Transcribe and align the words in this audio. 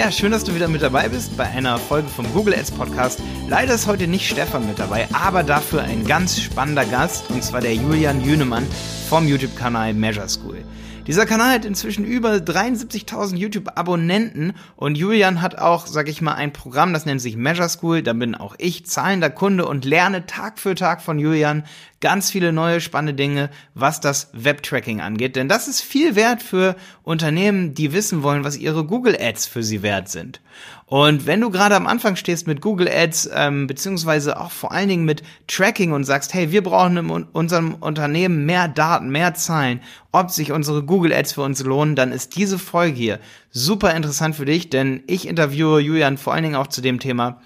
Ja, 0.00 0.10
schön, 0.10 0.32
dass 0.32 0.44
du 0.44 0.54
wieder 0.54 0.66
mit 0.66 0.80
dabei 0.80 1.10
bist 1.10 1.36
bei 1.36 1.44
einer 1.44 1.76
Folge 1.76 2.08
vom 2.08 2.24
Google 2.32 2.54
Ads 2.54 2.70
Podcast. 2.70 3.20
Leider 3.50 3.74
ist 3.74 3.86
heute 3.86 4.06
nicht 4.06 4.26
Stefan 4.26 4.66
mit 4.66 4.78
dabei, 4.78 5.06
aber 5.12 5.42
dafür 5.42 5.82
ein 5.82 6.06
ganz 6.06 6.40
spannender 6.40 6.86
Gast 6.86 7.28
und 7.28 7.44
zwar 7.44 7.60
der 7.60 7.74
Julian 7.74 8.24
Jünemann 8.24 8.66
vom 9.10 9.28
YouTube-Kanal 9.28 9.92
Measure 9.92 10.30
School. 10.30 10.64
Dieser 11.06 11.26
Kanal 11.26 11.54
hat 11.54 11.66
inzwischen 11.66 12.06
über 12.06 12.36
73.000 12.36 13.36
YouTube-Abonnenten 13.36 14.54
und 14.76 14.96
Julian 14.96 15.42
hat 15.42 15.58
auch, 15.58 15.86
sag 15.86 16.08
ich 16.08 16.22
mal, 16.22 16.34
ein 16.34 16.54
Programm, 16.54 16.94
das 16.94 17.04
nennt 17.04 17.20
sich 17.20 17.36
Measure 17.36 17.68
School. 17.68 18.02
Da 18.02 18.14
bin 18.14 18.34
auch 18.34 18.54
ich 18.56 18.86
zahlender 18.86 19.28
Kunde 19.28 19.66
und 19.66 19.84
lerne 19.84 20.24
Tag 20.24 20.58
für 20.58 20.74
Tag 20.74 21.02
von 21.02 21.18
Julian 21.18 21.64
ganz 22.00 22.30
viele 22.30 22.52
neue 22.52 22.80
spannende 22.80 23.14
Dinge, 23.14 23.50
was 23.74 24.00
das 24.00 24.30
Web-Tracking 24.32 25.00
angeht. 25.00 25.36
Denn 25.36 25.48
das 25.48 25.68
ist 25.68 25.82
viel 25.82 26.16
wert 26.16 26.42
für 26.42 26.74
Unternehmen, 27.02 27.74
die 27.74 27.92
wissen 27.92 28.22
wollen, 28.22 28.42
was 28.42 28.56
ihre 28.56 28.84
Google 28.84 29.16
Ads 29.20 29.46
für 29.46 29.62
sie 29.62 29.82
wert 29.82 30.08
sind. 30.08 30.40
Und 30.86 31.26
wenn 31.26 31.40
du 31.40 31.50
gerade 31.50 31.76
am 31.76 31.86
Anfang 31.86 32.16
stehst 32.16 32.46
mit 32.46 32.60
Google 32.60 32.88
Ads, 32.88 33.30
ähm, 33.32 33.66
beziehungsweise 33.66 34.40
auch 34.40 34.50
vor 34.50 34.72
allen 34.72 34.88
Dingen 34.88 35.04
mit 35.04 35.22
Tracking 35.46 35.92
und 35.92 36.04
sagst, 36.04 36.34
hey, 36.34 36.50
wir 36.50 36.64
brauchen 36.64 36.96
in 36.96 37.10
unserem 37.10 37.74
Unternehmen 37.74 38.44
mehr 38.44 38.66
Daten, 38.66 39.10
mehr 39.10 39.34
Zahlen, 39.34 39.80
ob 40.10 40.30
sich 40.30 40.50
unsere 40.50 40.82
Google 40.82 41.12
Ads 41.12 41.34
für 41.34 41.42
uns 41.42 41.62
lohnen, 41.62 41.94
dann 41.94 42.10
ist 42.10 42.34
diese 42.34 42.58
Folge 42.58 42.96
hier 42.96 43.20
super 43.50 43.94
interessant 43.94 44.34
für 44.34 44.46
dich, 44.46 44.68
denn 44.70 45.04
ich 45.06 45.28
interviewe 45.28 45.80
Julian 45.80 46.18
vor 46.18 46.32
allen 46.32 46.42
Dingen 46.42 46.56
auch 46.56 46.66
zu 46.66 46.80
dem 46.80 46.98
Thema, 46.98 47.40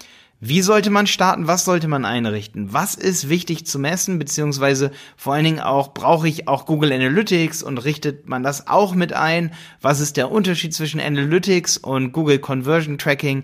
wie 0.47 0.61
sollte 0.61 0.91
man 0.91 1.07
starten? 1.07 1.47
Was 1.47 1.65
sollte 1.65 1.87
man 1.87 2.05
einrichten? 2.05 2.71
Was 2.71 2.93
ist 2.93 3.29
wichtig 3.29 3.65
zu 3.65 3.79
messen? 3.79 4.19
Beziehungsweise 4.19 4.91
vor 5.17 5.33
allen 5.33 5.43
Dingen 5.43 5.59
auch, 5.59 5.95
brauche 5.95 6.27
ich 6.27 6.47
auch 6.47 6.67
Google 6.67 6.93
Analytics 6.93 7.63
und 7.63 7.79
richtet 7.79 8.29
man 8.29 8.43
das 8.43 8.67
auch 8.67 8.93
mit 8.93 9.11
ein? 9.11 9.51
Was 9.81 9.99
ist 9.99 10.17
der 10.17 10.29
Unterschied 10.29 10.73
zwischen 10.73 11.01
Analytics 11.01 11.77
und 11.77 12.11
Google 12.11 12.37
Conversion 12.37 12.99
Tracking? 12.99 13.43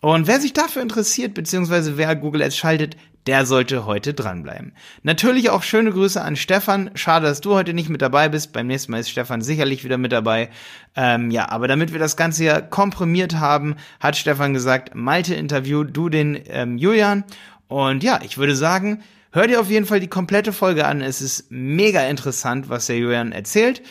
Und 0.00 0.26
wer 0.26 0.40
sich 0.40 0.54
dafür 0.54 0.80
interessiert, 0.80 1.34
beziehungsweise 1.34 1.98
wer 1.98 2.16
Google 2.16 2.42
Ads 2.42 2.56
schaltet, 2.56 2.96
der 3.28 3.44
sollte 3.44 3.84
heute 3.84 4.14
dranbleiben. 4.14 4.72
Natürlich 5.02 5.50
auch 5.50 5.62
schöne 5.62 5.92
Grüße 5.92 6.20
an 6.20 6.34
Stefan. 6.34 6.90
Schade, 6.94 7.26
dass 7.26 7.42
du 7.42 7.54
heute 7.54 7.74
nicht 7.74 7.90
mit 7.90 8.00
dabei 8.00 8.30
bist. 8.30 8.54
Beim 8.54 8.66
nächsten 8.66 8.90
Mal 8.90 9.00
ist 9.00 9.10
Stefan 9.10 9.42
sicherlich 9.42 9.84
wieder 9.84 9.98
mit 9.98 10.12
dabei. 10.12 10.48
Ähm, 10.96 11.30
ja, 11.30 11.50
aber 11.50 11.68
damit 11.68 11.92
wir 11.92 11.98
das 11.98 12.16
Ganze 12.16 12.44
ja 12.44 12.62
komprimiert 12.62 13.36
haben, 13.36 13.76
hat 14.00 14.16
Stefan 14.16 14.54
gesagt, 14.54 14.94
Malte 14.94 15.34
Interview, 15.34 15.84
du 15.84 16.08
den 16.08 16.40
ähm, 16.48 16.78
Julian. 16.78 17.24
Und 17.68 18.02
ja, 18.02 18.18
ich 18.24 18.38
würde 18.38 18.56
sagen, 18.56 19.02
hör 19.30 19.46
dir 19.46 19.60
auf 19.60 19.68
jeden 19.68 19.84
Fall 19.84 20.00
die 20.00 20.08
komplette 20.08 20.54
Folge 20.54 20.86
an. 20.86 21.02
Es 21.02 21.20
ist 21.20 21.50
mega 21.50 22.00
interessant, 22.08 22.70
was 22.70 22.86
der 22.86 22.96
Julian 22.96 23.32
erzählt. 23.32 23.82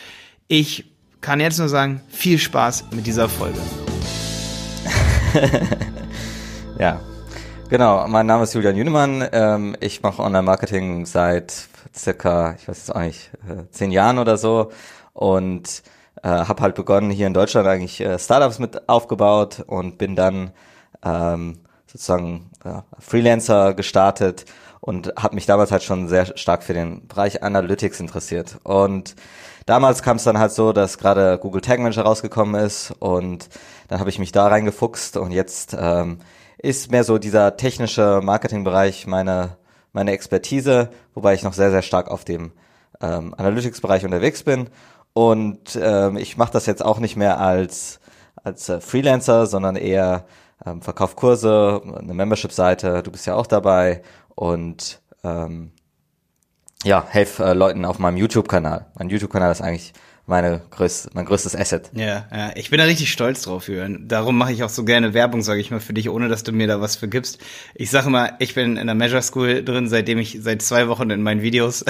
Ich 0.48 0.90
kann 1.20 1.38
jetzt 1.38 1.60
nur 1.60 1.68
sagen, 1.68 2.00
viel 2.08 2.38
Spaß 2.38 2.86
mit 2.90 3.06
dieser 3.06 3.28
Folge. 3.28 3.60
ja, 6.80 7.00
Genau, 7.70 8.08
mein 8.08 8.24
Name 8.24 8.44
ist 8.44 8.54
Julian 8.54 8.76
Jünemann. 8.76 9.28
Ähm, 9.30 9.76
ich 9.80 10.02
mache 10.02 10.22
Online-Marketing 10.22 11.04
seit 11.04 11.68
circa, 11.94 12.54
ich 12.54 12.66
weiß 12.66 12.78
jetzt 12.78 12.94
auch 12.94 13.00
nicht, 13.00 13.30
äh, 13.46 13.70
zehn 13.70 13.90
Jahren 13.90 14.18
oder 14.18 14.38
so 14.38 14.72
und 15.12 15.82
äh, 16.22 16.28
habe 16.28 16.62
halt 16.62 16.74
begonnen, 16.74 17.10
hier 17.10 17.26
in 17.26 17.34
Deutschland 17.34 17.68
eigentlich 17.68 18.00
äh, 18.00 18.18
Startups 18.18 18.58
mit 18.58 18.88
aufgebaut 18.88 19.64
und 19.66 19.98
bin 19.98 20.16
dann 20.16 20.52
ähm, 21.04 21.58
sozusagen 21.86 22.50
äh, 22.64 22.80
Freelancer 23.00 23.74
gestartet 23.74 24.46
und 24.80 25.12
habe 25.18 25.34
mich 25.34 25.44
damals 25.44 25.70
halt 25.70 25.82
schon 25.82 26.08
sehr 26.08 26.38
stark 26.38 26.62
für 26.62 26.72
den 26.72 27.06
Bereich 27.06 27.42
Analytics 27.42 28.00
interessiert. 28.00 28.56
Und 28.64 29.14
damals 29.66 30.02
kam 30.02 30.16
es 30.16 30.24
dann 30.24 30.38
halt 30.38 30.52
so, 30.52 30.72
dass 30.72 30.96
gerade 30.96 31.36
Google 31.36 31.60
Tag 31.60 31.80
Manager 31.80 32.04
rausgekommen 32.04 32.58
ist 32.58 32.92
und 32.98 33.50
dann 33.88 34.00
habe 34.00 34.08
ich 34.08 34.18
mich 34.18 34.32
da 34.32 34.46
reingefuchst 34.46 35.18
und 35.18 35.32
jetzt 35.32 35.76
ähm, 35.78 36.20
ist 36.58 36.90
mehr 36.90 37.04
so 37.04 37.18
dieser 37.18 37.56
technische 37.56 38.20
Marketingbereich 38.22 39.06
meine, 39.06 39.56
meine 39.92 40.12
Expertise, 40.12 40.90
wobei 41.14 41.34
ich 41.34 41.42
noch 41.42 41.52
sehr, 41.52 41.70
sehr 41.70 41.82
stark 41.82 42.08
auf 42.10 42.24
dem 42.24 42.52
ähm, 43.00 43.34
Analytics-Bereich 43.36 44.04
unterwegs 44.04 44.42
bin. 44.42 44.68
Und 45.12 45.78
ähm, 45.80 46.16
ich 46.16 46.36
mache 46.36 46.52
das 46.52 46.66
jetzt 46.66 46.84
auch 46.84 46.98
nicht 46.98 47.16
mehr 47.16 47.40
als, 47.40 48.00
als 48.42 48.68
äh, 48.68 48.80
Freelancer, 48.80 49.46
sondern 49.46 49.76
eher 49.76 50.26
ähm, 50.64 50.82
verkauf 50.82 51.16
Kurse, 51.16 51.80
eine 51.96 52.14
Membership-Seite, 52.14 53.02
du 53.02 53.10
bist 53.10 53.26
ja 53.26 53.34
auch 53.34 53.46
dabei 53.46 54.02
und 54.34 55.00
ähm, 55.24 55.72
ja, 56.88 57.06
helf 57.06 57.38
äh, 57.38 57.52
Leuten 57.52 57.84
auf 57.84 57.98
meinem 57.98 58.16
YouTube-Kanal. 58.16 58.86
Mein 58.98 59.10
YouTube-Kanal 59.10 59.52
ist 59.52 59.60
eigentlich 59.60 59.92
meine 60.24 60.62
größte, 60.70 61.10
mein 61.12 61.26
größtes 61.26 61.54
Asset. 61.54 61.90
Ja, 61.92 62.26
ja, 62.32 62.50
ich 62.54 62.70
bin 62.70 62.78
da 62.78 62.84
richtig 62.84 63.12
stolz 63.12 63.42
drauf, 63.42 63.68
Jürgen. 63.68 64.08
Darum 64.08 64.38
mache 64.38 64.52
ich 64.52 64.62
auch 64.62 64.70
so 64.70 64.84
gerne 64.84 65.12
Werbung, 65.12 65.42
sage 65.42 65.60
ich 65.60 65.70
mal, 65.70 65.80
für 65.80 65.92
dich, 65.92 66.08
ohne 66.08 66.28
dass 66.28 66.44
du 66.44 66.52
mir 66.52 66.66
da 66.66 66.80
was 66.80 66.96
für 66.96 67.06
gibst. 67.06 67.40
Ich 67.74 67.90
sage 67.90 68.08
mal, 68.08 68.32
ich 68.38 68.54
bin 68.54 68.78
in 68.78 68.86
der 68.86 68.94
Measure 68.94 69.22
School 69.22 69.62
drin, 69.62 69.88
seitdem 69.88 70.18
ich 70.18 70.38
seit 70.40 70.62
zwei 70.62 70.88
Wochen 70.88 71.10
in 71.10 71.22
meinen 71.22 71.42
Videos. 71.42 71.84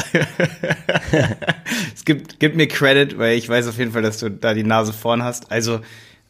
es 1.95 2.05
gibt, 2.05 2.41
gibt 2.41 2.57
mir 2.57 2.67
Credit, 2.67 3.19
weil 3.19 3.39
ich 3.39 3.49
weiß 3.49 3.69
auf 3.69 3.79
jeden 3.79 3.93
Fall, 3.93 4.03
dass 4.03 4.19
du 4.19 4.31
da 4.31 4.53
die 4.53 4.65
Nase 4.65 4.93
vorn 4.93 5.23
hast. 5.23 5.53
Also 5.53 5.81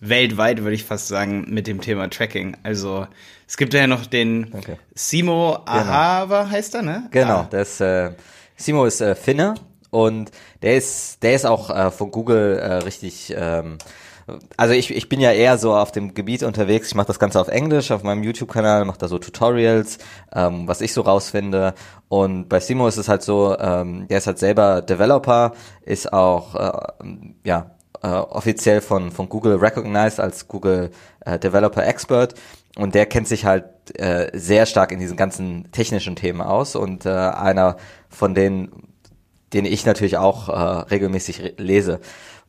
weltweit 0.01 0.63
würde 0.63 0.75
ich 0.75 0.85
fast 0.85 1.09
sagen 1.09 1.47
mit 1.49 1.67
dem 1.67 1.81
Thema 1.81 2.11
Tracking. 2.11 2.57
Also 2.65 3.07
es 3.47 3.57
gibt 3.57 3.73
ja 3.73 3.87
noch 3.87 4.05
den 4.05 4.51
Danke. 4.51 4.79
Simo 4.95 5.53
genau. 5.53 5.79
Ahava 5.79 6.43
genau. 6.43 6.51
heißt 6.51 6.75
er, 6.75 6.83
ne? 6.83 7.09
Genau, 7.11 7.39
ah. 7.39 7.49
das 7.51 7.81
äh, 7.81 8.11
Simo 8.59 8.85
ist 8.85 9.01
äh, 9.01 9.15
Finne 9.15 9.55
und 9.91 10.31
der 10.63 10.77
ist, 10.77 11.23
der 11.23 11.35
ist 11.35 11.47
auch 11.47 11.71
äh, 11.71 11.91
von 11.91 12.11
Google 12.11 12.59
äh, 12.59 12.75
richtig. 12.75 13.33
Ähm, 13.37 13.79
also 14.59 14.75
ich, 14.75 14.95
ich 14.95 15.09
bin 15.09 15.21
ja 15.21 15.33
eher 15.33 15.57
so 15.57 15.75
auf 15.75 15.91
dem 15.93 16.13
Gebiet 16.13 16.43
unterwegs. 16.43 16.89
Ich 16.89 16.95
mache 16.95 17.07
das 17.07 17.19
Ganze 17.19 17.41
auf 17.41 17.49
Englisch 17.49 17.91
auf 17.91 18.03
meinem 18.03 18.23
YouTube-Kanal, 18.23 18.85
mache 18.85 18.99
da 18.99 19.09
so 19.09 19.19
Tutorials, 19.19 19.99
ähm, 20.35 20.69
was 20.69 20.83
ich 20.83 20.93
so 20.93 21.01
rausfinde. 21.01 21.73
Und 22.09 22.49
bei 22.49 22.61
Simo 22.61 22.89
ist 22.89 22.99
es 22.99 23.09
halt 23.09 23.23
so, 23.23 23.57
ähm, 23.59 24.07
der 24.09 24.19
ist 24.19 24.27
halt 24.27 24.39
selber 24.39 24.83
Developer, 24.83 25.53
ist 25.83 26.13
auch 26.13 26.55
äh, 26.57 27.07
ja 27.45 27.71
äh, 28.03 28.09
offiziell 28.09 28.81
von 28.81 29.13
von 29.13 29.29
Google 29.29 29.57
recognized 29.57 30.21
als 30.21 30.47
Google 30.49 30.91
äh, 31.25 31.39
Developer 31.39 31.87
Expert 31.87 32.35
und 32.77 32.95
der 32.95 33.07
kennt 33.07 33.29
sich 33.29 33.45
halt 33.45 33.65
äh, 33.99 34.31
sehr 34.37 34.67
stark 34.67 34.93
in 34.93 34.99
diesen 34.99 35.17
ganzen 35.17 35.71
technischen 35.73 36.17
Themen 36.17 36.41
aus 36.41 36.77
und 36.77 37.07
äh, 37.07 37.11
einer 37.11 37.77
von 38.09 38.35
den 38.35 38.71
den 39.53 39.65
ich 39.65 39.87
natürlich 39.87 40.17
auch 40.19 40.49
äh, 40.49 40.53
regelmäßig 40.91 41.55
lese. 41.57 42.01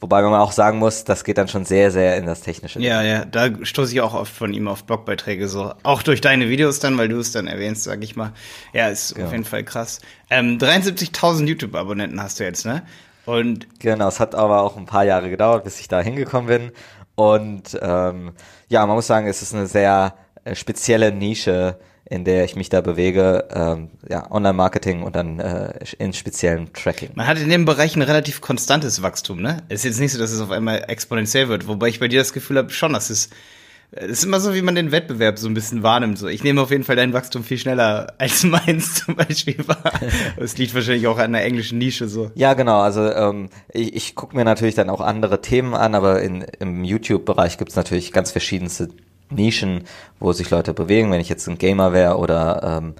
Wobei 0.02 0.22
man 0.22 0.34
auch 0.34 0.53
sagen 0.53 0.80
muss, 0.80 1.03
das 1.03 1.25
geht 1.25 1.38
dann 1.38 1.50
schon 1.50 1.66
sehr, 1.66 1.91
sehr 1.91 2.16
in 2.18 2.25
das 2.25 2.40
Technische. 2.40 2.80
Ja, 2.80 3.02
ja, 3.02 3.25
da 3.25 3.50
stoße 3.62 3.91
ich 3.91 4.00
auch 4.00 4.13
oft 4.13 4.34
von 4.34 4.53
ihm 4.53 4.69
auf 4.69 4.85
Blogbeiträge 4.85 5.50
so. 5.50 5.74
Auch 5.84 6.03
durch 6.03 6.22
deine 6.22 6.50
Videos 6.50 6.80
dann, 6.80 6.97
weil 6.97 7.09
du 7.09 7.19
es 7.19 7.34
dann 7.34 7.47
erwähnst, 7.47 7.84
sag 7.84 8.01
ich 8.01 8.16
mal. 8.16 8.31
Ja, 8.72 8.88
ist 8.88 9.16
genau. 9.16 9.28
auf 9.28 9.34
jeden 9.34 9.44
Fall 9.44 9.66
krass. 9.66 10.00
Ähm, 10.30 10.57
73.000 10.57 11.47
YouTube-Abonnenten 11.47 12.22
hast 12.24 12.40
du 12.40 12.46
jetzt, 12.46 12.66
ne? 12.66 12.84
Und 13.25 13.68
genau, 13.80 14.07
es 14.07 14.22
hat 14.22 14.36
aber 14.36 14.62
auch 14.62 14.78
ein 14.78 14.86
paar 14.86 15.03
Jahre 15.03 15.30
gedauert, 15.30 15.66
bis 15.66 15.80
ich 15.81 15.90
da 15.90 16.00
hingekommen 16.00 16.47
bin. 16.47 16.72
Und 17.19 17.78
ähm, 17.81 18.31
ja, 18.69 18.85
man 18.85 18.96
muss 18.96 19.07
sagen, 19.07 19.28
es 19.28 19.41
ist 19.41 19.53
eine 19.53 19.68
sehr 19.68 20.16
äh, 20.46 20.56
spezielle 20.56 21.12
Nische, 21.12 21.78
in 22.06 22.24
der 22.24 22.46
ich 22.46 22.56
mich 22.56 22.69
da 22.69 22.80
bewege, 22.80 23.46
ähm, 23.53 23.90
ja, 24.07 24.31
Online-Marketing 24.31 25.03
und 25.03 25.18
dann 25.18 25.38
äh, 25.41 25.74
in 25.97 26.13
speziellen 26.13 26.72
Tracking. 26.72 27.09
Man 27.16 27.28
hat 27.28 27.38
in 27.38 27.50
dem 27.50 27.66
Bereich 27.66 27.97
ein 27.97 28.03
relativ 28.03 28.40
konstantes 28.40 29.02
Wachstum, 29.02 29.41
ne? 29.41 29.63
Es 29.68 29.81
ist 29.81 29.84
jetzt 29.84 30.00
nicht 30.00 30.13
so, 30.13 30.19
dass 30.19 30.31
es 30.31 30.40
auf 30.40 30.52
einmal 30.52 30.85
exponentiell 30.88 31.50
wird, 31.50 31.68
wobei 31.68 31.90
ich 31.90 32.00
bei 32.00 32.07
dir 32.07 32.19
das 32.19 32.31
Gefühl 32.31 32.57
habe, 32.57 32.69
schon, 32.69 32.94
dass 32.94 33.09
es 33.09 33.30
es 33.91 34.09
ist 34.11 34.23
immer 34.23 34.39
so, 34.39 34.53
wie 34.53 34.61
man 34.61 34.75
den 34.75 34.91
Wettbewerb 34.91 35.39
so 35.39 35.47
ein 35.47 35.55
bisschen 35.55 35.81
wahrnimmt. 35.81 36.19
So, 36.19 36.27
ich 36.27 36.44
nehme 36.44 36.61
auf 36.61 36.69
jeden 36.69 36.83
Fall 36.83 36.95
dein 36.95 37.13
Wachstum 37.13 37.44
viel 37.44 37.57
schneller 37.57 38.13
als 38.17 38.44
meins 38.44 39.05
zum 39.05 39.16
Beispiel 39.16 39.67
war. 39.67 39.91
Es 40.38 40.57
liegt 40.57 40.75
wahrscheinlich 40.75 41.07
auch 41.07 41.17
an 41.17 41.33
der 41.33 41.44
englischen 41.44 41.79
Nische 41.79 42.07
so. 42.07 42.31
Ja, 42.35 42.53
genau. 42.53 42.81
Also 42.81 43.11
ähm, 43.11 43.50
ich, 43.73 43.95
ich 43.95 44.16
gucke 44.16 44.35
mir 44.35 44.45
natürlich 44.45 44.75
dann 44.75 44.89
auch 44.89 45.01
andere 45.01 45.41
Themen 45.41 45.74
an, 45.74 45.95
aber 45.95 46.21
in, 46.21 46.45
im 46.59 46.83
YouTube-Bereich 46.83 47.57
gibt's 47.57 47.75
natürlich 47.75 48.12
ganz 48.12 48.31
verschiedenste 48.31 48.89
Nischen, 49.31 49.86
wo 50.19 50.33
sich 50.33 50.50
Leute 50.51 50.74
bewegen. 50.74 51.12
Wenn 51.12 51.21
ich 51.21 51.30
jetzt 51.30 51.47
ein 51.47 51.57
Gamer 51.57 51.91
wäre 51.91 52.18
oder 52.18 52.80
ähm, 52.81 52.94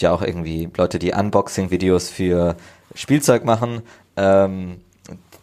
ja 0.00 0.12
auch 0.12 0.22
irgendwie 0.22 0.68
Leute, 0.76 0.98
die 0.98 1.12
Unboxing-Videos 1.12 2.10
für 2.10 2.56
Spielzeug 2.94 3.44
machen, 3.44 3.82
ähm, 4.16 4.80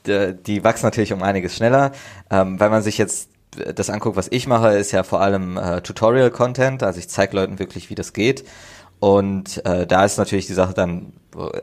die, 0.05 0.63
wachsen 0.63 0.85
natürlich 0.85 1.13
um 1.13 1.23
einiges 1.23 1.55
schneller. 1.55 1.93
Ähm, 2.29 2.59
wenn 2.59 2.71
man 2.71 2.81
sich 2.81 2.97
jetzt 2.97 3.29
das 3.75 3.89
anguckt, 3.89 4.15
was 4.15 4.27
ich 4.31 4.47
mache, 4.47 4.69
ist 4.69 4.91
ja 4.91 5.03
vor 5.03 5.21
allem 5.21 5.57
äh, 5.57 5.81
Tutorial-Content. 5.81 6.83
Also 6.83 6.99
ich 6.99 7.09
zeige 7.09 7.35
Leuten 7.35 7.59
wirklich, 7.59 7.89
wie 7.89 7.95
das 7.95 8.13
geht. 8.13 8.45
Und 8.99 9.65
äh, 9.65 9.85
da 9.85 10.05
ist 10.05 10.17
natürlich 10.17 10.47
die 10.47 10.53
Sache 10.53 10.73
dann 10.73 11.13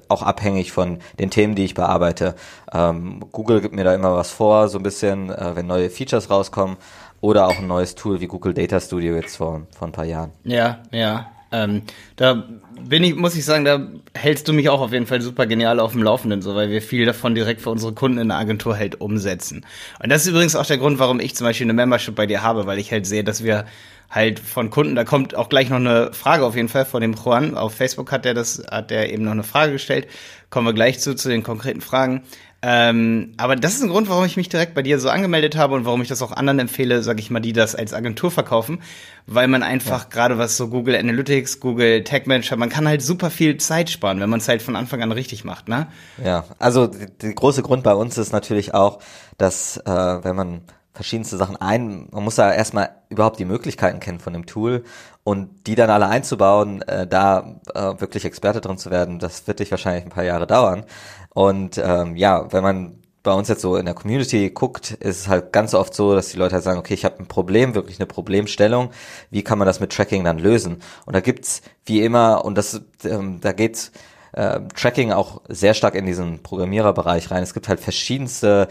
auch 0.09 0.23
abhängig 0.23 0.73
von 0.73 0.99
den 1.19 1.31
Themen, 1.31 1.55
die 1.55 1.65
ich 1.65 1.75
bearbeite. 1.75 2.35
Ähm, 2.73 3.25
Google 3.33 3.61
gibt 3.61 3.75
mir 3.75 3.85
da 3.85 3.95
immer 3.95 4.15
was 4.15 4.31
vor, 4.31 4.69
so 4.69 4.79
ein 4.79 4.83
bisschen, 4.83 5.31
äh, 5.31 5.57
wenn 5.57 5.67
neue 5.67 5.91
Features 5.91 6.29
rauskommen. 6.29 6.77
Oder 7.23 7.47
auch 7.47 7.59
ein 7.59 7.67
neues 7.67 7.95
Tool 7.95 8.21
wie 8.21 8.27
Google 8.27 8.55
Data 8.55 8.81
Studio 8.81 9.15
jetzt 9.15 9.37
vor, 9.37 9.63
vor 9.77 9.89
ein 9.89 9.93
paar 9.93 10.07
Jahren. 10.07 10.33
Ja, 10.45 10.79
ja. 10.91 11.31
Ähm, 11.53 11.83
da 12.17 12.45
bin 12.81 13.03
ich, 13.05 13.15
muss 13.15 13.37
ich 13.37 13.45
sagen, 13.45 13.65
da 13.65 13.89
hältst 14.15 14.47
du 14.49 14.53
mich 14.53 14.69
auch 14.69 14.81
auf 14.81 14.93
jeden 14.93 15.07
Fall 15.07 15.21
super 15.21 15.47
genial 15.47 15.81
auf 15.81 15.93
dem 15.93 16.03
Laufenden, 16.03 16.43
so 16.43 16.55
weil 16.55 16.71
wir 16.71 16.81
viel 16.81 17.07
davon 17.07 17.35
direkt 17.35 17.61
für 17.61 17.71
unsere 17.71 17.93
Kunden 17.93 18.19
in 18.19 18.29
der 18.29 18.39
Agentur 18.39 18.77
halt 18.77 19.01
umsetzen. 19.01 19.67
Und 20.03 20.11
das 20.11 20.23
ist 20.23 20.29
übrigens 20.29 20.57
auch 20.57 20.67
der 20.67 20.79
Grund, 20.79 20.99
warum 20.99 21.21
ich 21.21 21.35
zum 21.35 21.47
Beispiel 21.47 21.67
eine 21.67 21.73
Membership 21.73 22.15
bei 22.15 22.27
dir 22.27 22.43
habe, 22.43 22.67
weil 22.67 22.79
ich 22.79 22.93
halt 22.93 23.07
sehe, 23.07 23.25
dass 23.25 23.43
wir 23.45 23.67
halt 24.11 24.41
von 24.41 24.71
Kunden, 24.71 24.97
da 24.97 25.05
kommt 25.05 25.37
auch 25.37 25.49
gleich 25.49 25.71
noch 25.71 25.77
eine 25.77 26.13
Frage 26.13 26.45
auf 26.45 26.57
jeden 26.57 26.69
Fall 26.69 26.85
von 26.85 27.01
dem 27.01 27.15
Juan. 27.15 27.57
Auf 27.57 27.75
Facebook 27.75 28.11
hat 28.11 28.25
der 28.25 28.35
das, 28.35 28.63
hat 28.71 28.91
der 28.91 29.13
eben 29.13 29.25
noch 29.25 29.33
eine 29.33 29.45
Frage 29.45 29.73
gestellt. 29.73 30.09
Kommen 30.51 30.67
wir 30.67 30.73
gleich 30.73 30.99
zu, 30.99 31.15
zu 31.15 31.29
den 31.29 31.45
konkreten 31.45 31.81
Fragen. 31.81 32.23
Ähm, 32.63 33.33
aber 33.39 33.57
das 33.57 33.75
ist 33.75 33.83
ein 33.83 33.89
Grund, 33.89 34.11
warum 34.11 34.25
ich 34.27 34.37
mich 34.37 34.51
direkt 34.51 34.75
bei 34.75 34.83
dir 34.83 34.99
so 35.01 35.09
angemeldet 35.09 35.57
habe 35.57 35.75
und 35.75 35.87
warum 35.87 36.03
ich 36.03 36.09
das 36.09 36.21
auch 36.21 36.33
anderen 36.33 36.59
empfehle, 36.59 37.03
sag 37.03 37.19
ich 37.19 37.31
mal, 37.31 37.41
die 37.41 37.55
das 37.55 37.75
als 37.75 37.95
Agentur 37.95 38.31
verkaufen, 38.31 38.83
weil 39.27 39.49
man 39.49 39.63
einfach 39.63 40.03
ja. 40.03 40.09
gerade 40.11 40.37
was 40.37 40.59
so 40.59 40.69
Google 40.69 40.95
Analytics, 40.95 41.61
Google 41.61 42.05
Tag 42.05 42.27
Manager, 42.27 42.57
man 42.57 42.69
kann 42.69 42.87
halt 42.87 43.01
super 43.01 43.31
viel 43.31 43.57
Zeit 43.57 43.89
sparen, 43.89 44.21
wenn 44.21 44.29
man 44.29 44.41
es 44.41 44.49
halt 44.49 44.61
von 44.61 44.77
Anfang 44.77 45.03
an 45.03 45.11
richtig 45.11 45.45
macht, 45.45 45.69
ne? 45.69 45.87
Ja, 46.23 46.45
also 46.59 46.87
der 46.87 47.33
große 47.33 47.63
Grund 47.63 47.83
bei 47.83 47.95
uns 47.95 48.19
ist 48.19 48.33
natürlich 48.33 48.75
auch, 48.75 48.99
dass 49.39 49.79
äh, 49.79 49.91
wenn 50.23 50.37
man 50.37 50.61
verschiedenste 50.93 51.37
Sachen 51.37 51.57
ein. 51.57 52.09
Man 52.11 52.25
muss 52.25 52.35
da 52.35 52.53
erstmal 52.53 52.91
überhaupt 53.09 53.39
die 53.39 53.45
Möglichkeiten 53.45 54.01
kennen 54.01 54.21
von 54.21 54.33
dem 54.33 54.45
Tool 54.45 54.85
und 55.25 55.67
die 55.67 55.75
dann 55.75 55.89
alle 55.89 56.09
einzubauen, 56.09 56.83
äh, 56.83 57.07
da 57.07 57.61
äh, 57.75 58.01
wirklich 58.01 58.25
Experte 58.25 58.61
drin 58.61 58.77
zu 58.77 58.91
werden, 58.91 59.19
das 59.19 59.47
wird 59.47 59.61
dich 59.61 59.71
wahrscheinlich 59.71 60.05
ein 60.05 60.11
paar 60.11 60.25
Jahre 60.25 60.47
dauern. 60.47 60.85
Und 61.33 61.81
ähm, 61.83 62.17
ja, 62.17 62.53
wenn 62.53 62.63
man 62.63 63.01
bei 63.23 63.33
uns 63.33 63.49
jetzt 63.49 63.61
so 63.61 63.77
in 63.77 63.85
der 63.85 63.95
Community 63.95 64.51
guckt, 64.51 64.93
ist 64.93 65.21
es 65.21 65.29
halt 65.29 65.53
ganz 65.53 65.75
oft 65.75 65.95
so, 65.95 66.15
dass 66.15 66.31
die 66.31 66.39
Leute 66.39 66.55
halt 66.55 66.65
sagen, 66.65 66.79
okay, 66.79 66.95
ich 66.95 67.05
habe 67.05 67.19
ein 67.19 67.27
Problem, 67.27 67.75
wirklich 67.75 67.99
eine 67.99 68.07
Problemstellung, 68.07 68.91
wie 69.31 69.43
kann 69.43 69.59
man 69.59 69.67
das 69.67 69.81
mit 69.81 69.93
Tracking 69.93 70.25
dann 70.25 70.39
lösen? 70.39 70.79
Und 71.05 71.15
da 71.15 71.21
gibt's 71.21 71.63
wie 71.85 72.03
immer, 72.03 72.45
und 72.45 72.57
das 72.57 72.81
ähm, 73.05 73.41
da 73.41 73.53
geht's 73.53 73.93
äh, 74.33 74.61
Tracking 74.75 75.13
auch 75.13 75.43
sehr 75.49 75.75
stark 75.75 75.95
in 75.95 76.07
diesen 76.07 76.43
Programmiererbereich 76.43 77.31
rein. 77.31 77.43
Es 77.43 77.53
gibt 77.53 77.69
halt 77.69 77.81
verschiedenste 77.81 78.69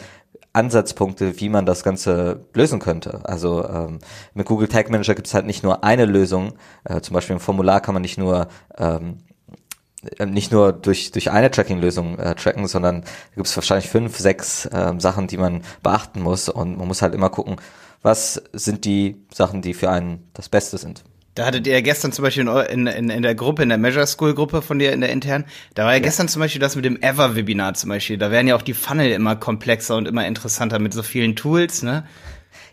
Ansatzpunkte, 0.53 1.39
wie 1.39 1.49
man 1.49 1.65
das 1.65 1.83
Ganze 1.83 2.45
lösen 2.53 2.79
könnte. 2.79 3.21
Also 3.23 3.67
ähm, 3.67 3.99
mit 4.33 4.47
Google 4.47 4.67
Tag 4.67 4.89
Manager 4.89 5.13
gibt 5.13 5.27
es 5.27 5.33
halt 5.33 5.45
nicht 5.45 5.63
nur 5.63 5.83
eine 5.83 6.05
Lösung. 6.05 6.53
Äh, 6.85 7.01
zum 7.01 7.13
Beispiel 7.13 7.35
im 7.35 7.39
Formular 7.39 7.81
kann 7.81 7.93
man 7.93 8.01
nicht 8.01 8.17
nur 8.17 8.47
ähm, 8.77 9.17
nicht 10.25 10.51
nur 10.51 10.71
durch, 10.71 11.11
durch 11.11 11.31
eine 11.31 11.51
Tracking-Lösung 11.51 12.19
äh, 12.19 12.35
tracken, 12.35 12.67
sondern 12.67 13.01
da 13.01 13.35
gibt 13.35 13.47
es 13.47 13.55
wahrscheinlich 13.55 13.89
fünf, 13.89 14.17
sechs 14.17 14.65
äh, 14.65 14.93
Sachen, 14.97 15.27
die 15.27 15.37
man 15.37 15.61
beachten 15.83 16.21
muss. 16.21 16.49
Und 16.49 16.77
man 16.77 16.87
muss 16.87 17.01
halt 17.01 17.13
immer 17.13 17.29
gucken, 17.29 17.57
was 18.01 18.41
sind 18.53 18.85
die 18.85 19.17
Sachen, 19.33 19.61
die 19.61 19.73
für 19.73 19.89
einen 19.89 20.29
das 20.33 20.49
Beste 20.49 20.77
sind. 20.77 21.03
Da 21.35 21.45
hattet 21.45 21.67
ihr 21.67 21.81
gestern 21.81 22.11
zum 22.11 22.23
Beispiel 22.23 22.47
in, 22.47 22.87
in, 22.87 23.09
in 23.09 23.21
der 23.21 23.35
Gruppe, 23.35 23.63
in 23.63 23.69
der 23.69 23.77
Measure 23.77 24.07
School 24.07 24.33
Gruppe 24.33 24.61
von 24.61 24.79
dir 24.79 24.91
in 24.91 25.01
der 25.01 25.09
internen, 25.09 25.45
da 25.73 25.83
war 25.83 25.91
ja, 25.91 25.97
ja. 25.97 26.03
gestern 26.03 26.27
zum 26.27 26.41
Beispiel 26.41 26.59
das 26.59 26.75
mit 26.75 26.85
dem 26.85 27.01
Ever-Webinar 27.01 27.75
zum 27.75 27.89
Beispiel. 27.89 28.17
Da 28.17 28.31
werden 28.31 28.47
ja 28.47 28.55
auch 28.55 28.61
die 28.61 28.73
Funnel 28.73 29.11
immer 29.11 29.35
komplexer 29.35 29.95
und 29.95 30.07
immer 30.07 30.27
interessanter 30.27 30.79
mit 30.79 30.93
so 30.93 31.03
vielen 31.03 31.35
Tools, 31.35 31.81
ne? 31.81 32.05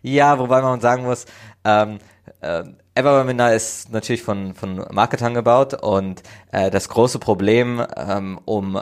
Ja, 0.03 0.39
wobei 0.39 0.63
man 0.63 0.81
sagen 0.81 1.05
muss, 1.05 1.27
ähm, 1.65 1.99
äh, 2.41 2.65
Everwebinar 2.97 3.53
ist 3.53 3.93
natürlich 3.93 4.23
von, 4.23 4.55
von 4.55 4.87
Marketern 4.91 5.35
gebaut 5.35 5.75
und 5.75 6.23
äh, 6.51 6.71
das 6.71 6.89
große 6.89 7.19
Problem, 7.19 7.85
ähm, 7.95 8.41
um 8.47 8.81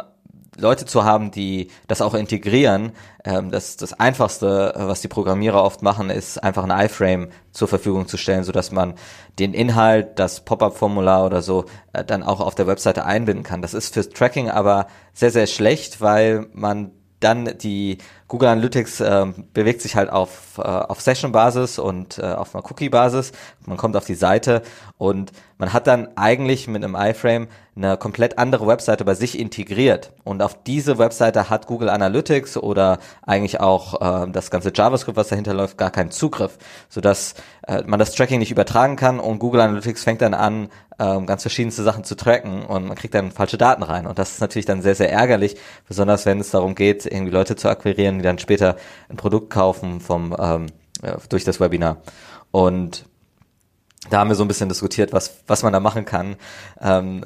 Leute 0.57 0.87
zu 0.87 1.03
haben, 1.03 1.33
die 1.33 1.73
das 1.89 2.01
auch 2.01 2.15
integrieren, 2.15 2.93
ähm, 3.25 3.51
das, 3.51 3.77
das 3.77 3.93
Einfachste, 3.93 4.73
was 4.77 5.01
die 5.01 5.09
Programmierer 5.09 5.65
oft 5.65 5.83
machen, 5.83 6.11
ist 6.11 6.39
einfach 6.39 6.63
ein 6.63 6.87
iFrame 6.87 7.31
zur 7.51 7.67
Verfügung 7.67 8.07
zu 8.07 8.17
stellen, 8.17 8.45
sodass 8.45 8.71
man 8.71 8.95
den 9.41 9.53
Inhalt, 9.53 10.17
das 10.21 10.45
Pop-up-Formular 10.45 11.27
oder 11.27 11.43
so, 11.43 11.65
äh, 11.93 12.05
dann 12.05 12.23
auch 12.23 12.39
auf 12.39 12.55
der 12.55 12.69
Webseite 12.69 13.05
einbinden 13.05 13.43
kann. 13.43 13.63
Das 13.63 13.75
ist 13.75 13.95
fürs 13.95 14.11
Tracking 14.11 14.49
aber 14.49 14.87
sehr, 15.13 15.33
sehr 15.33 15.49
schlecht, 15.49 16.01
weil 16.01 16.47
man 16.53 16.93
dann 17.19 17.59
die 17.59 17.99
Google 18.35 18.49
Analytics 18.49 18.99
äh, 18.99 19.27
bewegt 19.53 19.81
sich 19.81 19.95
halt 19.95 20.11
auf, 20.11 20.59
äh, 20.59 20.63
auf 20.63 21.01
Session-Basis 21.01 21.79
und 21.79 22.19
äh, 22.19 22.23
auf 22.23 22.53
einer 22.53 22.69
Cookie-Basis. 22.69 23.31
Man 23.65 23.77
kommt 23.77 23.97
auf 23.97 24.07
die 24.07 24.17
Seite 24.17 24.63
und 24.99 25.31
man 25.57 25.73
hat 25.73 25.87
dann 25.87 26.09
eigentlich 26.17 26.67
mit 26.67 26.83
einem 26.83 26.97
iFrame 26.97 27.47
eine 27.77 27.97
komplett 27.97 28.39
andere 28.39 28.67
Webseite 28.67 29.05
bei 29.05 29.15
sich 29.15 29.39
integriert. 29.39 30.13
Und 30.25 30.43
auf 30.43 30.65
diese 30.65 30.99
Webseite 30.99 31.49
hat 31.49 31.69
Google 31.69 31.91
Analytics 31.91 32.57
oder 32.57 32.99
eigentlich 33.23 33.61
auch 33.61 34.25
äh, 34.25 34.31
das 34.33 34.51
ganze 34.51 34.73
JavaScript, 34.75 35.17
was 35.17 35.29
dahinter 35.29 35.55
läuft, 35.55 35.79
gar 35.79 35.93
keinen 35.93 36.11
Zugriff, 36.11 36.59
sodass 36.89 37.35
äh, 37.69 37.85
man 37.87 38.01
das 38.01 38.17
Tracking 38.17 38.41
nicht 38.41 38.51
übertragen 38.51 38.97
kann 38.97 39.21
und 39.21 39.39
Google 39.39 39.61
Analytics 39.61 40.03
fängt 40.03 40.23
dann 40.23 40.35
an, 40.35 40.71
äh, 40.99 41.21
ganz 41.23 41.43
verschiedenste 41.43 41.83
Sachen 41.83 42.05
zu 42.05 42.17
tracken 42.17 42.65
und 42.65 42.87
man 42.87 42.97
kriegt 42.97 43.15
dann 43.15 43.31
falsche 43.31 43.59
Daten 43.59 43.83
rein. 43.83 44.07
Und 44.07 44.19
das 44.19 44.33
ist 44.33 44.41
natürlich 44.41 44.67
dann 44.67 44.83
sehr, 44.83 44.95
sehr 44.95 45.11
ärgerlich, 45.11 45.57
besonders 45.89 46.27
wenn 46.27 46.41
es 46.41 46.51
darum 46.51 46.75
geht, 46.75 47.07
irgendwie 47.07 47.33
Leute 47.33 47.57
zu 47.57 47.69
akquirieren, 47.69 48.19
die 48.19 48.25
dann 48.25 48.39
später 48.39 48.77
ein 49.09 49.17
Produkt 49.17 49.51
kaufen 49.51 50.01
vom 50.01 50.35
ähm, 50.39 50.67
durch 51.29 51.45
das 51.45 51.61
Webinar. 51.61 51.99
Und 52.51 53.05
da 54.11 54.21
haben 54.21 54.29
wir 54.29 54.37
so 54.37 54.45
ein 54.45 54.49
bisschen 54.49 54.69
diskutiert, 54.69 55.13
was, 55.13 55.39
was 55.47 55.63
man 55.63 55.73
da 55.73 55.81
machen 55.81 56.05
kann. 56.05 56.37
Ähm, 56.81 57.25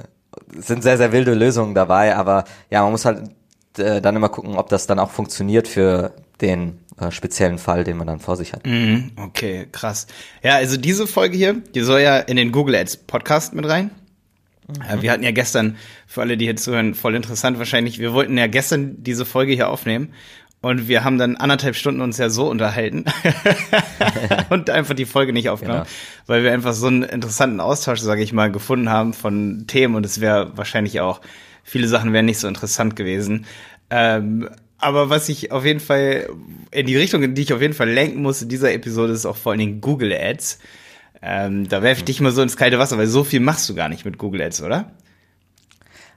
sind 0.56 0.82
sehr, 0.82 0.96
sehr 0.96 1.12
wilde 1.12 1.34
Lösungen 1.34 1.74
dabei, 1.74 2.16
aber 2.16 2.44
ja, 2.70 2.82
man 2.82 2.92
muss 2.92 3.04
halt 3.04 3.30
äh, 3.76 4.00
dann 4.00 4.16
immer 4.16 4.28
gucken, 4.28 4.56
ob 4.56 4.68
das 4.68 4.86
dann 4.86 4.98
auch 4.98 5.10
funktioniert 5.10 5.68
für 5.68 6.12
den 6.40 6.78
äh, 6.98 7.10
speziellen 7.10 7.58
Fall, 7.58 7.84
den 7.84 7.96
man 7.96 8.06
dann 8.06 8.20
vor 8.20 8.36
sich 8.36 8.52
hat. 8.52 8.66
Mm, 8.66 9.10
okay, 9.16 9.68
krass. 9.70 10.06
Ja, 10.42 10.56
also 10.56 10.76
diese 10.76 11.06
Folge 11.06 11.36
hier, 11.36 11.54
die 11.74 11.80
soll 11.80 12.00
ja 12.00 12.18
in 12.18 12.36
den 12.36 12.52
Google 12.52 12.74
Ads 12.74 12.98
Podcast 12.98 13.54
mit 13.54 13.68
rein. 13.68 13.90
Mhm. 14.68 15.02
Wir 15.02 15.12
hatten 15.12 15.22
ja 15.22 15.30
gestern, 15.30 15.76
für 16.06 16.20
alle, 16.20 16.36
die 16.36 16.44
hier 16.44 16.56
zuhören, 16.56 16.94
voll 16.94 17.14
interessant 17.14 17.58
wahrscheinlich, 17.58 17.98
wir 17.98 18.12
wollten 18.12 18.36
ja 18.36 18.46
gestern 18.46 19.02
diese 19.02 19.24
Folge 19.24 19.52
hier 19.52 19.68
aufnehmen 19.68 20.12
und 20.60 20.88
wir 20.88 21.04
haben 21.04 21.18
dann 21.18 21.36
anderthalb 21.36 21.76
Stunden 21.76 22.00
uns 22.00 22.18
ja 22.18 22.30
so 22.30 22.50
unterhalten 22.50 23.04
und 24.50 24.68
einfach 24.70 24.94
die 24.94 25.06
Folge 25.06 25.32
nicht 25.32 25.48
aufgenommen, 25.48 25.84
genau. 25.84 25.90
weil 26.26 26.42
wir 26.42 26.52
einfach 26.52 26.72
so 26.72 26.88
einen 26.88 27.04
interessanten 27.04 27.60
Austausch, 27.60 28.00
sage 28.00 28.22
ich 28.22 28.32
mal, 28.32 28.50
gefunden 28.50 28.90
haben 28.90 29.14
von 29.14 29.66
Themen 29.68 29.94
und 29.94 30.04
es 30.04 30.20
wäre 30.20 30.56
wahrscheinlich 30.56 31.00
auch, 31.00 31.20
viele 31.62 31.86
Sachen 31.86 32.12
wären 32.12 32.26
nicht 32.26 32.40
so 32.40 32.48
interessant 32.48 32.96
gewesen. 32.96 33.46
Ähm, 33.90 34.50
aber 34.78 35.10
was 35.10 35.28
ich 35.28 35.50
auf 35.52 35.64
jeden 35.64 35.80
Fall, 35.80 36.28
in 36.70 36.86
die 36.86 36.96
Richtung, 36.96 37.22
in 37.22 37.34
die 37.34 37.42
ich 37.42 37.52
auf 37.52 37.60
jeden 37.60 37.74
Fall 37.74 37.90
lenken 37.90 38.22
muss 38.22 38.42
in 38.42 38.48
dieser 38.48 38.72
Episode, 38.72 39.12
ist 39.12 39.26
auch 39.26 39.36
vor 39.36 39.52
allen 39.52 39.58
Dingen 39.58 39.80
Google 39.80 40.12
Ads. 40.12 40.58
Ähm, 41.20 41.68
da 41.68 41.82
werfe 41.82 42.00
ich 42.00 42.04
dich 42.04 42.20
mal 42.20 42.30
so 42.30 42.42
ins 42.42 42.56
kalte 42.56 42.78
Wasser, 42.78 42.96
weil 42.96 43.08
so 43.08 43.24
viel 43.24 43.40
machst 43.40 43.68
du 43.68 43.74
gar 43.74 43.88
nicht 43.88 44.04
mit 44.04 44.18
Google 44.18 44.42
Ads, 44.42 44.62
oder? 44.62 44.92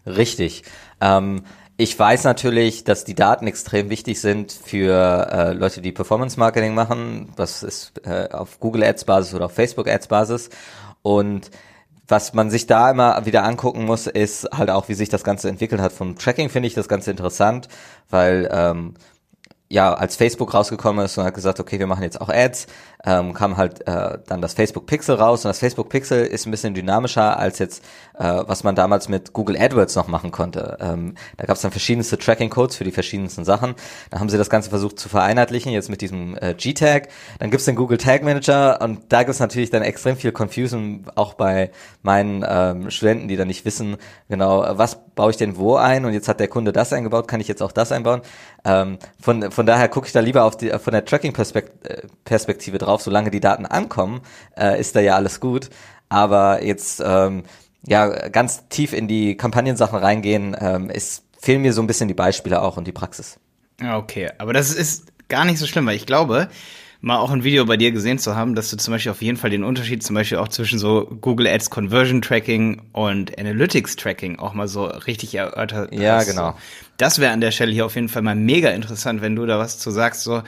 Richtig. 0.05 0.63
Ähm, 0.99 1.43
ich 1.77 1.97
weiß 1.97 2.25
natürlich, 2.25 2.83
dass 2.83 3.05
die 3.05 3.15
Daten 3.15 3.47
extrem 3.47 3.89
wichtig 3.89 4.21
sind 4.21 4.51
für 4.51 5.27
äh, 5.31 5.53
Leute, 5.53 5.81
die 5.81 5.91
Performance 5.91 6.39
Marketing 6.39 6.75
machen. 6.75 7.33
Das 7.35 7.63
ist 7.63 7.93
äh, 8.05 8.29
auf 8.31 8.59
Google 8.59 8.83
Ads 8.83 9.05
Basis 9.05 9.33
oder 9.33 9.45
auf 9.45 9.53
Facebook 9.53 9.87
Ads 9.87 10.07
Basis. 10.07 10.49
Und 11.01 11.49
was 12.11 12.33
man 12.33 12.51
sich 12.51 12.67
da 12.67 12.91
immer 12.91 13.25
wieder 13.25 13.43
angucken 13.43 13.85
muss, 13.85 14.05
ist 14.05 14.47
halt 14.51 14.69
auch, 14.69 14.89
wie 14.89 14.93
sich 14.93 15.09
das 15.09 15.23
Ganze 15.23 15.49
entwickelt 15.49 15.81
hat. 15.81 15.93
Vom 15.93 16.17
Tracking 16.17 16.49
finde 16.49 16.67
ich 16.67 16.73
das 16.73 16.87
Ganze 16.87 17.09
interessant, 17.09 17.69
weil 18.09 18.49
ähm, 18.51 18.95
ja, 19.71 19.93
als 19.93 20.15
Facebook 20.17 20.53
rausgekommen 20.53 21.05
ist 21.05 21.17
und 21.17 21.23
hat 21.23 21.33
gesagt, 21.33 21.59
okay, 21.59 21.79
wir 21.79 21.87
machen 21.87 22.03
jetzt 22.03 22.19
auch 22.19 22.29
Ads, 22.29 22.67
ähm, 23.05 23.33
kam 23.33 23.57
halt 23.57 23.87
äh, 23.87 24.19
dann 24.27 24.41
das 24.41 24.53
Facebook 24.53 24.85
Pixel 24.85 25.15
raus 25.15 25.45
und 25.45 25.49
das 25.49 25.59
Facebook 25.59 25.89
Pixel 25.89 26.25
ist 26.25 26.45
ein 26.45 26.51
bisschen 26.51 26.73
dynamischer 26.73 27.39
als 27.39 27.57
jetzt, 27.59 27.83
äh, 28.19 28.43
was 28.45 28.63
man 28.63 28.75
damals 28.75 29.07
mit 29.07 29.33
Google 29.33 29.57
AdWords 29.57 29.95
noch 29.95 30.07
machen 30.07 30.31
konnte. 30.31 30.77
Ähm, 30.81 31.15
da 31.37 31.45
gab 31.45 31.55
es 31.55 31.61
dann 31.61 31.71
verschiedenste 31.71 32.17
Tracking-Codes 32.17 32.75
für 32.75 32.83
die 32.83 32.91
verschiedensten 32.91 33.45
Sachen. 33.45 33.75
Da 34.09 34.19
haben 34.19 34.29
sie 34.29 34.37
das 34.37 34.49
Ganze 34.49 34.69
versucht 34.69 34.99
zu 34.99 35.07
vereinheitlichen, 35.07 35.71
jetzt 35.71 35.89
mit 35.89 36.01
diesem 36.01 36.37
äh, 36.39 36.53
G-Tag. 36.53 37.07
Dann 37.39 37.49
gibt's 37.49 37.65
den 37.65 37.75
Google 37.75 37.97
Tag 37.97 38.23
Manager 38.23 38.81
und 38.81 39.01
da 39.09 39.23
gibt's 39.23 39.39
natürlich 39.39 39.69
dann 39.69 39.83
extrem 39.83 40.17
viel 40.17 40.33
Confusion, 40.33 41.05
auch 41.15 41.33
bei 41.33 41.71
meinen 42.03 42.45
ähm, 42.47 42.91
Studenten, 42.91 43.29
die 43.29 43.37
dann 43.37 43.47
nicht 43.47 43.63
wissen, 43.63 43.95
genau, 44.27 44.65
was 44.77 44.99
baue 45.15 45.31
ich 45.31 45.37
denn 45.37 45.57
wo 45.57 45.75
ein 45.75 46.05
und 46.05 46.13
jetzt 46.13 46.27
hat 46.27 46.39
der 46.39 46.47
Kunde 46.47 46.73
das 46.73 46.91
eingebaut, 46.91 47.27
kann 47.27 47.39
ich 47.39 47.47
jetzt 47.47 47.61
auch 47.63 47.71
das 47.71 47.91
einbauen. 47.91 48.21
Ähm, 48.63 48.99
von, 49.19 49.51
von 49.51 49.65
daher 49.65 49.89
gucke 49.89 50.07
ich 50.07 50.13
da 50.13 50.19
lieber 50.19 50.43
auf 50.43 50.55
die, 50.55 50.69
von 50.69 50.93
der 50.93 51.03
Tracking-Perspektive 51.05 52.77
drauf 52.77 52.91
drauf, 52.91 53.01
solange 53.01 53.31
die 53.31 53.39
Daten 53.39 53.65
ankommen, 53.65 54.21
äh, 54.57 54.79
ist 54.79 54.95
da 54.95 54.99
ja 54.99 55.15
alles 55.15 55.39
gut. 55.39 55.69
Aber 56.09 56.63
jetzt 56.63 57.01
ähm, 57.05 57.43
ja 57.85 58.29
ganz 58.29 58.67
tief 58.69 58.93
in 58.93 59.07
die 59.07 59.37
Kampagnensachen 59.37 59.97
reingehen, 59.97 60.55
ähm, 60.59 60.89
ist, 60.89 61.23
fehlen 61.39 61.61
mir 61.61 61.73
so 61.73 61.81
ein 61.81 61.87
bisschen 61.87 62.07
die 62.07 62.13
Beispiele 62.13 62.61
auch 62.61 62.77
und 62.77 62.85
die 62.85 62.91
Praxis. 62.91 63.39
Okay, 63.81 64.29
aber 64.37 64.53
das 64.53 64.73
ist 64.73 65.11
gar 65.27 65.45
nicht 65.45 65.57
so 65.57 65.65
schlimm, 65.65 65.85
weil 65.85 65.95
ich 65.95 66.05
glaube, 66.05 66.49
mal 66.99 67.17
auch 67.17 67.31
ein 67.31 67.43
Video 67.43 67.65
bei 67.65 67.77
dir 67.77 67.91
gesehen 67.91 68.19
zu 68.19 68.35
haben, 68.35 68.53
dass 68.53 68.69
du 68.69 68.77
zum 68.77 68.93
Beispiel 68.93 69.11
auf 69.11 69.21
jeden 69.23 69.37
Fall 69.37 69.49
den 69.49 69.63
Unterschied 69.63 70.03
zum 70.03 70.15
Beispiel 70.15 70.37
auch 70.37 70.49
zwischen 70.49 70.77
so 70.77 71.05
Google 71.21 71.47
Ads 71.47 71.71
Conversion 71.71 72.21
Tracking 72.21 72.81
und 72.93 73.37
Analytics 73.39 73.95
Tracking 73.95 74.37
auch 74.37 74.53
mal 74.53 74.67
so 74.67 74.85
richtig 74.85 75.33
erörtert 75.33 75.91
hast. 75.91 75.99
Ja, 75.99 76.23
genau. 76.23 76.55
Das 77.01 77.17
wäre 77.17 77.33
an 77.33 77.41
der 77.41 77.49
Stelle 77.49 77.71
hier 77.71 77.87
auf 77.87 77.95
jeden 77.95 78.09
Fall 78.09 78.21
mal 78.21 78.35
mega 78.35 78.69
interessant, 78.69 79.23
wenn 79.23 79.35
du 79.35 79.47
da 79.47 79.57
was 79.57 79.79
zu 79.79 79.89
sagst, 79.89 80.21
so 80.21 80.43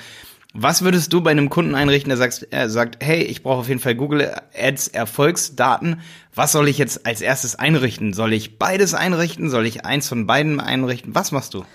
Was 0.53 0.83
würdest 0.83 1.11
du 1.11 1.19
bei 1.21 1.31
einem 1.31 1.49
Kunden 1.49 1.73
einrichten, 1.73 2.09
der 2.09 2.17
sagt, 2.17 2.47
er 2.51 2.69
sagt, 2.69 3.03
hey, 3.03 3.23
ich 3.23 3.41
brauche 3.41 3.61
auf 3.61 3.69
jeden 3.69 3.79
Fall 3.79 3.95
Google 3.95 4.35
Ads 4.55 4.89
Erfolgsdaten. 4.89 6.01
Was 6.35 6.51
soll 6.51 6.67
ich 6.67 6.77
jetzt 6.77 7.07
als 7.07 7.21
erstes 7.21 7.55
einrichten? 7.55 8.13
Soll 8.13 8.33
ich 8.33 8.59
beides 8.59 8.93
einrichten? 8.93 9.49
Soll 9.49 9.65
ich 9.65 9.83
eins 9.83 10.07
von 10.07 10.27
beiden 10.27 10.59
einrichten? 10.59 11.15
Was 11.15 11.31
machst 11.31 11.55
du? 11.55 11.65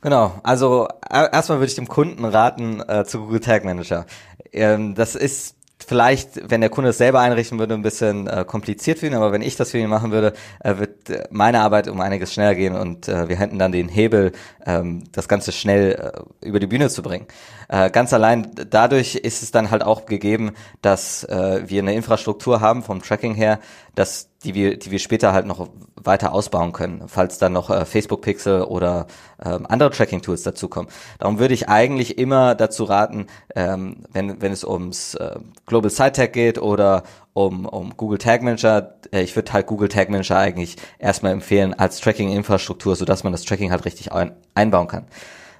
Genau, 0.00 0.40
also 0.42 0.88
erstmal 1.08 1.58
würde 1.58 1.70
ich 1.70 1.76
dem 1.76 1.86
Kunden 1.86 2.24
raten 2.24 2.80
äh, 2.80 3.04
zu 3.04 3.20
Google 3.20 3.38
Tag 3.38 3.64
Manager. 3.64 4.04
Ähm, 4.52 4.96
das 4.96 5.14
ist 5.14 5.57
vielleicht, 5.86 6.50
wenn 6.50 6.60
der 6.60 6.70
Kunde 6.70 6.90
es 6.90 6.98
selber 6.98 7.20
einrichten 7.20 7.58
würde, 7.58 7.74
ein 7.74 7.82
bisschen 7.82 8.26
äh, 8.26 8.44
kompliziert 8.46 8.98
für 8.98 9.06
ihn, 9.06 9.14
aber 9.14 9.32
wenn 9.32 9.42
ich 9.42 9.56
das 9.56 9.70
für 9.70 9.78
ihn 9.78 9.88
machen 9.88 10.10
würde, 10.10 10.32
äh, 10.60 10.78
wird 10.78 11.10
äh, 11.10 11.24
meine 11.30 11.60
Arbeit 11.60 11.88
um 11.88 12.00
einiges 12.00 12.32
schneller 12.32 12.54
gehen 12.54 12.74
und 12.74 13.08
äh, 13.08 13.28
wir 13.28 13.36
hätten 13.36 13.58
dann 13.58 13.72
den 13.72 13.88
Hebel, 13.88 14.32
ähm, 14.66 15.04
das 15.12 15.28
Ganze 15.28 15.52
schnell 15.52 16.12
äh, 16.42 16.46
über 16.46 16.60
die 16.60 16.66
Bühne 16.66 16.88
zu 16.88 17.02
bringen. 17.02 17.26
Äh, 17.68 17.90
ganz 17.90 18.12
allein 18.12 18.50
dadurch 18.70 19.14
ist 19.14 19.42
es 19.42 19.50
dann 19.50 19.70
halt 19.70 19.82
auch 19.82 20.06
gegeben, 20.06 20.52
dass 20.82 21.24
äh, 21.24 21.62
wir 21.66 21.82
eine 21.82 21.94
Infrastruktur 21.94 22.60
haben 22.60 22.82
vom 22.82 23.02
Tracking 23.02 23.34
her, 23.34 23.60
dass 23.94 24.28
die 24.44 24.54
wir, 24.54 24.78
die 24.78 24.90
wir 24.90 24.98
später 24.98 25.32
halt 25.32 25.46
noch 25.46 25.68
weiter 26.08 26.32
ausbauen 26.32 26.72
können, 26.72 27.04
falls 27.06 27.38
dann 27.38 27.52
noch 27.52 27.70
äh, 27.70 27.84
Facebook 27.84 28.22
Pixel 28.22 28.62
oder 28.62 29.06
ähm, 29.44 29.66
andere 29.68 29.90
Tracking 29.90 30.22
Tools 30.22 30.42
dazukommen. 30.42 30.90
Darum 31.20 31.38
würde 31.38 31.54
ich 31.54 31.68
eigentlich 31.68 32.18
immer 32.18 32.56
dazu 32.56 32.82
raten, 32.82 33.28
ähm, 33.54 33.98
wenn, 34.12 34.42
wenn 34.42 34.50
es 34.50 34.64
ums 34.64 35.14
äh, 35.14 35.36
Global 35.66 35.90
Site 35.90 36.12
Tag 36.12 36.32
geht 36.32 36.58
oder 36.58 37.04
um, 37.34 37.66
um 37.66 37.96
Google 37.96 38.18
Tag 38.18 38.42
Manager, 38.42 38.94
äh, 39.12 39.22
ich 39.22 39.36
würde 39.36 39.52
halt 39.52 39.66
Google 39.66 39.88
Tag 39.88 40.10
Manager 40.10 40.36
eigentlich 40.36 40.76
erstmal 40.98 41.30
empfehlen 41.30 41.72
als 41.74 42.00
Tracking 42.00 42.32
Infrastruktur, 42.32 42.96
so 42.96 43.04
dass 43.04 43.22
man 43.22 43.32
das 43.32 43.44
Tracking 43.44 43.70
halt 43.70 43.84
richtig 43.84 44.10
ein, 44.10 44.32
einbauen 44.54 44.88
kann. 44.88 45.06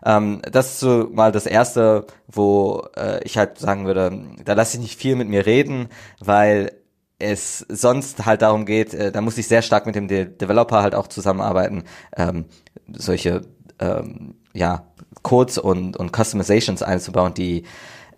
Ähm, 0.04 0.42
das 0.50 0.72
ist 0.72 0.80
so 0.80 1.08
mal 1.12 1.32
das 1.32 1.46
erste, 1.46 2.06
wo 2.26 2.86
äh, 2.96 3.22
ich 3.24 3.36
halt 3.36 3.58
sagen 3.58 3.86
würde, 3.86 4.18
da 4.44 4.54
lasse 4.54 4.76
ich 4.76 4.82
nicht 4.82 4.98
viel 4.98 5.16
mit 5.16 5.28
mir 5.28 5.46
reden, 5.46 5.88
weil 6.20 6.72
es 7.18 7.66
sonst 7.68 8.26
halt 8.26 8.42
darum 8.42 8.64
geht, 8.64 8.94
äh, 8.94 9.10
da 9.10 9.20
muss 9.20 9.38
ich 9.38 9.48
sehr 9.48 9.62
stark 9.62 9.86
mit 9.86 9.94
dem 9.94 10.08
De 10.08 10.24
Developer 10.24 10.82
halt 10.82 10.94
auch 10.94 11.08
zusammenarbeiten, 11.08 11.84
ähm, 12.16 12.46
solche 12.92 13.42
ähm, 13.80 14.34
ja, 14.52 14.86
Codes 15.22 15.58
und, 15.58 15.96
und 15.96 16.16
Customizations 16.16 16.82
einzubauen, 16.82 17.34
die 17.34 17.64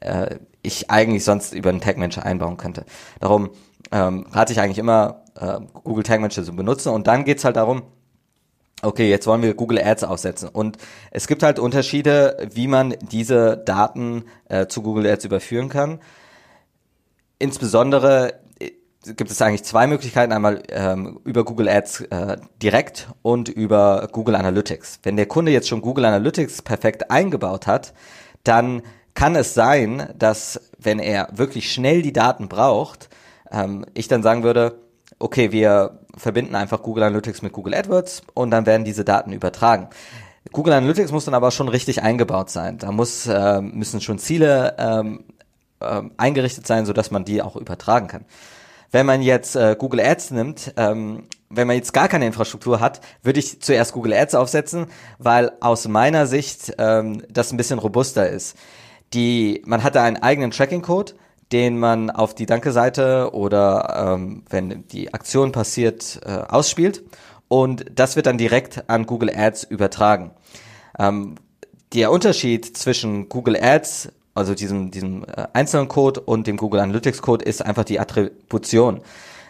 äh, 0.00 0.37
ich 0.62 0.90
eigentlich 0.90 1.25
sonst 1.25 1.54
über 1.54 1.71
einen 1.71 1.80
Tag 1.80 1.97
Manager 1.97 2.25
einbauen 2.25 2.57
könnte. 2.57 2.85
Darum 3.21 3.50
ähm, 3.90 4.26
rate 4.30 4.52
ich 4.52 4.61
eigentlich 4.61 4.78
immer, 4.78 5.25
äh, 5.38 5.59
Google 5.85 6.04
Tag 6.04 6.21
Manager 6.21 6.45
zu 6.45 6.54
benutzen 6.54 6.90
und 6.90 7.07
dann 7.07 7.25
geht's 7.25 7.45
halt 7.45 7.57
darum, 7.57 7.83
okay, 8.83 9.09
jetzt 9.09 9.26
wollen 9.26 9.42
wir 9.42 9.54
Google 9.54 9.78
Ads 9.78 10.04
aufsetzen. 10.04 10.49
Und 10.49 10.78
es 11.11 11.26
gibt 11.26 11.42
halt 11.42 11.59
Unterschiede, 11.59 12.49
wie 12.52 12.66
man 12.66 12.95
diese 13.11 13.59
Daten 13.59 14.25
äh, 14.49 14.66
zu 14.66 14.83
Google 14.83 15.07
Ads 15.07 15.25
überführen 15.26 15.69
kann. 15.69 16.00
Insbesondere 17.38 18.40
gibt 19.04 19.30
es 19.30 19.40
eigentlich 19.40 19.64
zwei 19.64 19.87
Möglichkeiten. 19.87 20.33
Einmal 20.33 20.62
ähm, 20.69 21.21
über 21.25 21.45
Google 21.45 21.69
Ads 21.69 22.02
äh, 22.02 22.37
direkt 22.62 23.09
und 23.23 23.49
über 23.49 24.09
Google 24.12 24.35
Analytics. 24.35 25.00
Wenn 25.02 25.16
der 25.16 25.26
Kunde 25.26 25.52
jetzt 25.52 25.69
schon 25.69 25.80
Google 25.80 26.04
Analytics 26.04 26.62
perfekt 26.62 27.11
eingebaut 27.11 27.66
hat, 27.66 27.95
dann 28.45 28.83
kann 29.14 29.37
es 29.37 29.54
sein, 29.54 30.12
dass 30.16 30.61
wenn 30.78 30.99
er 30.99 31.28
wirklich 31.33 31.73
schnell 31.73 32.02
die 32.02 32.12
Daten 32.12 32.49
braucht, 32.49 33.09
ähm, 33.50 33.85
ich 33.95 34.09
dann 34.09 34.23
sagen 34.23 34.42
würde, 34.42 34.78
okay, 35.19 35.52
wir 35.52 36.00
verbinden 36.16 36.54
einfach 36.54 36.83
Google 36.83 37.04
Analytics 37.04 37.42
mit 37.42 37.52
Google 37.52 37.75
AdWords 37.75 38.23
und 38.35 38.50
dann 38.50 38.66
werden 38.66 38.85
diese 38.85 39.04
Daten 39.04 39.33
übertragen. 39.33 39.88
Google 40.52 40.73
Analytics 40.73 41.12
muss 41.12 41.26
dann 41.26 41.35
aber 41.35 41.50
schon 41.50 41.69
richtig 41.69 42.02
eingebaut 42.02 42.50
sein. 42.50 42.78
Da 42.78 42.92
muss, 42.92 43.26
äh, 43.26 43.61
müssen 43.61 44.00
schon 44.00 44.19
Ziele 44.19 44.75
ähm, 44.78 45.25
äh, 45.80 46.02
eingerichtet 46.16 46.66
sein, 46.66 46.87
sodass 46.87 47.11
man 47.11 47.25
die 47.25 47.42
auch 47.42 47.57
übertragen 47.57 48.09
kann. 48.09 48.25
Wenn 48.90 49.06
man 49.06 49.23
jetzt 49.23 49.56
äh, 49.56 49.76
Google 49.78 50.00
Ads 50.00 50.32
nimmt, 50.32 50.73
ähm, 50.76 51.28
wenn 51.49 51.66
man 51.66 51.76
jetzt 51.76 51.92
gar 51.92 52.09
keine 52.09 52.26
Infrastruktur 52.26 52.80
hat, 52.80 53.00
würde 53.23 53.40
ich 53.40 53.61
zuerst 53.61 53.92
Google 53.92 54.14
Ads 54.14 54.35
aufsetzen, 54.35 54.87
weil 55.18 55.52
aus 55.61 55.88
meiner 55.88 56.26
Sicht 56.26 56.75
ähm, 56.78 57.23
das 57.28 57.52
ein 57.52 57.56
bisschen 57.56 57.78
robuster 57.78 58.28
ist. 58.28 58.56
Die, 59.14 59.62
man 59.66 59.82
hat 59.82 59.97
da 59.97 60.04
einen 60.04 60.16
eigenen 60.16 60.52
Tracking-Code, 60.52 61.14
den 61.52 61.78
man 61.78 62.11
auf 62.11 62.35
die 62.35 62.47
Danke-Seite 62.47 63.30
oder 63.32 64.14
ähm, 64.14 64.44
wenn 64.49 64.87
die 64.88 65.12
Aktion 65.12 65.50
passiert, 65.50 66.20
äh, 66.25 66.30
ausspielt. 66.30 67.02
Und 67.49 67.87
das 67.92 68.14
wird 68.14 68.26
dann 68.26 68.38
direkt 68.38 68.88
an 68.88 69.06
Google 69.06 69.30
Ads 69.35 69.64
übertragen. 69.64 70.30
Ähm, 70.99 71.35
der 71.92 72.12
Unterschied 72.12 72.76
zwischen 72.76 73.28
Google 73.28 73.56
Ads 73.61 74.12
also 74.40 74.54
diesem, 74.54 74.90
diesem 74.90 75.25
äh, 75.25 75.47
einzelnen 75.52 75.88
Code 75.88 76.20
und 76.20 76.47
dem 76.47 76.56
Google 76.56 76.80
Analytics 76.80 77.23
Code 77.23 77.44
ist 77.44 77.64
einfach 77.64 77.85
die 77.85 78.00
Attribution. 78.00 79.00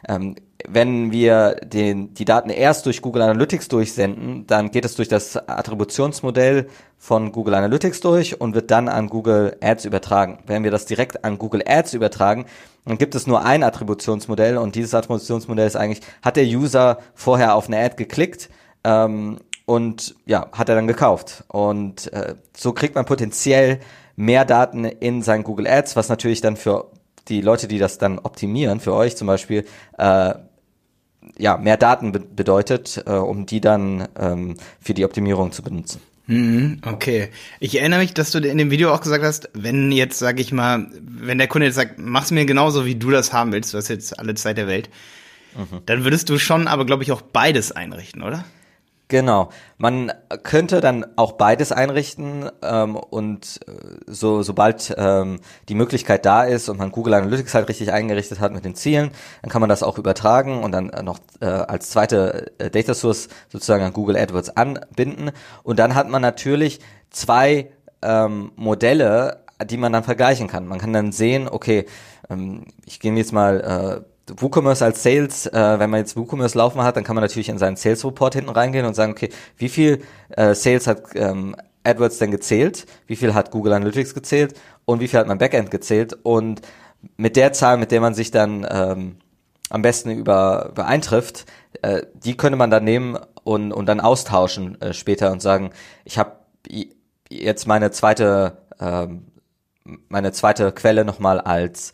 Ähm, 0.09 0.37
wenn 0.69 1.13
wir 1.13 1.57
den, 1.65 2.13
die 2.15 2.25
Daten 2.25 2.51
erst 2.51 2.87
durch 2.87 3.01
Google 3.01 3.23
Analytics 3.23 3.69
durchsenden, 3.69 4.47
dann 4.47 4.71
geht 4.71 4.85
es 4.85 4.95
durch 4.95 5.09
das 5.09 5.37
Attributionsmodell 5.37 6.69
von 6.99 7.33
Google 7.33 7.55
Analytics 7.55 8.01
durch 8.01 8.41
und 8.41 8.55
wird 8.55 8.71
dann 8.71 8.89
an 8.89 9.09
Google 9.09 9.57
Ads 9.63 9.87
übertragen. 9.87 10.39
Wenn 10.47 10.65
wir 10.65 10.71
das 10.71 10.85
direkt 10.85 11.25
an 11.25 11.39
Google 11.39 11.63
Ads 11.67 11.95
übertragen, 11.95 12.45
dann 12.85 12.99
gibt 12.99 13.15
es 13.15 13.27
nur 13.27 13.45
ein 13.45 13.63
Attributionsmodell 13.63 14.59
und 14.59 14.75
dieses 14.75 14.95
Attributionsmodell 14.95 15.67
ist 15.67 15.77
eigentlich, 15.77 16.03
hat 16.23 16.37
der 16.37 16.45
User 16.45 16.99
vorher 17.15 17.55
auf 17.55 17.69
eine 17.69 17.79
Ad 17.79 17.95
geklickt 17.97 18.51
ähm, 18.85 19.39
und 19.67 20.15
ja, 20.27 20.49
hat 20.53 20.69
er 20.69 20.75
dann 20.75 20.87
gekauft. 20.89 21.45
Und 21.49 22.13
äh, 22.13 22.35
so 22.57 22.73
kriegt 22.73 22.95
man 22.95 23.05
potenziell 23.05 23.81
mehr 24.21 24.45
Daten 24.45 24.85
in 24.85 25.23
sein 25.23 25.43
Google 25.43 25.67
Ads, 25.67 25.97
was 25.97 26.11
natürlich 26.11 26.43
dann 26.43 26.57
für 26.57 26.91
die 27.29 27.41
Leute, 27.41 27.69
die 27.69 27.79
das 27.79 27.97
dann 27.97 28.19
optimieren, 28.19 28.79
für 28.79 28.93
euch 28.93 29.17
zum 29.17 29.27
Beispiel, 29.27 29.65
äh, 29.99 30.35
ja, 31.39 31.57
mehr 31.57 31.79
Daten 31.79 32.13
be 32.13 32.21
bedeutet, 32.21 33.03
äh, 33.07 33.13
um 33.13 33.47
die 33.47 33.63
dann 33.63 34.09
ähm, 34.19 34.57
für 34.79 34.93
die 34.93 35.07
Optimierung 35.07 35.53
zu 35.53 35.63
benutzen. 35.63 36.03
Mhm, 36.27 36.83
okay. 36.87 37.31
Ich 37.61 37.79
erinnere 37.79 38.01
mich, 38.01 38.13
dass 38.13 38.31
du 38.31 38.39
in 38.39 38.59
dem 38.59 38.71
Video 38.71 38.93
auch 38.93 39.01
gesagt 39.01 39.25
hast, 39.25 39.49
wenn 39.55 39.91
jetzt, 39.91 40.19
sag 40.19 40.39
ich 40.39 40.53
mal, 40.53 40.87
wenn 41.01 41.39
der 41.39 41.49
Kunde 41.49 41.67
jetzt 41.67 41.77
sagt, 41.77 41.99
mach's 41.99 42.31
mir 42.31 42.45
genauso, 42.45 42.85
wie 42.85 42.97
du 42.97 43.11
das 43.11 43.33
haben 43.33 43.53
willst, 43.53 43.73
du 43.73 43.79
hast 43.79 43.89
jetzt 43.89 44.19
alle 44.19 44.35
Zeit 44.35 44.59
der 44.59 44.67
Welt, 44.67 44.91
mhm. 45.57 45.81
dann 45.87 46.05
würdest 46.05 46.29
du 46.29 46.39
schon 46.39 46.69
aber, 46.69 46.85
glaube 46.85 47.05
ich, 47.05 47.13
auch 47.13 47.23
beides 47.23 47.73
einrichten, 47.73 48.23
oder? 48.23 48.45
Genau. 49.11 49.49
Man 49.77 50.13
könnte 50.45 50.81
dann 50.81 51.05
auch 51.17 51.33
beides 51.33 51.73
einrichten 51.73 52.49
ähm, 52.63 52.95
und 52.95 53.59
äh, 53.67 53.73
so 54.07 54.45
sobald 54.45 54.95
ähm, 54.97 55.41
die 55.69 55.75
Möglichkeit 55.75 56.25
da 56.25 56.45
ist 56.45 56.69
und 56.69 56.79
man 56.79 56.93
Google 56.93 57.15
Analytics 57.15 57.55
halt 57.55 57.69
richtig 57.69 57.93
eingerichtet 57.93 58.39
hat 58.39 58.53
mit 58.53 58.65
den 58.65 58.77
Zielen, 58.77 59.11
dann 59.43 59.51
kann 59.51 59.61
man 59.61 59.69
das 59.69 59.83
auch 59.83 59.99
übertragen 59.99 60.63
und 60.63 60.71
dann 60.71 60.93
noch 61.03 61.19
äh, 61.41 61.47
als 61.47 61.91
zweite 61.91 62.53
äh, 62.59 62.71
Data 62.71 62.95
Source 62.95 63.29
sozusagen 63.49 63.83
an 63.83 63.93
Google 63.93 64.17
AdWords 64.17 64.57
anbinden 64.57 65.33
und 65.65 65.81
dann 65.81 65.97
hat 65.97 66.09
man 66.09 66.23
natürlich 66.23 66.79
zwei 67.11 67.73
ähm, 68.03 68.53
Modelle, 68.55 69.45
die 69.65 69.77
man 69.77 69.93
dann 69.93 70.05
vergleichen 70.05 70.47
kann. 70.47 70.69
Man 70.69 70.79
kann 70.79 70.93
dann 70.93 71.11
sehen, 71.11 71.49
okay, 71.49 71.87
ähm, 72.31 72.67
ich 72.87 73.01
gehe 73.01 73.13
jetzt 73.13 73.33
mal 73.33 74.05
äh, 74.05 74.10
WooCommerce 74.37 74.85
als 74.85 75.03
Sales, 75.03 75.47
äh, 75.47 75.79
wenn 75.79 75.91
man 75.91 76.01
jetzt 76.01 76.17
WooCommerce 76.17 76.57
laufen 76.57 76.83
hat, 76.83 76.97
dann 76.97 77.05
kann 77.05 77.15
man 77.15 77.23
natürlich 77.23 77.49
in 77.49 77.59
seinen 77.59 77.77
Sales 77.77 78.05
Report 78.05 78.35
hinten 78.35 78.51
reingehen 78.51 78.87
und 78.87 78.95
sagen, 78.95 79.13
okay, 79.13 79.31
wie 79.57 79.69
viel 79.69 80.03
äh, 80.31 80.55
Sales 80.55 80.87
hat 80.87 81.03
ähm, 81.15 81.57
AdWords 81.85 82.19
denn 82.19 82.31
gezählt, 82.31 82.87
wie 83.07 83.17
viel 83.17 83.35
hat 83.35 83.51
Google 83.51 83.73
Analytics 83.73 84.15
gezählt? 84.15 84.55
Und 84.85 85.01
wie 85.01 85.09
viel 85.09 85.19
hat 85.19 85.27
mein 85.27 85.39
Backend 85.39 85.71
gezählt? 85.71 86.19
Und 86.23 86.63
mit 87.17 87.37
der 87.37 87.53
Zahl, 87.53 87.79
mit 87.79 87.91
der 87.91 88.01
man 88.01 88.15
sich 88.15 88.31
dann 88.31 88.67
ähm, 88.71 89.17
am 89.71 89.83
besten 89.83 90.11
über, 90.11 90.69
übereintrifft, 90.71 91.47
äh, 91.83 92.03
die 92.15 92.37
könnte 92.37 92.57
man 92.57 92.71
dann 92.71 92.85
nehmen 92.85 93.19
und, 93.45 93.73
und 93.73 93.87
dann 93.87 94.01
austauschen 94.01 94.81
äh, 94.81 94.93
später 94.93 95.33
und 95.33 95.41
sagen, 95.41 95.71
ich 96.05 96.19
habe 96.19 96.33
jetzt 97.31 97.67
meine 97.67 97.91
zweite 97.91 98.59
ähm, 98.81 99.31
meine 100.09 100.33
zweite 100.33 100.73
Quelle 100.73 101.05
nochmal 101.05 101.41
als 101.41 101.93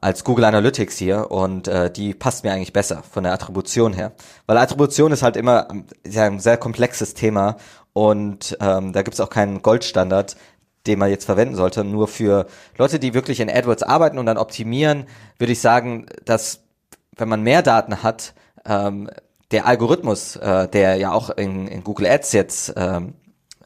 als 0.00 0.24
Google 0.24 0.44
Analytics 0.44 0.96
hier 0.96 1.30
und 1.30 1.68
äh, 1.68 1.90
die 1.90 2.14
passt 2.14 2.44
mir 2.44 2.52
eigentlich 2.52 2.72
besser 2.72 3.02
von 3.02 3.24
der 3.24 3.32
Attribution 3.32 3.92
her. 3.92 4.12
Weil 4.46 4.58
Attribution 4.58 5.12
ist 5.12 5.22
halt 5.22 5.36
immer 5.36 5.68
ja, 6.06 6.24
ein 6.24 6.40
sehr 6.40 6.56
komplexes 6.56 7.14
Thema 7.14 7.56
und 7.92 8.56
ähm, 8.60 8.92
da 8.92 9.02
gibt's 9.02 9.20
auch 9.20 9.30
keinen 9.30 9.62
Goldstandard, 9.62 10.36
den 10.86 10.98
man 10.98 11.10
jetzt 11.10 11.24
verwenden 11.24 11.56
sollte. 11.56 11.84
Nur 11.84 12.08
für 12.08 12.46
Leute, 12.76 12.98
die 12.98 13.14
wirklich 13.14 13.40
in 13.40 13.50
AdWords 13.50 13.82
arbeiten 13.82 14.18
und 14.18 14.26
dann 14.26 14.38
optimieren, 14.38 15.06
würde 15.38 15.52
ich 15.52 15.60
sagen, 15.60 16.06
dass 16.24 16.60
wenn 17.16 17.28
man 17.28 17.42
mehr 17.42 17.62
Daten 17.62 18.02
hat, 18.02 18.34
ähm, 18.64 19.10
der 19.50 19.66
Algorithmus, 19.66 20.36
äh, 20.36 20.68
der 20.68 20.96
ja 20.96 21.12
auch 21.12 21.30
in, 21.30 21.66
in 21.66 21.82
Google 21.82 22.06
Ads 22.06 22.32
jetzt 22.32 22.74
ähm, 22.76 23.14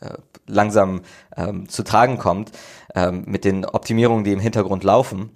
äh, 0.00 0.14
langsam 0.46 1.02
ähm, 1.36 1.68
zu 1.68 1.82
tragen 1.82 2.18
kommt, 2.18 2.52
ähm, 2.94 3.24
mit 3.26 3.44
den 3.44 3.64
Optimierungen, 3.64 4.24
die 4.24 4.32
im 4.32 4.40
Hintergrund 4.40 4.84
laufen, 4.84 5.30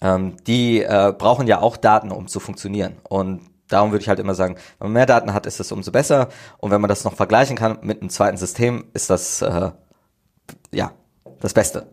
ähm, 0.00 0.36
die 0.46 0.82
äh, 0.82 1.12
brauchen 1.16 1.46
ja 1.46 1.60
auch 1.60 1.76
Daten, 1.76 2.10
um 2.10 2.28
zu 2.28 2.40
funktionieren. 2.40 2.96
Und 3.02 3.42
darum 3.68 3.92
würde 3.92 4.02
ich 4.02 4.08
halt 4.08 4.18
immer 4.18 4.34
sagen, 4.34 4.56
wenn 4.78 4.88
man 4.88 4.92
mehr 4.92 5.06
Daten 5.06 5.32
hat, 5.32 5.46
ist 5.46 5.60
das 5.60 5.72
umso 5.72 5.92
besser. 5.92 6.28
Und 6.58 6.70
wenn 6.70 6.80
man 6.80 6.88
das 6.88 7.04
noch 7.04 7.14
vergleichen 7.14 7.56
kann 7.56 7.78
mit 7.82 8.00
einem 8.00 8.10
zweiten 8.10 8.36
System, 8.36 8.86
ist 8.94 9.10
das 9.10 9.42
äh, 9.42 9.70
ja 10.72 10.92
das 11.40 11.54
Beste. 11.54 11.86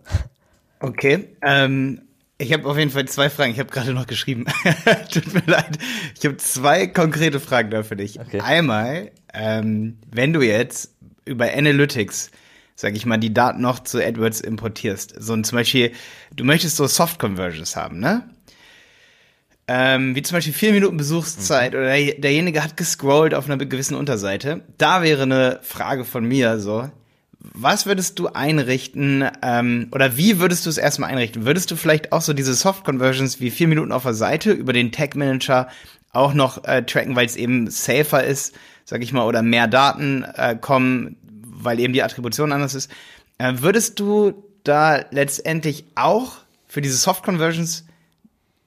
Okay, 0.80 1.30
ähm, 1.42 2.01
ich 2.38 2.54
habe 2.54 2.70
auf 2.70 2.77
jeden 2.77 2.92
Fall 2.92 3.06
zwei 3.06 3.30
Fragen. 3.30 3.51
Ich 3.51 3.60
habe 3.60 3.70
gerade 3.70 3.94
noch 3.94 4.06
geschrieben. 4.06 4.46
Tut 5.12 5.34
mir 5.34 5.44
leid. 5.46 5.77
Ich 6.18 6.24
habe 6.24 6.38
zwei 6.38 6.86
konkrete 6.86 7.39
Fragen 7.39 7.72
da 7.72 7.82
für 7.82 7.96
dich. 7.96 8.20
Okay. 8.20 8.42
Einmal, 8.42 9.12
ähm, 9.34 9.98
wenn 10.12 10.34
du 10.34 10.42
jetzt 10.42 10.94
über 11.25 11.46
Analytics, 11.46 12.30
sag 12.77 12.96
ich 12.96 13.05
mal, 13.05 13.17
die 13.17 13.34
Daten 13.34 13.60
noch 13.60 13.79
zu 13.79 14.01
AdWords 14.01 14.39
importierst, 14.39 15.15
so 15.17 15.34
ein 15.34 15.43
zum 15.43 15.57
Beispiel, 15.57 15.91
du 16.34 16.46
möchtest 16.46 16.77
so 16.77 16.86
Soft 16.88 17.19
Conversions 17.19 17.75
haben, 17.75 18.00
ne? 18.00 18.29
Ähm, 19.67 20.15
wie 20.15 20.22
zum 20.22 20.38
Beispiel 20.38 20.53
vier 20.53 20.72
Minuten 20.72 20.96
Besuchszeit 20.96 21.74
mhm. 21.74 21.79
oder 21.79 21.89
derjenige 21.89 22.63
hat 22.63 22.77
gescrollt 22.77 23.34
auf 23.34 23.50
einer 23.50 23.57
gewissen 23.57 23.96
Unterseite. 23.96 24.62
Da 24.77 25.01
wäre 25.01 25.24
eine 25.24 25.60
Frage 25.62 26.05
von 26.05 26.24
mir 26.24 26.60
so, 26.60 26.89
was 27.39 27.86
würdest 27.86 28.17
du 28.19 28.27
einrichten 28.27 29.27
ähm, 29.41 29.89
oder 29.91 30.15
wie 30.15 30.39
würdest 30.39 30.65
du 30.65 30.69
es 30.69 30.77
erstmal 30.77 31.10
einrichten? 31.10 31.46
Würdest 31.46 31.69
du 31.72 31.75
vielleicht 31.75 32.13
auch 32.13 32.22
so 32.22 32.31
diese 32.31 32.53
Soft 32.53 32.86
Conversions 32.86 33.41
wie 33.41 33.50
vier 33.50 33.67
Minuten 33.67 33.91
auf 33.91 34.03
der 34.03 34.13
Seite 34.13 34.51
über 34.51 34.72
den 34.72 34.93
Tag 34.93 35.15
Manager 35.15 35.67
auch 36.13 36.34
noch 36.34 36.63
äh, 36.63 36.84
tracken, 36.84 37.15
weil 37.15 37.25
es 37.25 37.36
eben 37.36 37.69
safer 37.69 38.24
ist, 38.24 38.55
sag 38.86 39.03
ich 39.03 39.12
mal, 39.12 39.25
oder 39.25 39.41
mehr 39.41 39.67
Daten 39.67 40.24
äh, 40.24 40.55
kommen, 40.55 41.17
weil 41.58 41.80
eben 41.80 41.94
die 41.94 42.04
Attribution 42.04 42.52
anders 42.52 42.76
ist? 42.76 42.92
Äh, 43.38 43.54
würdest 43.58 44.00
du 44.00 44.34
da 44.64 45.06
letztendlich 45.12 45.86
auch 45.96 46.38
für 46.68 46.82
diese 46.82 46.98
Soft 46.98 47.24
Conversions 47.24 47.86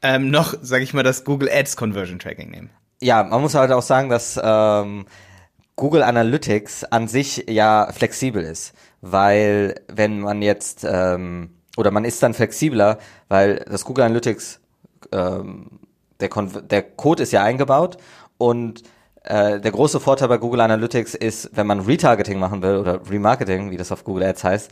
ähm, 0.03 0.31
noch, 0.31 0.55
sag 0.63 0.83
ich 0.83 0.95
mal, 0.95 1.03
das 1.03 1.25
Google 1.25 1.51
Ads 1.51 1.77
Conversion 1.77 2.19
Tracking 2.19 2.51
nehmen? 2.51 2.71
Ja, 3.03 3.23
man 3.23 3.41
muss 3.41 3.55
halt 3.55 3.73
auch 3.73 3.83
sagen, 3.83 4.09
dass 4.09 4.39
ähm, 4.43 5.07
Google 5.77 6.03
Analytics 6.03 6.85
an 6.85 7.09
sich 7.09 7.47
ja 7.49 7.91
flexibel 7.93 8.43
ist, 8.43 8.75
weil 9.01 9.81
wenn 9.89 10.21
man 10.21 10.43
jetzt 10.43 10.87
ähm, 10.89 11.51
oder 11.77 11.91
man 11.91 12.05
ist 12.05 12.23
dann 12.23 12.35
flexibler, 12.35 12.99
weil 13.29 13.65
das 13.71 13.85
Google 13.85 14.05
Analytics 14.05 14.61
ähm, 15.13 15.81
der, 16.21 16.29
der 16.29 16.83
Code 16.83 17.23
ist 17.23 17.33
ja 17.33 17.43
eingebaut 17.43 17.97
und 18.37 18.83
äh, 19.25 19.61
der 19.61 19.71
große 19.71 20.01
Vorteil 20.01 20.29
bei 20.29 20.39
Google 20.39 20.61
Analytics 20.61 21.15
ist, 21.15 21.51
wenn 21.53 21.67
man 21.67 21.81
Retargeting 21.81 22.39
machen 22.39 22.63
will 22.63 22.77
oder 22.77 23.01
Remarketing, 23.09 23.71
wie 23.71 23.77
das 23.77 23.93
auf 23.93 24.05
Google 24.05 24.25
Ads 24.25 24.45
heißt, 24.45 24.71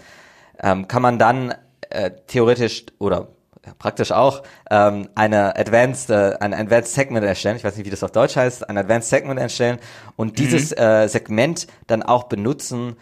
ähm, 0.61 0.88
kann 0.88 1.02
man 1.02 1.19
dann 1.19 1.55
äh, 1.90 2.11
theoretisch 2.26 2.87
oder 2.99 3.28
praktisch 3.78 4.12
auch 4.12 4.43
ähm, 4.71 5.09
eine 5.14 5.57
Advanced, 5.57 6.11
äh, 6.11 6.37
ein 6.40 6.55
Advanced 6.55 6.95
Segment 6.95 7.25
erstellen. 7.26 7.57
Ich 7.57 7.64
weiß 7.64 7.76
nicht, 7.76 7.87
wie 7.87 7.90
das 7.90 8.02
auf 8.02 8.12
Deutsch 8.12 8.37
heißt. 8.37 8.69
Ein 8.69 8.78
Advanced 8.78 9.11
Segment 9.11 9.38
erstellen 9.38 9.78
und 10.17 10.38
dieses 10.38 10.71
mhm. 10.71 10.78
äh, 10.78 11.09
Segment 11.09 11.67
dann 11.87 12.02
auch 12.02 12.25
benutzen 12.25 12.97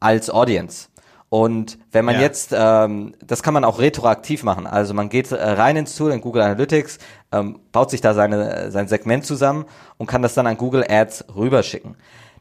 als 0.00 0.30
Audience. 0.30 0.88
Und 1.34 1.80
wenn 1.90 2.04
man 2.04 2.14
ja. 2.14 2.20
jetzt, 2.20 2.54
ähm, 2.56 3.12
das 3.26 3.42
kann 3.42 3.54
man 3.54 3.64
auch 3.64 3.80
retroaktiv 3.80 4.44
machen. 4.44 4.68
Also 4.68 4.94
man 4.94 5.08
geht 5.08 5.32
äh, 5.32 5.34
rein 5.34 5.74
ins 5.74 5.96
Tool 5.96 6.12
in 6.12 6.20
Google 6.20 6.42
Analytics, 6.42 6.98
ähm, 7.32 7.58
baut 7.72 7.90
sich 7.90 8.00
da 8.00 8.14
seine, 8.14 8.70
sein 8.70 8.86
Segment 8.86 9.26
zusammen 9.26 9.64
und 9.96 10.06
kann 10.06 10.22
das 10.22 10.34
dann 10.34 10.46
an 10.46 10.56
Google 10.56 10.84
Ads 10.88 11.24
rüberschicken. 11.34 11.96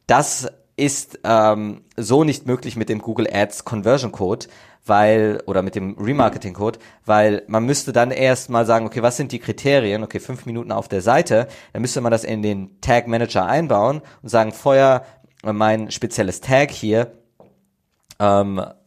Das 0.05 0.47
ist 0.75 1.19
ähm, 1.23 1.81
so 1.97 2.23
nicht 2.23 2.45
möglich 2.45 2.75
mit 2.75 2.87
dem 2.87 2.99
Google 2.99 3.27
Ads 3.33 3.65
Conversion 3.65 4.11
Code, 4.11 4.45
weil, 4.85 5.41
oder 5.47 5.63
mit 5.63 5.73
dem 5.73 5.97
Remarketing-Code, 5.97 6.77
weil 7.03 7.41
man 7.47 7.65
müsste 7.65 7.93
dann 7.93 8.11
erst 8.11 8.51
mal 8.51 8.67
sagen, 8.67 8.85
okay, 8.85 9.01
was 9.01 9.17
sind 9.17 9.31
die 9.31 9.39
Kriterien? 9.39 10.03
Okay, 10.03 10.19
fünf 10.19 10.45
Minuten 10.45 10.71
auf 10.71 10.87
der 10.87 11.01
Seite, 11.01 11.47
dann 11.71 11.81
müsste 11.81 11.99
man 12.01 12.11
das 12.11 12.23
in 12.23 12.43
den 12.43 12.79
Tag 12.79 13.07
Manager 13.07 13.47
einbauen 13.47 14.03
und 14.21 14.29
sagen, 14.29 14.51
feuer 14.51 15.03
mein 15.41 15.89
spezielles 15.89 16.41
Tag 16.41 16.69
hier, 16.69 17.11
ähm, 18.19 18.59
äh, 18.59 18.82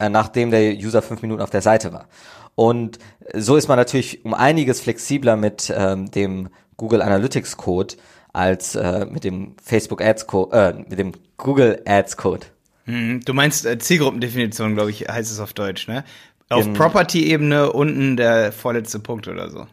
nachdem 0.00 0.50
der 0.50 0.74
User 0.74 1.02
fünf 1.02 1.22
Minuten 1.22 1.42
auf 1.42 1.50
der 1.50 1.62
Seite 1.62 1.92
war. 1.92 2.08
Und 2.54 2.98
so 3.34 3.56
ist 3.56 3.68
man 3.68 3.76
natürlich 3.76 4.24
um 4.24 4.34
einiges 4.34 4.80
flexibler 4.80 5.36
mit 5.36 5.72
ähm, 5.76 6.10
dem 6.10 6.48
Google 6.76 7.02
Analytics 7.02 7.56
Code 7.56 7.94
als 8.32 8.74
äh, 8.74 9.06
mit 9.06 9.24
dem 9.24 9.54
Facebook 9.62 10.02
Ads 10.02 10.26
Code, 10.26 10.56
äh, 10.56 10.72
mit 10.88 10.98
dem 10.98 11.12
Google 11.36 11.82
Ads 11.84 12.16
Code. 12.16 12.46
Mhm. 12.86 13.20
Du 13.24 13.34
meinst 13.34 13.66
äh, 13.66 13.78
Zielgruppendefinition, 13.78 14.74
glaube 14.74 14.90
ich, 14.90 15.08
heißt 15.08 15.30
es 15.30 15.40
auf 15.40 15.52
Deutsch, 15.52 15.88
ne? 15.88 16.04
Auf 16.50 16.72
Property-Ebene 16.72 17.72
unten 17.72 18.16
der 18.16 18.52
vorletzte 18.52 19.00
Punkt 19.00 19.28
oder 19.28 19.50
so. 19.50 19.66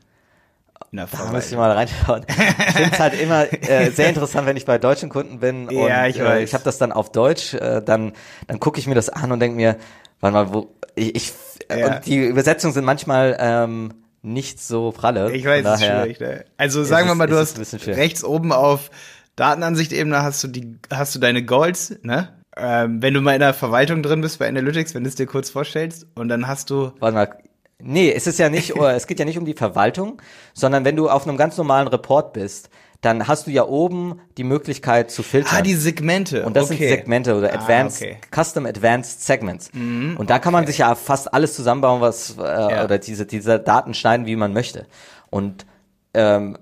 Da 0.91 1.07
muss 1.31 1.51
ich 1.51 1.57
mal 1.57 1.71
reinschauen. 1.71 2.25
Ich 2.27 2.35
finde 2.35 2.91
es 2.91 2.99
halt 2.99 3.19
immer 3.19 3.51
äh, 3.51 3.89
sehr 3.91 4.09
interessant, 4.09 4.47
wenn 4.47 4.57
ich 4.57 4.65
bei 4.65 4.77
deutschen 4.77 5.09
Kunden 5.09 5.39
bin 5.39 5.67
und 5.67 5.87
ja, 5.87 6.07
ich, 6.07 6.19
äh, 6.19 6.43
ich 6.43 6.53
habe 6.53 6.63
das 6.63 6.77
dann 6.77 6.91
auf 6.91 7.11
Deutsch, 7.11 7.53
äh, 7.53 7.81
dann, 7.81 8.13
dann 8.47 8.59
gucke 8.59 8.79
ich 8.79 8.87
mir 8.87 8.95
das 8.95 9.09
an 9.09 9.31
und 9.31 9.39
denke 9.39 9.55
mir, 9.55 9.77
warte 10.19 10.33
mal, 10.33 10.53
wo 10.53 10.75
ich, 10.95 11.15
ich 11.15 11.33
ja. 11.69 11.87
und 11.97 12.05
die 12.05 12.17
Übersetzungen 12.17 12.73
sind 12.73 12.85
manchmal 12.85 13.37
ähm, 13.39 13.93
nicht 14.21 14.61
so 14.61 14.91
pralle. 14.91 15.31
Ich 15.31 15.45
weiß, 15.45 15.65
es 15.65 15.81
ist 15.81 15.85
schwierig. 15.85 16.19
Ne? 16.19 16.45
Also 16.57 16.83
sagen 16.83 17.07
wir 17.07 17.15
mal, 17.15 17.27
du 17.27 17.37
hast 17.37 17.59
rechts 17.87 18.23
oben 18.23 18.51
auf 18.51 18.89
Datenansicht-Ebene 19.35 20.23
hast 20.23 20.43
du 20.43 20.47
die, 20.47 20.79
hast 20.89 21.13
du 21.13 21.19
deine 21.19 21.43
Goals, 21.43 21.99
ne? 22.03 22.29
ähm, 22.57 23.01
wenn 23.01 23.13
du 23.13 23.21
mal 23.21 23.33
in 23.33 23.39
der 23.39 23.53
Verwaltung 23.53 24.01
drin 24.01 24.21
bist 24.21 24.39
bei 24.39 24.47
Analytics, 24.47 24.95
wenn 24.95 25.03
du 25.03 25.09
es 25.09 25.15
dir 25.15 25.25
kurz 25.25 25.49
vorstellst 25.49 26.07
und 26.15 26.29
dann 26.29 26.47
hast 26.47 26.69
du. 26.69 26.91
Warte 26.99 27.15
mal. 27.15 27.37
Nee, 27.81 28.11
es 28.11 28.25
ist 28.25 28.39
ja 28.39 28.49
nicht, 28.49 28.75
es 28.75 29.07
geht 29.07 29.19
ja 29.19 29.25
nicht 29.25 29.37
um 29.37 29.45
die 29.45 29.53
Verwaltung, 29.53 30.21
sondern 30.53 30.85
wenn 30.85 30.95
du 30.95 31.09
auf 31.09 31.27
einem 31.27 31.37
ganz 31.37 31.57
normalen 31.57 31.87
Report 31.87 32.33
bist, 32.33 32.69
dann 33.01 33.27
hast 33.27 33.45
du 33.47 33.51
ja 33.51 33.65
oben 33.65 34.19
die 34.37 34.43
Möglichkeit 34.43 35.11
zu 35.11 35.21
filtern. 35.21 35.57
Ah, 35.57 35.61
die 35.61 35.75
Segmente. 35.75 36.45
Und 36.45 36.55
das 36.55 36.65
okay. 36.65 36.77
sind 36.77 36.89
Segmente 36.89 37.35
oder 37.35 37.51
ah, 37.51 37.55
Advanced, 37.55 38.01
ah, 38.01 38.05
okay. 38.05 38.17
Custom 38.33 38.65
Advanced 38.65 39.21
Segments. 39.21 39.69
Mhm, 39.73 40.15
und 40.17 40.29
da 40.29 40.39
kann 40.39 40.53
man 40.53 40.65
sich 40.65 40.79
ja 40.79 40.95
fast 40.95 41.33
alles 41.33 41.53
zusammenbauen, 41.53 42.01
was, 42.01 42.37
äh, 42.37 42.41
ja. 42.41 42.83
oder 42.83 42.97
diese, 42.97 43.25
diese 43.25 43.59
Daten 43.59 43.93
schneiden, 43.93 44.25
wie 44.25 44.35
man 44.35 44.53
möchte. 44.53 44.87
Und 45.29 45.65
ähm, 46.13 46.57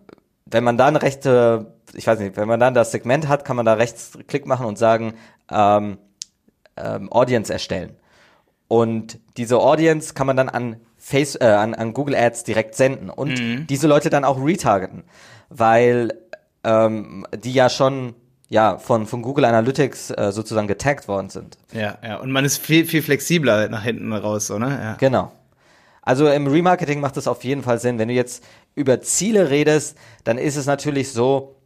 wenn 0.45 0.63
man 0.63 0.77
da 0.77 0.87
eine 0.87 1.01
rechte, 1.01 1.73
ich 1.93 2.07
weiß 2.07 2.19
nicht, 2.19 2.35
wenn 2.35 2.47
man 2.47 2.59
dann 2.59 2.73
das 2.73 2.91
Segment 2.91 3.27
hat, 3.27 3.45
kann 3.45 3.55
man 3.55 3.65
da 3.65 3.73
Rechtsklick 3.73 4.45
machen 4.45 4.65
und 4.65 4.77
sagen, 4.77 5.13
ähm, 5.49 5.97
ähm, 6.75 7.11
Audience 7.11 7.53
erstellen. 7.53 7.95
Und 8.67 9.19
diese 9.37 9.59
Audience 9.59 10.13
kann 10.13 10.27
man 10.27 10.35
dann 10.35 10.49
an 10.49 10.77
Face, 11.05 11.35
äh, 11.35 11.43
an, 11.43 11.73
an 11.73 11.93
Google 11.93 12.15
Ads 12.15 12.45
direkt 12.45 12.75
senden 12.75 13.09
und 13.09 13.37
mhm. 13.37 13.67
diese 13.67 13.87
Leute 13.87 14.09
dann 14.09 14.23
auch 14.23 14.41
retargeten, 14.41 15.03
weil 15.49 16.13
ähm, 16.63 17.27
die 17.35 17.51
ja 17.51 17.69
schon 17.69 18.15
ja 18.47 18.77
von 18.77 19.05
von 19.05 19.21
Google 19.21 19.43
Analytics 19.43 20.11
äh, 20.11 20.31
sozusagen 20.31 20.69
getaggt 20.69 21.09
worden 21.09 21.29
sind. 21.29 21.57
Ja, 21.73 21.97
ja. 22.01 22.17
Und 22.21 22.31
man 22.31 22.45
ist 22.45 22.57
viel 22.57 22.85
viel 22.85 23.01
flexibler 23.01 23.67
nach 23.67 23.83
hinten 23.83 24.13
raus, 24.13 24.47
so 24.47 24.57
ne? 24.57 24.69
Ja. 24.69 24.93
Genau. 24.93 25.33
Also 26.01 26.29
im 26.29 26.47
Remarketing 26.47 27.01
macht 27.01 27.17
das 27.17 27.27
auf 27.27 27.43
jeden 27.43 27.63
Fall 27.63 27.79
Sinn. 27.79 27.99
Wenn 27.99 28.07
du 28.07 28.13
jetzt 28.13 28.41
über 28.73 29.01
Ziele 29.01 29.49
redest, 29.49 29.97
dann 30.23 30.37
ist 30.37 30.55
es 30.55 30.67
natürlich 30.67 31.11
so, 31.11 31.57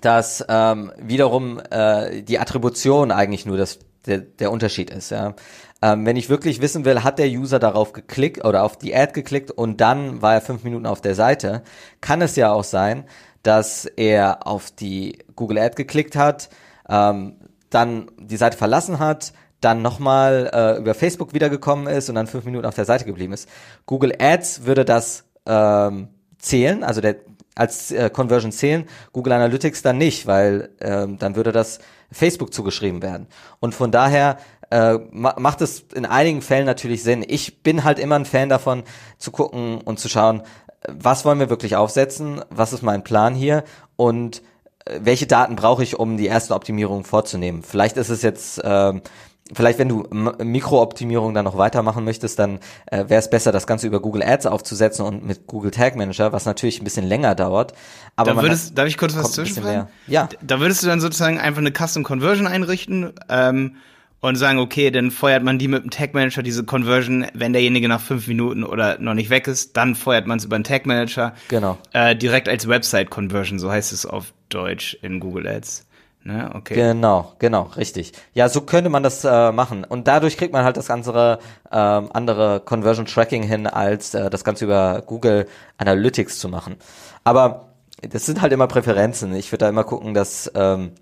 dass 0.00 0.42
ähm, 0.48 0.92
wiederum 0.98 1.60
äh, 1.70 2.22
die 2.22 2.38
Attribution 2.38 3.10
eigentlich 3.10 3.44
nur 3.44 3.58
das, 3.58 3.80
der, 4.06 4.18
der 4.18 4.50
Unterschied 4.50 4.90
ist. 4.90 5.10
Ja. 5.10 5.34
Ähm, 5.82 6.04
wenn 6.06 6.16
ich 6.16 6.28
wirklich 6.28 6.60
wissen 6.60 6.84
will, 6.84 7.02
hat 7.02 7.18
der 7.18 7.28
User 7.28 7.58
darauf 7.58 7.92
geklickt 7.92 8.44
oder 8.44 8.64
auf 8.64 8.76
die 8.76 8.94
Ad 8.94 9.12
geklickt 9.12 9.50
und 9.50 9.80
dann 9.80 10.22
war 10.22 10.34
er 10.34 10.40
fünf 10.40 10.64
Minuten 10.64 10.86
auf 10.86 11.00
der 11.00 11.14
Seite, 11.14 11.62
kann 12.00 12.20
es 12.22 12.36
ja 12.36 12.52
auch 12.52 12.64
sein, 12.64 13.04
dass 13.42 13.86
er 13.86 14.46
auf 14.46 14.70
die 14.70 15.18
Google 15.36 15.58
Ad 15.58 15.74
geklickt 15.76 16.16
hat, 16.16 16.50
ähm, 16.88 17.36
dann 17.70 18.10
die 18.18 18.36
Seite 18.36 18.56
verlassen 18.56 18.98
hat, 18.98 19.32
dann 19.60 19.82
nochmal 19.82 20.50
äh, 20.52 20.78
über 20.78 20.94
Facebook 20.94 21.34
wiedergekommen 21.34 21.86
ist 21.86 22.08
und 22.08 22.14
dann 22.14 22.26
fünf 22.26 22.44
Minuten 22.44 22.66
auf 22.66 22.74
der 22.74 22.84
Seite 22.84 23.04
geblieben 23.04 23.32
ist. 23.32 23.48
Google 23.86 24.14
Ads 24.18 24.64
würde 24.64 24.84
das 24.84 25.24
ähm, 25.46 26.08
zählen, 26.38 26.82
also 26.82 27.00
der, 27.00 27.16
als 27.54 27.90
äh, 27.90 28.10
Conversion 28.10 28.52
zählen, 28.52 28.86
Google 29.12 29.34
Analytics 29.34 29.82
dann 29.82 29.98
nicht, 29.98 30.26
weil 30.26 30.70
ähm, 30.80 31.18
dann 31.18 31.36
würde 31.36 31.52
das 31.52 31.78
Facebook 32.12 32.52
zugeschrieben 32.52 33.02
werden. 33.02 33.26
Und 33.60 33.74
von 33.74 33.90
daher 33.90 34.38
äh, 34.70 34.98
ma 35.10 35.34
macht 35.38 35.60
es 35.60 35.84
in 35.94 36.06
einigen 36.06 36.42
Fällen 36.42 36.66
natürlich 36.66 37.02
Sinn. 37.02 37.24
Ich 37.26 37.62
bin 37.62 37.84
halt 37.84 37.98
immer 37.98 38.16
ein 38.16 38.24
Fan 38.24 38.48
davon, 38.48 38.84
zu 39.18 39.30
gucken 39.30 39.80
und 39.80 39.98
zu 39.98 40.08
schauen, 40.08 40.42
was 40.86 41.24
wollen 41.24 41.40
wir 41.40 41.50
wirklich 41.50 41.76
aufsetzen, 41.76 42.42
was 42.50 42.72
ist 42.72 42.82
mein 42.82 43.04
Plan 43.04 43.34
hier 43.34 43.64
und 43.96 44.42
äh, 44.84 45.00
welche 45.02 45.26
Daten 45.26 45.56
brauche 45.56 45.82
ich, 45.82 45.98
um 45.98 46.16
die 46.16 46.28
ersten 46.28 46.52
Optimierungen 46.52 47.04
vorzunehmen. 47.04 47.62
Vielleicht 47.62 47.96
ist 47.96 48.08
es 48.08 48.22
jetzt 48.22 48.60
ähm, 48.64 49.02
Vielleicht, 49.52 49.78
wenn 49.78 49.88
du 49.88 50.06
Mikrooptimierung 50.42 51.34
dann 51.34 51.44
noch 51.44 51.58
weitermachen 51.58 52.04
möchtest, 52.04 52.38
dann 52.38 52.60
äh, 52.86 53.08
wäre 53.08 53.18
es 53.20 53.30
besser, 53.30 53.52
das 53.52 53.66
Ganze 53.66 53.86
über 53.86 54.00
Google 54.00 54.22
Ads 54.22 54.46
aufzusetzen 54.46 55.04
und 55.04 55.24
mit 55.24 55.46
Google 55.46 55.70
Tag 55.70 55.96
Manager, 55.96 56.32
was 56.32 56.46
natürlich 56.46 56.80
ein 56.80 56.84
bisschen 56.84 57.06
länger 57.06 57.34
dauert. 57.34 57.72
Aber 58.16 58.34
da 58.34 58.42
würdest, 58.42 58.78
darf 58.78 58.86
ich 58.86 58.96
kurz 58.96 59.16
was 59.16 59.32
zwischenfragen? 59.32 59.88
Ja. 60.06 60.28
Da 60.40 60.60
würdest 60.60 60.82
du 60.82 60.86
dann 60.86 61.00
sozusagen 61.00 61.38
einfach 61.38 61.60
eine 61.60 61.72
Custom 61.72 62.04
Conversion 62.04 62.46
einrichten 62.46 63.12
ähm, 63.28 63.76
und 64.20 64.36
sagen, 64.36 64.58
okay, 64.58 64.90
dann 64.90 65.10
feuert 65.10 65.42
man 65.42 65.58
die 65.58 65.68
mit 65.68 65.82
dem 65.82 65.90
Tag 65.90 66.14
Manager, 66.14 66.42
diese 66.42 66.64
Conversion, 66.64 67.26
wenn 67.34 67.52
derjenige 67.52 67.88
nach 67.88 68.00
fünf 68.00 68.28
Minuten 68.28 68.64
oder 68.64 68.98
noch 68.98 69.14
nicht 69.14 69.30
weg 69.30 69.48
ist, 69.48 69.76
dann 69.76 69.94
feuert 69.94 70.26
man 70.26 70.38
es 70.38 70.44
über 70.44 70.58
den 70.58 70.64
Tag 70.64 70.86
Manager. 70.86 71.34
Genau. 71.48 71.78
Äh, 71.92 72.14
direkt 72.14 72.48
als 72.48 72.68
Website 72.68 73.10
Conversion, 73.10 73.58
so 73.58 73.70
heißt 73.70 73.92
es 73.92 74.06
auf 74.06 74.32
Deutsch 74.48 74.96
in 75.02 75.20
Google 75.20 75.48
Ads. 75.48 75.86
Ne? 76.22 76.50
Okay. 76.54 76.74
Genau, 76.74 77.32
genau, 77.38 77.62
richtig. 77.76 78.12
Ja, 78.34 78.48
so 78.48 78.60
könnte 78.60 78.90
man 78.90 79.02
das 79.02 79.24
äh, 79.24 79.52
machen. 79.52 79.84
Und 79.84 80.06
dadurch 80.06 80.36
kriegt 80.36 80.52
man 80.52 80.64
halt 80.64 80.76
das 80.76 80.86
ganze 80.86 81.38
ähm, 81.72 82.10
andere 82.12 82.60
Conversion 82.60 83.06
Tracking 83.06 83.42
hin, 83.42 83.66
als 83.66 84.14
äh, 84.14 84.28
das 84.28 84.44
Ganze 84.44 84.66
über 84.66 85.02
Google 85.06 85.46
Analytics 85.78 86.38
zu 86.38 86.48
machen. 86.48 86.76
Aber 87.24 87.70
das 88.02 88.26
sind 88.26 88.42
halt 88.42 88.52
immer 88.52 88.66
Präferenzen. 88.66 89.34
Ich 89.34 89.50
würde 89.50 89.64
da 89.64 89.68
immer 89.68 89.84
gucken, 89.84 90.12
dass 90.12 90.50
ähm, 90.54 90.92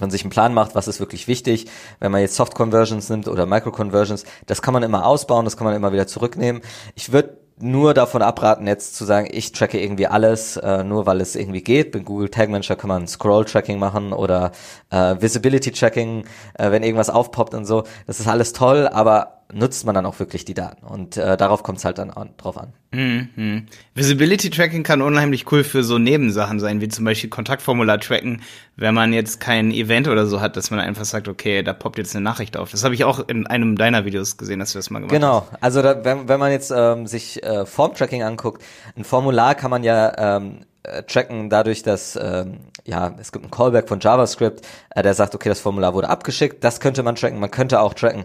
man 0.00 0.10
sich 0.10 0.22
einen 0.22 0.30
Plan 0.30 0.52
macht, 0.52 0.74
was 0.74 0.88
ist 0.88 1.00
wirklich 1.00 1.28
wichtig. 1.28 1.66
Wenn 2.00 2.12
man 2.12 2.20
jetzt 2.20 2.36
Soft 2.36 2.54
Conversions 2.54 3.08
nimmt 3.08 3.28
oder 3.28 3.46
Micro 3.46 3.70
Conversions, 3.70 4.24
das 4.46 4.60
kann 4.60 4.74
man 4.74 4.82
immer 4.82 5.06
ausbauen, 5.06 5.46
das 5.46 5.56
kann 5.56 5.66
man 5.66 5.74
immer 5.74 5.92
wieder 5.92 6.06
zurücknehmen. 6.06 6.60
Ich 6.94 7.12
würde 7.12 7.38
nur 7.58 7.94
davon 7.94 8.22
abraten, 8.22 8.66
jetzt 8.66 8.96
zu 8.96 9.04
sagen, 9.04 9.28
ich 9.30 9.52
tracke 9.52 9.80
irgendwie 9.80 10.06
alles, 10.06 10.56
äh, 10.58 10.84
nur 10.84 11.06
weil 11.06 11.20
es 11.20 11.36
irgendwie 11.36 11.62
geht. 11.62 11.94
Mit 11.94 12.04
Google 12.04 12.28
Tag 12.28 12.50
Manager 12.50 12.76
kann 12.76 12.88
man 12.88 13.06
Scroll-Tracking 13.06 13.78
machen 13.78 14.12
oder 14.12 14.52
äh, 14.90 15.16
Visibility-Tracking, 15.18 16.24
äh, 16.54 16.70
wenn 16.70 16.82
irgendwas 16.82 17.10
aufpoppt 17.10 17.54
und 17.54 17.64
so. 17.64 17.84
Das 18.06 18.20
ist 18.20 18.28
alles 18.28 18.52
toll, 18.52 18.88
aber 18.88 19.35
nutzt 19.52 19.86
man 19.86 19.94
dann 19.94 20.06
auch 20.06 20.18
wirklich 20.18 20.44
die 20.44 20.54
Daten. 20.54 20.84
Und 20.84 21.16
äh, 21.16 21.36
darauf 21.36 21.62
kommt 21.62 21.78
es 21.78 21.84
halt 21.84 21.98
dann 21.98 22.10
an, 22.10 22.30
drauf 22.36 22.58
an. 22.58 22.72
Mhm. 22.92 23.66
Visibility 23.94 24.50
Tracking 24.50 24.82
kann 24.82 25.02
unheimlich 25.02 25.50
cool 25.52 25.62
für 25.62 25.84
so 25.84 25.98
Nebensachen 25.98 26.58
sein, 26.58 26.80
wie 26.80 26.88
zum 26.88 27.04
Beispiel 27.04 27.30
Kontaktformular 27.30 28.00
tracken, 28.00 28.42
wenn 28.76 28.94
man 28.94 29.12
jetzt 29.12 29.38
kein 29.38 29.70
Event 29.70 30.08
oder 30.08 30.26
so 30.26 30.40
hat, 30.40 30.56
dass 30.56 30.70
man 30.70 30.80
einfach 30.80 31.04
sagt, 31.04 31.28
okay, 31.28 31.62
da 31.62 31.72
poppt 31.72 31.98
jetzt 31.98 32.16
eine 32.16 32.24
Nachricht 32.24 32.56
auf. 32.56 32.70
Das 32.70 32.84
habe 32.84 32.94
ich 32.94 33.04
auch 33.04 33.28
in 33.28 33.46
einem 33.46 33.76
deiner 33.76 34.04
Videos 34.04 34.36
gesehen, 34.36 34.58
dass 34.58 34.72
du 34.72 34.78
das 34.78 34.90
mal 34.90 35.00
gemacht 35.00 35.12
genau. 35.12 35.42
hast. 35.42 35.48
Genau, 35.50 35.58
also 35.60 35.82
da, 35.82 36.04
wenn, 36.04 36.28
wenn 36.28 36.40
man 36.40 36.50
jetzt 36.50 36.72
ähm, 36.74 37.06
sich 37.06 37.42
äh, 37.42 37.66
Form-Tracking 37.66 38.22
anguckt, 38.22 38.62
ein 38.96 39.04
Formular 39.04 39.54
kann 39.54 39.70
man 39.70 39.84
ja 39.84 40.36
ähm, 40.36 40.60
äh, 40.82 41.02
tracken 41.02 41.50
dadurch, 41.50 41.82
dass 41.82 42.16
ähm, 42.20 42.58
ja 42.84 43.14
es 43.20 43.32
gibt 43.32 43.44
einen 43.44 43.50
Callback 43.50 43.88
von 43.88 44.00
JavaScript, 44.00 44.66
äh, 44.90 45.02
der 45.02 45.14
sagt, 45.14 45.34
okay, 45.34 45.48
das 45.48 45.60
Formular 45.60 45.94
wurde 45.94 46.08
abgeschickt. 46.08 46.62
Das 46.62 46.80
könnte 46.80 47.02
man 47.02 47.16
tracken. 47.16 47.40
Man 47.40 47.50
könnte 47.50 47.80
auch 47.80 47.94
tracken, 47.94 48.24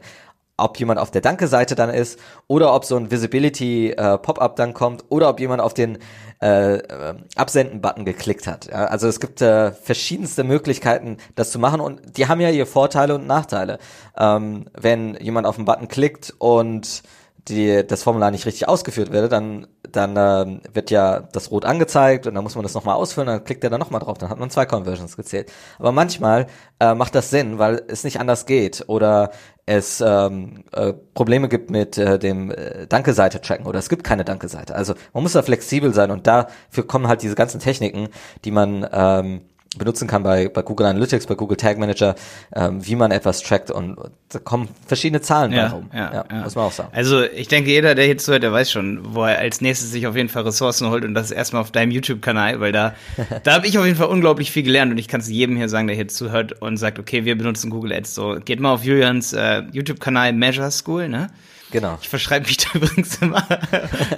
ob 0.61 0.79
jemand 0.79 0.99
auf 0.99 1.11
der 1.11 1.21
Danke-Seite 1.21 1.75
dann 1.75 1.89
ist 1.89 2.19
oder 2.47 2.73
ob 2.73 2.85
so 2.85 2.95
ein 2.95 3.11
Visibility-Pop-up 3.11 4.51
äh, 4.51 4.55
dann 4.55 4.73
kommt 4.73 5.05
oder 5.09 5.29
ob 5.29 5.39
jemand 5.39 5.61
auf 5.61 5.73
den 5.73 5.97
äh, 6.41 6.77
äh, 6.77 7.15
Absenden-Button 7.35 8.05
geklickt 8.05 8.47
hat. 8.47 8.67
Ja, 8.67 8.85
also 8.85 9.07
es 9.07 9.19
gibt 9.19 9.41
äh, 9.41 9.71
verschiedenste 9.71 10.43
Möglichkeiten, 10.43 11.17
das 11.35 11.51
zu 11.51 11.59
machen 11.59 11.81
und 11.81 12.17
die 12.17 12.27
haben 12.27 12.41
ja 12.41 12.49
ihre 12.49 12.65
Vorteile 12.65 13.15
und 13.15 13.27
Nachteile. 13.27 13.79
Ähm, 14.17 14.65
wenn 14.79 15.15
jemand 15.15 15.45
auf 15.47 15.55
den 15.55 15.65
Button 15.65 15.87
klickt 15.87 16.33
und 16.37 17.03
die, 17.47 17.85
das 17.85 18.03
Formular 18.03 18.31
nicht 18.31 18.45
richtig 18.45 18.67
ausgeführt 18.67 19.11
wird, 19.11 19.31
dann, 19.31 19.67
dann 19.89 20.15
äh, 20.15 20.59
wird 20.73 20.91
ja 20.91 21.21
das 21.21 21.51
rot 21.51 21.65
angezeigt 21.65 22.27
und 22.27 22.35
dann 22.35 22.43
muss 22.43 22.55
man 22.55 22.63
das 22.63 22.73
nochmal 22.73 22.95
ausfüllen, 22.95 23.27
dann 23.27 23.43
klickt 23.43 23.63
er 23.63 23.69
da 23.69 23.77
nochmal 23.77 24.01
drauf, 24.01 24.17
dann 24.17 24.29
hat 24.29 24.39
man 24.39 24.49
zwei 24.49 24.65
Conversions 24.65 25.17
gezählt. 25.17 25.51
Aber 25.79 25.91
manchmal 25.91 26.47
äh, 26.79 26.93
macht 26.93 27.15
das 27.15 27.29
Sinn, 27.29 27.57
weil 27.57 27.83
es 27.87 28.03
nicht 28.03 28.19
anders 28.19 28.45
geht 28.45 28.83
oder 28.87 29.31
es 29.71 30.03
ähm, 30.05 30.63
äh, 30.73 30.93
Probleme 31.13 31.47
gibt 31.47 31.69
mit 31.71 31.97
äh, 31.97 32.19
dem 32.19 32.51
äh, 32.51 32.87
Danke-Seite-Tracken 32.87 33.65
oder 33.65 33.79
es 33.79 33.87
gibt 33.87 34.03
keine 34.03 34.25
Danke-Seite. 34.25 34.75
Also 34.75 34.95
man 35.13 35.23
muss 35.23 35.31
da 35.31 35.41
flexibel 35.41 35.93
sein 35.93 36.11
und 36.11 36.27
dafür 36.27 36.85
kommen 36.85 37.07
halt 37.07 37.21
diese 37.21 37.35
ganzen 37.35 37.61
Techniken, 37.61 38.09
die 38.43 38.51
man 38.51 38.85
ähm, 38.91 39.41
benutzen 39.77 40.05
kann 40.05 40.23
bei, 40.23 40.49
bei 40.49 40.63
Google 40.63 40.87
Analytics, 40.87 41.27
bei 41.27 41.35
Google 41.35 41.55
Tag 41.55 41.77
Manager, 41.77 42.15
ähm, 42.53 42.85
wie 42.85 42.95
man 42.97 43.11
etwas 43.11 43.41
trackt 43.41 43.71
und 43.71 43.97
da 44.27 44.39
kommen 44.39 44.67
verschiedene 44.85 45.21
Zahlen 45.21 45.53
ja, 45.53 45.67
rum. 45.67 45.89
Ja, 45.93 46.13
ja, 46.13 46.25
ja, 46.29 46.43
muss 46.43 46.55
man 46.55 46.65
auch 46.65 46.71
sagen. 46.73 46.89
Also 46.93 47.23
ich 47.23 47.47
denke, 47.47 47.69
jeder, 47.69 47.95
der 47.95 48.07
jetzt 48.07 48.25
zuhört, 48.25 48.43
der 48.43 48.51
weiß 48.51 48.69
schon, 48.69 49.15
wo 49.15 49.23
er 49.23 49.37
als 49.37 49.61
nächstes 49.61 49.91
sich 49.91 50.07
auf 50.07 50.15
jeden 50.17 50.27
Fall 50.27 50.43
Ressourcen 50.43 50.89
holt 50.89 51.05
und 51.05 51.13
das 51.13 51.31
erstmal 51.31 51.61
auf 51.61 51.71
deinem 51.71 51.91
YouTube-Kanal, 51.91 52.59
weil 52.59 52.73
da, 52.73 52.93
da 53.43 53.53
habe 53.53 53.65
ich 53.65 53.77
auf 53.79 53.85
jeden 53.85 53.97
Fall 53.97 54.07
unglaublich 54.07 54.51
viel 54.51 54.63
gelernt 54.63 54.91
und 54.91 54.97
ich 54.97 55.07
kann 55.07 55.21
es 55.21 55.29
jedem 55.29 55.55
hier 55.55 55.69
sagen, 55.69 55.87
der 55.87 55.95
hier 55.95 56.09
zuhört 56.09 56.61
und 56.61 56.75
sagt, 56.75 56.99
okay, 56.99 57.23
wir 57.23 57.37
benutzen 57.37 57.69
Google 57.69 57.93
Ads. 57.93 58.13
So, 58.13 58.37
geht 58.43 58.59
mal 58.59 58.73
auf 58.73 58.83
Julians 58.83 59.31
äh, 59.31 59.63
YouTube-Kanal 59.71 60.33
Measure 60.33 60.71
School, 60.71 61.07
ne? 61.07 61.27
Genau. 61.71 61.97
Ich 62.01 62.09
verschreibe 62.09 62.47
mich 62.47 62.57
da 62.57 62.69
übrigens 62.73 63.17
immer. 63.21 63.45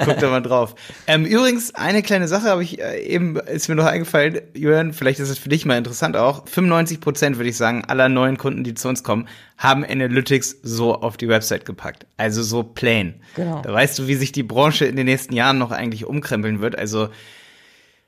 Guck 0.03 0.19
da 0.19 0.29
mal 0.29 0.41
drauf. 0.41 0.75
Ähm, 1.07 1.25
übrigens, 1.25 1.75
eine 1.75 2.01
kleine 2.01 2.27
Sache 2.27 2.47
habe 2.47 2.63
ich 2.63 2.81
äh, 2.81 3.01
eben, 3.03 3.37
ist 3.37 3.69
mir 3.69 3.75
noch 3.75 3.85
eingefallen, 3.85 4.41
Julian, 4.53 4.93
vielleicht 4.93 5.19
ist 5.19 5.29
es 5.29 5.37
für 5.37 5.49
dich 5.49 5.65
mal 5.65 5.77
interessant 5.77 6.17
auch. 6.17 6.47
95 6.47 6.99
Prozent, 6.99 7.37
würde 7.37 7.49
ich 7.49 7.57
sagen, 7.57 7.85
aller 7.85 8.09
neuen 8.09 8.37
Kunden, 8.37 8.63
die 8.63 8.73
zu 8.73 8.89
uns 8.89 9.03
kommen, 9.03 9.27
haben 9.57 9.85
Analytics 9.85 10.57
so 10.63 10.95
auf 10.95 11.17
die 11.17 11.27
Website 11.27 11.65
gepackt. 11.65 12.05
Also 12.17 12.43
so 12.43 12.63
plain. 12.63 13.21
Genau. 13.35 13.61
Da 13.61 13.71
weißt 13.71 13.99
du, 13.99 14.07
wie 14.07 14.15
sich 14.15 14.31
die 14.31 14.43
Branche 14.43 14.85
in 14.85 14.95
den 14.95 15.05
nächsten 15.05 15.33
Jahren 15.33 15.57
noch 15.57 15.71
eigentlich 15.71 16.05
umkrempeln 16.05 16.61
wird. 16.61 16.77
Also, 16.77 17.09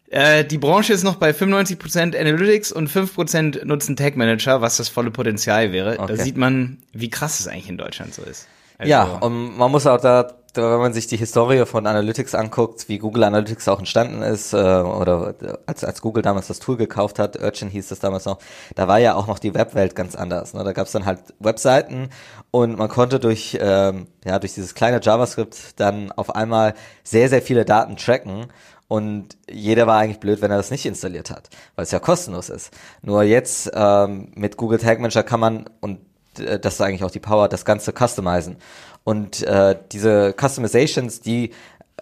äh, 0.10 0.46
die 0.46 0.58
Branche 0.58 0.94
ist 0.94 1.04
noch 1.04 1.16
bei 1.16 1.32
95% 1.32 2.18
Analytics 2.18 2.72
und 2.72 2.90
5% 2.90 3.66
nutzen 3.66 3.96
Tag 3.96 4.16
Manager, 4.16 4.62
was 4.62 4.78
das 4.78 4.90
volle 4.90 5.12
Potenzial 5.12 5.72
wäre. 5.72 6.00
Okay. 6.00 6.16
Da 6.16 6.24
sieht 6.24 6.38
man, 6.38 6.78
wie 6.94 7.10
krass 7.10 7.40
es 7.40 7.48
eigentlich 7.48 7.70
in 7.70 7.78
Deutschland 7.78 8.14
so 8.14 8.24
ist. 8.24 8.48
Also, 8.78 8.90
ja, 8.90 9.04
und 9.04 9.58
man 9.58 9.72
muss 9.72 9.88
auch 9.88 10.00
da, 10.00 10.34
wenn 10.54 10.80
man 10.80 10.94
sich 10.94 11.08
die 11.08 11.18
Historie 11.18 11.66
von 11.66 11.86
Analytics 11.86 12.36
anguckt, 12.36 12.88
wie 12.88 12.98
Google 12.98 13.24
Analytics 13.24 13.68
auch 13.68 13.80
entstanden 13.80 14.22
ist, 14.22 14.54
äh, 14.54 14.58
oder 14.58 15.36
als, 15.66 15.84
als 15.84 16.02
Google 16.02 16.24
damals 16.24 16.48
das 16.48 16.60
Tool 16.60 16.78
gekauft 16.78 17.20
hat, 17.20 17.42
Urchin 17.42 17.70
hieß 17.70 17.90
das 17.90 18.00
damals 18.00 18.26
noch, 18.26 18.40
da 18.76 18.88
war 18.88 19.00
ja 19.00 19.16
auch 19.16 19.28
noch 19.28 19.40
die 19.40 19.54
Webwelt 19.54 19.96
ganz 19.96 20.16
anders. 20.16 20.54
Ne? 20.54 20.64
Da 20.64 20.74
gab 20.74 20.88
es 20.88 20.94
dann 20.94 21.06
halt 21.06 21.20
Webseiten 21.40 22.10
und 22.52 22.78
man 22.78 22.90
konnte 22.90 23.20
durch, 23.20 23.58
ähm, 23.62 24.08
ja, 24.26 24.40
durch 24.40 24.54
dieses 24.54 24.76
kleine 24.76 25.00
JavaScript 25.02 25.80
dann 25.80 26.12
auf 26.12 26.36
einmal 26.36 26.74
sehr, 27.04 27.30
sehr 27.30 27.42
viele 27.42 27.66
Daten 27.66 27.98
tracken. 27.98 28.48
Und 28.88 29.36
jeder 29.50 29.88
war 29.88 29.98
eigentlich 29.98 30.20
blöd, 30.20 30.42
wenn 30.42 30.52
er 30.52 30.58
das 30.58 30.70
nicht 30.70 30.86
installiert 30.86 31.32
hat, 31.32 31.50
weil 31.76 31.84
es 31.84 31.92
ja 31.92 31.98
kostenlos 31.98 32.50
ist. 32.50 32.72
Nur 33.02 33.24
jetzt 33.24 33.72
ähm, 33.74 34.32
mit 34.36 34.58
Google 34.58 34.78
Tag 34.78 35.00
Manager 35.00 35.24
kann 35.24 35.40
man, 35.40 35.66
und 35.82 36.00
das 36.40 36.76
ist 36.76 36.82
eigentlich 36.82 37.04
auch 37.04 37.12
die 37.12 37.20
Power, 37.20 37.48
das 37.48 37.66
Ganze 37.66 37.92
customizen. 37.92 38.58
Und 39.04 39.44
äh, 39.44 39.76
diese 39.92 40.34
Customizations, 40.40 41.22
die, 41.22 41.52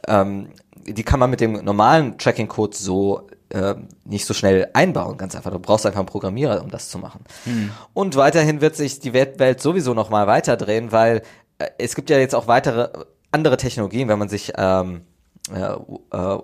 ähm, 0.07 0.49
die 0.85 1.03
kann 1.03 1.19
man 1.19 1.29
mit 1.29 1.41
dem 1.41 1.53
normalen 1.63 2.17
Tracking-Code 2.17 2.75
so 2.75 3.27
äh, 3.49 3.75
nicht 4.05 4.25
so 4.25 4.33
schnell 4.33 4.69
einbauen, 4.73 5.17
ganz 5.17 5.35
einfach. 5.35 5.51
Du 5.51 5.59
brauchst 5.59 5.85
einfach 5.85 5.99
einen 5.99 6.07
Programmierer, 6.07 6.61
um 6.63 6.69
das 6.69 6.89
zu 6.89 6.97
machen. 6.97 7.21
Hm. 7.43 7.71
Und 7.93 8.15
weiterhin 8.15 8.61
wird 8.61 8.75
sich 8.75 8.99
die 8.99 9.13
Welt 9.13 9.61
sowieso 9.61 9.93
noch 9.93 10.09
mal 10.09 10.27
weiterdrehen, 10.27 10.91
weil 10.91 11.21
äh, 11.59 11.67
es 11.77 11.95
gibt 11.95 12.09
ja 12.09 12.17
jetzt 12.17 12.35
auch 12.35 12.47
weitere 12.47 12.89
andere 13.31 13.57
Technologien, 13.57 14.07
wenn 14.07 14.19
man 14.19 14.29
sich 14.29 14.53
ähm, 14.57 15.01
äh, 15.53 15.59
äh, 16.17 16.37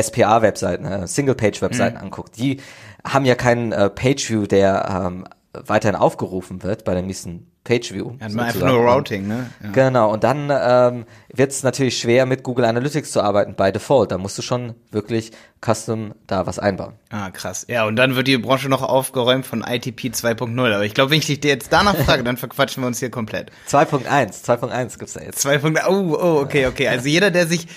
SPA-Webseiten, 0.00 0.84
äh, 0.84 1.06
Single-Page-Webseiten 1.06 1.96
Mhm. 1.96 2.02
anguckt, 2.04 2.38
die 2.38 2.60
haben 3.04 3.24
ja 3.24 3.34
keinen 3.34 3.72
äh, 3.72 3.90
Page-View, 3.90 4.46
der 4.46 5.04
ähm, 5.06 5.24
weiterhin 5.52 5.96
aufgerufen 5.96 6.62
wird 6.62 6.84
bei 6.84 6.94
dem 6.94 7.06
nächsten 7.06 7.50
Page-View. 7.64 8.14
Man 8.18 8.40
einfach 8.40 8.66
nur 8.66 8.78
Routing, 8.78 9.28
ne? 9.28 9.50
Ja. 9.62 9.70
Genau, 9.70 10.12
und 10.12 10.24
dann 10.24 10.50
ähm, 10.50 11.04
wird 11.32 11.52
es 11.52 11.62
natürlich 11.62 11.98
schwer, 11.98 12.26
mit 12.26 12.42
Google 12.42 12.64
Analytics 12.64 13.12
zu 13.12 13.22
arbeiten, 13.22 13.54
by 13.54 13.70
default. 13.70 14.10
Da 14.10 14.18
musst 14.18 14.36
du 14.36 14.42
schon 14.42 14.74
wirklich 14.90 15.30
custom 15.64 16.12
da 16.26 16.46
was 16.46 16.58
einbauen. 16.58 16.94
Ah, 17.10 17.30
krass. 17.30 17.64
Ja, 17.68 17.86
und 17.86 17.96
dann 17.96 18.16
wird 18.16 18.26
die 18.26 18.36
Branche 18.36 18.68
noch 18.68 18.82
aufgeräumt 18.82 19.46
von 19.46 19.62
ITP 19.62 20.08
2.0. 20.08 20.74
Aber 20.74 20.84
ich 20.84 20.94
glaube, 20.94 21.12
wenn 21.12 21.18
ich 21.18 21.26
dich 21.26 21.42
jetzt 21.44 21.72
danach 21.72 21.96
frage, 22.04 22.24
dann 22.24 22.36
verquatschen 22.36 22.82
wir 22.82 22.88
uns 22.88 22.98
hier 22.98 23.10
komplett. 23.10 23.52
2.1, 23.68 24.44
2.1 24.44 24.98
gibt's 24.98 25.12
da 25.12 25.20
jetzt. 25.20 25.46
2.0, 25.46 25.78
oh, 25.88 26.18
oh, 26.20 26.40
okay, 26.40 26.66
okay. 26.66 26.88
Also 26.88 27.06
jeder, 27.06 27.30
der 27.30 27.46
sich 27.46 27.68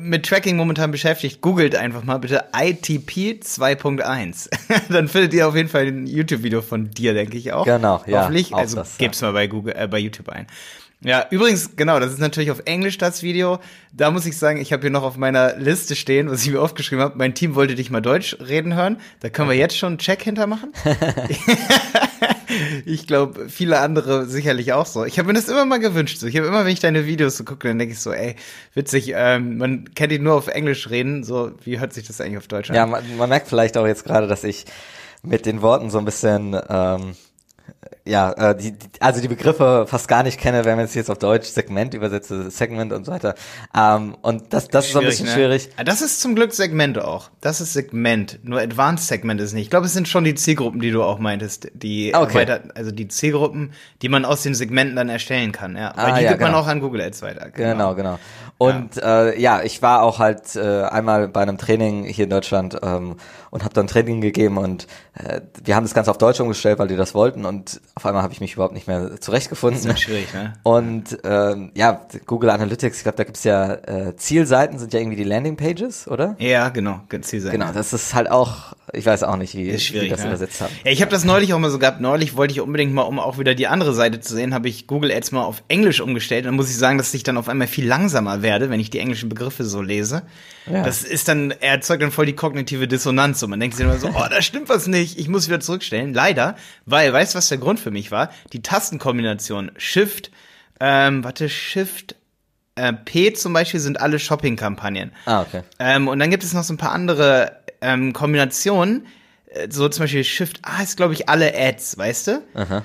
mit 0.00 0.26
Tracking 0.26 0.56
momentan 0.56 0.90
beschäftigt, 0.90 1.40
googelt 1.40 1.76
einfach 1.76 2.02
mal 2.02 2.18
bitte 2.18 2.46
ITP 2.52 3.40
2.1. 3.40 4.48
dann 4.92 5.06
findet 5.06 5.32
ihr 5.32 5.46
auf 5.46 5.54
jeden 5.54 5.68
Fall 5.68 5.86
ein 5.86 6.06
YouTube-Video 6.06 6.60
von 6.60 6.90
dir, 6.90 7.14
denke 7.14 7.36
ich 7.36 7.52
auch. 7.52 7.64
Genau, 7.64 8.02
ja, 8.06 8.22
Hoffentlich. 8.22 8.52
auch 8.52 8.58
Also 8.58 8.76
das, 8.78 8.98
ja. 8.98 9.06
geb's 9.06 9.22
mal 9.28 9.32
bei 9.32 9.46
Google, 9.46 9.74
äh, 9.76 9.86
bei 9.86 9.98
YouTube 9.98 10.28
ein. 10.28 10.46
Ja, 11.00 11.26
übrigens, 11.30 11.76
genau, 11.76 12.00
das 12.00 12.12
ist 12.12 12.18
natürlich 12.18 12.50
auf 12.50 12.62
Englisch 12.64 12.98
das 12.98 13.22
Video. 13.22 13.60
Da 13.92 14.10
muss 14.10 14.26
ich 14.26 14.36
sagen, 14.36 14.60
ich 14.60 14.72
habe 14.72 14.82
hier 14.82 14.90
noch 14.90 15.04
auf 15.04 15.16
meiner 15.16 15.56
Liste 15.56 15.94
stehen, 15.94 16.28
was 16.28 16.44
ich 16.44 16.50
mir 16.50 16.60
aufgeschrieben 16.60 17.04
habe. 17.04 17.16
Mein 17.16 17.34
Team 17.34 17.54
wollte 17.54 17.76
dich 17.76 17.90
mal 17.90 18.00
Deutsch 18.00 18.36
reden 18.40 18.74
hören. 18.74 18.98
Da 19.20 19.28
können 19.28 19.48
wir 19.48 19.56
jetzt 19.56 19.76
schon 19.76 19.90
einen 19.90 19.98
Check 19.98 20.24
hintermachen. 20.24 20.72
ich 22.84 23.06
glaube, 23.06 23.48
viele 23.48 23.78
andere 23.78 24.26
sicherlich 24.26 24.72
auch 24.72 24.86
so. 24.86 25.04
Ich 25.04 25.20
habe 25.20 25.28
mir 25.28 25.34
das 25.34 25.48
immer 25.48 25.64
mal 25.66 25.78
gewünscht. 25.78 26.18
So. 26.18 26.26
Ich 26.26 26.36
habe 26.36 26.48
immer, 26.48 26.64
wenn 26.64 26.72
ich 26.72 26.80
deine 26.80 27.06
Videos 27.06 27.36
so 27.36 27.44
gucke, 27.44 27.68
dann 27.68 27.78
denke 27.78 27.94
ich 27.94 28.00
so, 28.00 28.12
ey, 28.12 28.34
witzig, 28.74 29.12
ähm, 29.14 29.58
man 29.58 29.94
kennt 29.94 30.12
ihn 30.12 30.24
nur 30.24 30.34
auf 30.34 30.48
Englisch 30.48 30.90
reden. 30.90 31.22
So, 31.22 31.52
wie 31.62 31.78
hört 31.78 31.92
sich 31.92 32.08
das 32.08 32.20
eigentlich 32.20 32.38
auf 32.38 32.48
Deutsch 32.48 32.70
an? 32.70 32.76
Ja, 32.76 32.86
man, 32.86 33.04
man 33.16 33.28
merkt 33.28 33.46
vielleicht 33.46 33.76
auch 33.76 33.86
jetzt 33.86 34.04
gerade, 34.04 34.26
dass 34.26 34.42
ich 34.42 34.64
mit 35.22 35.46
den 35.46 35.62
Worten 35.62 35.90
so 35.90 35.98
ein 35.98 36.04
bisschen 36.04 36.56
ähm, 36.68 37.14
ja, 38.08 38.32
äh, 38.32 38.56
die, 38.56 38.72
die, 38.72 38.86
also 39.00 39.20
die 39.20 39.28
Begriffe 39.28 39.84
fast 39.88 40.08
gar 40.08 40.22
nicht 40.22 40.40
kenne, 40.40 40.64
wenn 40.64 40.76
man 40.76 40.84
es 40.86 40.94
jetzt 40.94 41.10
auf 41.10 41.18
Deutsch 41.18 41.48
Segment 41.48 41.94
übersetze, 41.94 42.50
Segment 42.50 42.92
und 42.92 43.04
so 43.04 43.12
weiter. 43.12 43.34
Ähm, 43.76 44.16
und 44.22 44.52
das, 44.52 44.68
das 44.68 44.86
ist 44.86 44.92
so 44.92 45.00
ein 45.00 45.04
bisschen 45.04 45.26
ne? 45.26 45.32
schwierig. 45.32 45.68
Ah, 45.76 45.84
Das 45.84 46.00
ist 46.02 46.20
zum 46.20 46.34
Glück 46.34 46.52
Segment 46.54 46.98
auch. 46.98 47.30
Das 47.40 47.60
ist 47.60 47.72
Segment. 47.74 48.40
Nur 48.42 48.60
Advanced 48.60 49.06
Segment 49.06 49.40
ist 49.40 49.52
nicht. 49.52 49.64
Ich 49.64 49.70
glaube, 49.70 49.86
es 49.86 49.92
sind 49.92 50.08
schon 50.08 50.24
die 50.24 50.34
Zielgruppen, 50.34 50.80
die 50.80 50.90
du 50.90 51.02
auch 51.02 51.18
meintest, 51.18 51.68
die 51.74 52.14
Okay. 52.14 52.34
weiter, 52.34 52.62
also 52.74 52.90
die 52.90 53.08
Zielgruppen, 53.08 53.72
die 54.02 54.08
man 54.08 54.24
aus 54.24 54.42
den 54.42 54.54
Segmenten 54.54 54.96
dann 54.96 55.08
erstellen 55.08 55.52
kann. 55.52 55.76
Ja, 55.76 55.92
weil 55.96 56.12
Ah, 56.12 56.18
die 56.18 56.24
ja, 56.24 56.30
gibt 56.30 56.40
man 56.40 56.50
genau. 56.52 56.62
auch 56.62 56.66
an 56.66 56.80
Google 56.80 57.02
Ads 57.02 57.22
weiter. 57.22 57.50
Genau, 57.50 57.94
genau. 57.94 58.18
Und 58.58 58.96
ja. 58.96 59.26
Äh, 59.26 59.40
ja, 59.40 59.62
ich 59.62 59.82
war 59.82 60.02
auch 60.02 60.18
halt 60.18 60.56
äh, 60.56 60.82
einmal 60.82 61.28
bei 61.28 61.42
einem 61.42 61.58
Training 61.58 62.04
hier 62.04 62.24
in 62.24 62.30
Deutschland 62.30 62.76
ähm, 62.82 63.16
und 63.50 63.64
habe 63.64 63.72
dann 63.72 63.86
Training 63.86 64.20
gegeben 64.20 64.58
und 64.58 64.88
äh, 65.14 65.40
wir 65.64 65.76
haben 65.76 65.84
das 65.84 65.94
Ganze 65.94 66.10
auf 66.10 66.18
Deutsch 66.18 66.40
umgestellt, 66.40 66.80
weil 66.80 66.88
die 66.88 66.96
das 66.96 67.14
wollten 67.14 67.44
und 67.44 67.80
auf 67.94 68.04
einmal 68.04 68.22
habe 68.22 68.32
ich 68.32 68.40
mich 68.40 68.54
überhaupt 68.54 68.74
nicht 68.74 68.88
mehr 68.88 69.20
zurechtgefunden. 69.20 69.82
Das 69.84 69.94
ist 69.94 70.00
schwierig, 70.00 70.32
ne? 70.34 70.54
Und 70.64 71.18
ähm, 71.24 71.70
ja, 71.74 72.00
Google 72.26 72.50
Analytics, 72.50 72.98
ich 72.98 73.02
glaube, 73.04 73.16
da 73.16 73.24
gibt's 73.24 73.44
ja 73.44 73.74
äh, 73.74 74.16
Zielseiten, 74.16 74.78
sind 74.78 74.92
ja 74.92 75.00
irgendwie 75.00 75.16
die 75.16 75.24
Landingpages, 75.24 76.08
oder? 76.08 76.36
Ja, 76.38 76.68
genau, 76.68 77.00
Zielseiten. 77.20 77.58
Genau, 77.58 77.72
das 77.72 77.92
ist 77.92 78.14
halt 78.14 78.30
auch, 78.30 78.74
ich 78.92 79.06
weiß 79.06 79.22
auch 79.22 79.36
nicht, 79.36 79.54
wie, 79.54 79.72
wie 79.72 80.08
das 80.08 80.20
ne? 80.20 80.28
übersetzt 80.28 80.60
haben. 80.60 80.72
Ja, 80.84 80.90
ich 80.90 81.00
habe 81.00 81.10
das 81.10 81.24
neulich 81.24 81.54
auch 81.54 81.58
mal 81.58 81.70
so 81.70 81.78
gehabt. 81.78 82.00
Neulich 82.00 82.36
wollte 82.36 82.52
ich 82.52 82.60
unbedingt 82.60 82.92
mal, 82.92 83.02
um 83.02 83.18
auch 83.18 83.38
wieder 83.38 83.54
die 83.54 83.66
andere 83.66 83.94
Seite 83.94 84.20
zu 84.20 84.34
sehen, 84.34 84.52
habe 84.54 84.68
ich 84.68 84.86
Google 84.86 85.12
Ads 85.12 85.32
mal 85.32 85.42
auf 85.42 85.62
Englisch 85.68 86.00
umgestellt. 86.00 86.44
Und 86.44 86.48
dann 86.48 86.56
muss 86.56 86.70
ich 86.70 86.76
sagen, 86.76 86.98
dass 86.98 87.14
ich 87.14 87.22
dann 87.22 87.36
auf 87.36 87.48
einmal 87.48 87.66
viel 87.66 87.86
langsamer 87.86 88.42
werde, 88.42 88.47
wenn 88.50 88.80
ich 88.80 88.90
die 88.90 88.98
englischen 88.98 89.28
Begriffe 89.28 89.64
so 89.64 89.82
lese. 89.82 90.22
Ja. 90.66 90.82
Das 90.82 91.02
ist 91.02 91.28
dann, 91.28 91.50
er 91.50 91.72
erzeugt 91.72 92.02
dann 92.02 92.10
voll 92.10 92.26
die 92.26 92.34
kognitive 92.34 92.88
Dissonanz. 92.88 93.42
Und 93.42 93.50
man 93.50 93.60
denkt 93.60 93.76
sich 93.76 93.84
immer 93.84 93.98
so, 93.98 94.08
oh, 94.08 94.26
da 94.30 94.42
stimmt 94.42 94.68
was 94.68 94.86
nicht, 94.86 95.18
ich 95.18 95.28
muss 95.28 95.48
wieder 95.48 95.60
zurückstellen. 95.60 96.14
Leider, 96.14 96.56
weil, 96.86 97.12
weißt 97.12 97.34
du, 97.34 97.38
was 97.38 97.48
der 97.48 97.58
Grund 97.58 97.80
für 97.80 97.90
mich 97.90 98.10
war? 98.10 98.30
Die 98.52 98.62
Tastenkombination 98.62 99.70
Shift, 99.76 100.30
ähm, 100.80 101.24
warte, 101.24 101.48
Shift, 101.48 102.14
äh, 102.74 102.92
P 102.92 103.32
zum 103.32 103.52
Beispiel 103.52 103.80
sind 103.80 104.00
alle 104.00 104.18
Shopping-Kampagnen. 104.18 105.12
Ah, 105.26 105.42
okay. 105.42 105.62
Ähm, 105.78 106.08
und 106.08 106.18
dann 106.18 106.30
gibt 106.30 106.44
es 106.44 106.52
noch 106.52 106.64
so 106.64 106.72
ein 106.72 106.78
paar 106.78 106.92
andere 106.92 107.58
ähm, 107.80 108.12
Kombinationen, 108.12 109.06
äh, 109.46 109.68
so 109.70 109.88
zum 109.88 110.04
Beispiel 110.04 110.24
Shift 110.24 110.60
A 110.62 110.82
ist, 110.82 110.96
glaube 110.96 111.14
ich, 111.14 111.28
alle 111.28 111.52
Ads, 111.54 111.98
weißt 111.98 112.26
du? 112.28 112.42
Aha. 112.54 112.84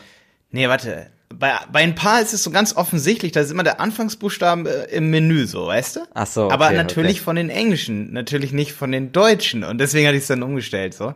Nee, 0.51 0.67
warte. 0.67 1.07
Bei, 1.43 1.59
bei 1.69 1.79
ein 1.79 1.93
paar 1.93 2.21
ist 2.21 2.31
es 2.31 2.41
so 2.41 2.51
ganz 2.51 2.73
offensichtlich, 2.73 3.33
da 3.33 3.41
ist 3.41 3.51
immer 3.51 3.63
der 3.63 3.81
Anfangsbuchstaben 3.81 4.65
äh, 4.65 4.85
im 4.85 5.09
Menü, 5.09 5.45
so, 5.45 5.67
weißt 5.67 5.97
du? 5.97 5.99
Ach 6.13 6.25
so. 6.25 6.45
Okay, 6.45 6.53
Aber 6.53 6.71
natürlich 6.71 7.17
okay. 7.17 7.23
von 7.25 7.35
den 7.35 7.49
Englischen, 7.49 8.13
natürlich 8.13 8.53
nicht 8.53 8.71
von 8.71 8.93
den 8.93 9.11
Deutschen. 9.11 9.65
Und 9.65 9.79
deswegen 9.79 10.07
hatte 10.07 10.15
ich 10.15 10.21
es 10.21 10.27
dann 10.27 10.41
umgestellt, 10.41 10.93
so. 10.93 11.15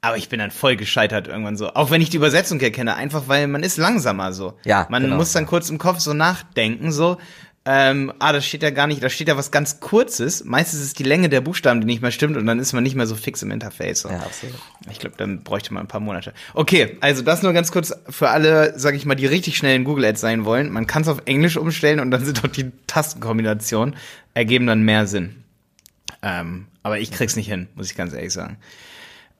Aber 0.00 0.16
ich 0.16 0.30
bin 0.30 0.38
dann 0.38 0.50
voll 0.50 0.76
gescheitert 0.76 1.28
irgendwann 1.28 1.58
so. 1.58 1.74
Auch 1.74 1.90
wenn 1.90 2.00
ich 2.00 2.08
die 2.08 2.16
Übersetzung 2.16 2.58
erkenne, 2.58 2.94
einfach 2.94 3.28
weil 3.28 3.48
man 3.48 3.62
ist 3.62 3.76
langsamer 3.76 4.32
so. 4.32 4.54
Ja. 4.64 4.86
Man 4.88 5.02
genau. 5.02 5.16
muss 5.16 5.32
dann 5.32 5.44
kurz 5.44 5.68
im 5.68 5.76
Kopf 5.76 5.98
so 5.98 6.14
nachdenken, 6.14 6.90
so 6.90 7.18
ähm, 7.68 8.12
ah, 8.20 8.32
das 8.32 8.46
steht 8.46 8.62
ja 8.62 8.70
gar 8.70 8.86
nicht, 8.86 9.02
da 9.02 9.08
steht 9.08 9.26
ja 9.26 9.36
was 9.36 9.50
ganz 9.50 9.80
Kurzes. 9.80 10.44
Meistens 10.44 10.82
ist 10.82 11.00
die 11.00 11.02
Länge 11.02 11.28
der 11.28 11.40
Buchstaben, 11.40 11.80
die 11.80 11.86
nicht 11.86 12.00
mehr 12.00 12.12
stimmt 12.12 12.36
und 12.36 12.46
dann 12.46 12.60
ist 12.60 12.72
man 12.72 12.84
nicht 12.84 12.94
mehr 12.94 13.08
so 13.08 13.16
fix 13.16 13.42
im 13.42 13.50
Interface. 13.50 14.02
So. 14.02 14.08
Ja, 14.08 14.20
absolut. 14.20 14.54
Ich 14.88 15.00
glaube, 15.00 15.16
dann 15.18 15.42
bräuchte 15.42 15.74
man 15.74 15.82
ein 15.84 15.88
paar 15.88 16.00
Monate. 16.00 16.32
Okay, 16.54 16.96
also 17.00 17.22
das 17.22 17.42
nur 17.42 17.52
ganz 17.52 17.72
kurz 17.72 17.92
für 18.08 18.28
alle, 18.28 18.78
sag 18.78 18.94
ich 18.94 19.04
mal, 19.04 19.16
die 19.16 19.26
richtig 19.26 19.56
schnell 19.56 19.74
in 19.74 19.82
Google 19.82 20.04
Ads 20.04 20.20
sein 20.20 20.44
wollen. 20.44 20.70
Man 20.70 20.86
kann 20.86 21.02
es 21.02 21.08
auf 21.08 21.22
Englisch 21.24 21.56
umstellen 21.56 21.98
und 21.98 22.12
dann 22.12 22.24
sind 22.24 22.42
doch 22.42 22.48
die 22.48 22.70
Tastenkombinationen 22.86 23.96
ergeben 24.32 24.66
dann 24.66 24.82
mehr 24.82 25.08
Sinn. 25.08 25.42
Ähm, 26.22 26.66
aber 26.84 27.00
ich 27.00 27.10
krieg's 27.10 27.34
nicht 27.34 27.48
hin, 27.48 27.66
muss 27.74 27.90
ich 27.90 27.96
ganz 27.96 28.12
ehrlich 28.12 28.32
sagen. 28.32 28.58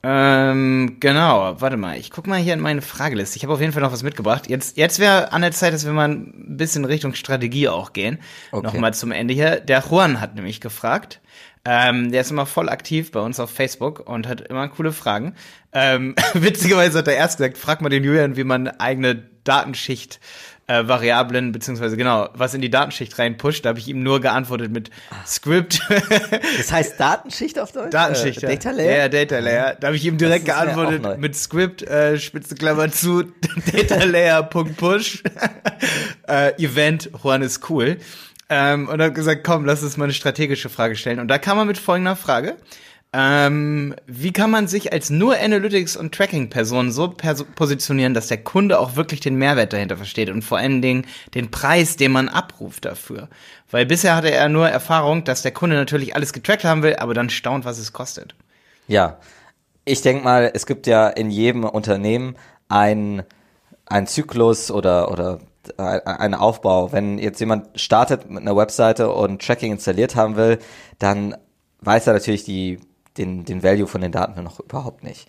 Ähm, 0.03 0.99
genau, 1.01 1.61
warte 1.61 1.77
mal, 1.77 1.97
ich 1.97 2.11
guck 2.11 2.27
mal 2.27 2.39
hier 2.39 2.55
in 2.55 2.61
meine 2.61 2.83
Frageliste. 2.83 3.37
Ich 3.37 3.43
habe 3.43 3.55
auf 3.55 3.61
jeden 3.61 3.73
Fall 3.73 3.83
noch 3.83 3.93
was 3.93 4.03
mitgebracht. 4.03 4.49
Jetzt, 4.49 4.77
jetzt 4.77 4.99
wäre 4.99 5.33
an 5.33 5.43
der 5.43 5.53
Zeit, 5.53 5.73
dass 5.73 5.85
wir 5.85 5.93
mal 5.93 6.09
ein 6.09 6.57
bisschen 6.57 6.85
Richtung 6.85 7.15
Strategie 7.15 7.69
auch 7.69 7.93
gehen. 7.93 8.19
Okay. 8.53 8.67
Nochmal 8.67 8.95
zum 8.95 9.11
Ende 9.11 9.35
hier. 9.35 9.61
Der 9.61 9.81
Juan 9.81 10.21
hat 10.21 10.35
nämlich 10.35 10.61
gefragt. 10.61 11.21
Ähm, 11.65 12.13
der 12.13 12.21
ist 12.21 12.31
immer 12.31 12.47
voll 12.47 12.69
aktiv 12.69 13.11
bei 13.11 13.19
uns 13.19 13.41
auf 13.41 13.51
Facebook 13.51 14.09
und 14.09 14.29
hat 14.29 14.43
immer 14.43 14.69
coole 14.69 14.93
Fragen. 14.93 15.35
Ähm, 15.73 16.15
witzigerweise 16.35 16.99
hat 16.99 17.09
er 17.09 17.17
erst 17.17 17.39
gesagt, 17.39 17.59
frag 17.59 17.81
mal 17.81 17.89
den 17.89 18.05
Julian, 18.05 18.37
wie 18.37 18.45
man 18.45 18.69
eigene 18.69 19.17
Datenschicht 19.43 20.21
äh, 20.69 20.87
Variablen, 20.89 21.53
beziehungsweise 21.53 21.97
genau, 21.97 22.29
was 22.35 22.55
in 22.55 22.61
die 22.61 22.71
Datenschicht 22.71 23.19
reinpusht. 23.19 23.65
Da 23.65 23.71
habe 23.71 23.79
ich 23.79 23.89
ihm 23.89 24.03
nur 24.03 24.21
geantwortet 24.21 24.73
mit 24.73 24.91
Script. 25.27 25.81
das 26.57 26.73
heißt 26.73 26.99
Datenschicht 26.99 27.59
auf 27.59 27.73
Deutsch? 27.73 27.91
Datenschicht, 27.91 28.43
äh, 28.43 28.49
Data 28.49 28.71
Layer? 28.71 28.99
Ja, 28.99 29.09
Data 29.09 29.39
Layer. 29.39 29.77
Da 29.79 29.89
habe 29.89 29.97
ich 29.97 30.05
ihm 30.05 30.19
direkt 30.19 30.45
geantwortet 30.45 31.19
mit 31.19 31.37
Script, 31.37 31.83
äh, 31.83 32.19
Spitze 32.19 32.55
Klammer 32.55 32.91
zu, 32.91 33.23
Data 33.73 34.05
Layer, 34.05 34.43
Punkt 34.43 34.77
Push. 34.77 35.23
äh, 36.29 36.53
Event, 36.63 37.11
Juan 37.23 37.43
ist 37.43 37.71
cool. 37.71 37.99
Ähm, 38.49 38.89
und 38.89 39.01
habe 39.03 39.13
gesagt, 39.13 39.43
komm, 39.45 39.65
lass 39.65 39.83
uns 39.83 39.97
mal 39.97 40.05
eine 40.05 40.15
strategische 40.15 40.69
Frage 40.69 40.95
stellen. 40.97 41.19
Und 41.19 41.29
da 41.29 41.39
kam 41.39 41.57
man 41.57 41.67
mit 41.67 41.79
folgender 41.79 42.15
Frage. 42.15 42.57
Ähm, 43.19 43.95
wie 44.07 44.31
kann 44.31 44.51
man 44.51 44.69
sich 44.69 44.93
als 44.93 45.09
nur 45.09 45.37
Analytics- 45.37 45.97
und 45.97 46.15
Tracking-Person 46.15 46.93
so 46.93 47.09
positionieren, 47.09 48.13
dass 48.13 48.27
der 48.27 48.45
Kunde 48.45 48.79
auch 48.79 48.97
wirklich 48.97 49.21
den 49.21 49.37
Mehrwert 49.37 49.73
dahinter 49.73 49.97
versteht 49.97 50.29
und 50.29 50.43
vor 50.43 50.59
allen 50.59 50.83
Dingen 50.83 51.07
den 51.35 51.51
Preis, 51.51 51.97
den 51.97 52.13
man 52.13 52.29
abruft 52.29 52.85
dafür? 52.85 53.29
Weil 53.71 53.87
bisher 53.87 54.17
hatte 54.17 54.31
er 54.31 54.51
nur 54.51 54.69
Erfahrung, 54.69 55.25
dass 55.25 55.41
der 55.41 55.53
Kunde 55.53 55.77
natürlich 55.77 56.15
alles 56.15 56.35
getrackt 56.35 56.65
haben 56.65 56.83
will, 56.83 56.97
aber 56.97 57.15
dann 57.15 57.31
staunt, 57.31 57.65
was 57.65 57.79
es 57.79 57.95
kostet. 57.95 58.35
Ja, 58.87 59.17
ich 59.87 60.03
denke 60.03 60.23
mal, 60.23 60.51
es 60.53 60.67
gibt 60.67 60.87
ja 60.87 61.09
in 61.09 61.31
jedem 61.31 61.65
Unternehmen 61.65 62.37
ein, 62.69 63.23
ein 63.87 64.07
Zyklus 64.07 64.71
oder, 64.71 65.11
oder 65.11 65.41
einen 65.79 66.35
Aufbau. 66.35 66.93
Wenn 66.93 67.17
jetzt 67.17 67.41
jemand 67.41 67.81
startet 67.81 68.29
mit 68.29 68.43
einer 68.43 68.57
Webseite 68.57 69.11
und 69.11 69.41
Tracking 69.41 69.73
installiert 69.73 70.17
haben 70.17 70.37
will, 70.37 70.59
dann 70.99 71.35
weiß 71.81 72.09
er 72.09 72.13
natürlich 72.13 72.45
die 72.45 72.79
den, 73.19 73.45
den 73.45 73.63
Value 73.63 73.87
von 73.87 74.01
den 74.01 74.13
Daten 74.13 74.43
noch 74.43 74.61
überhaupt 74.61 75.05
nicht. 75.05 75.29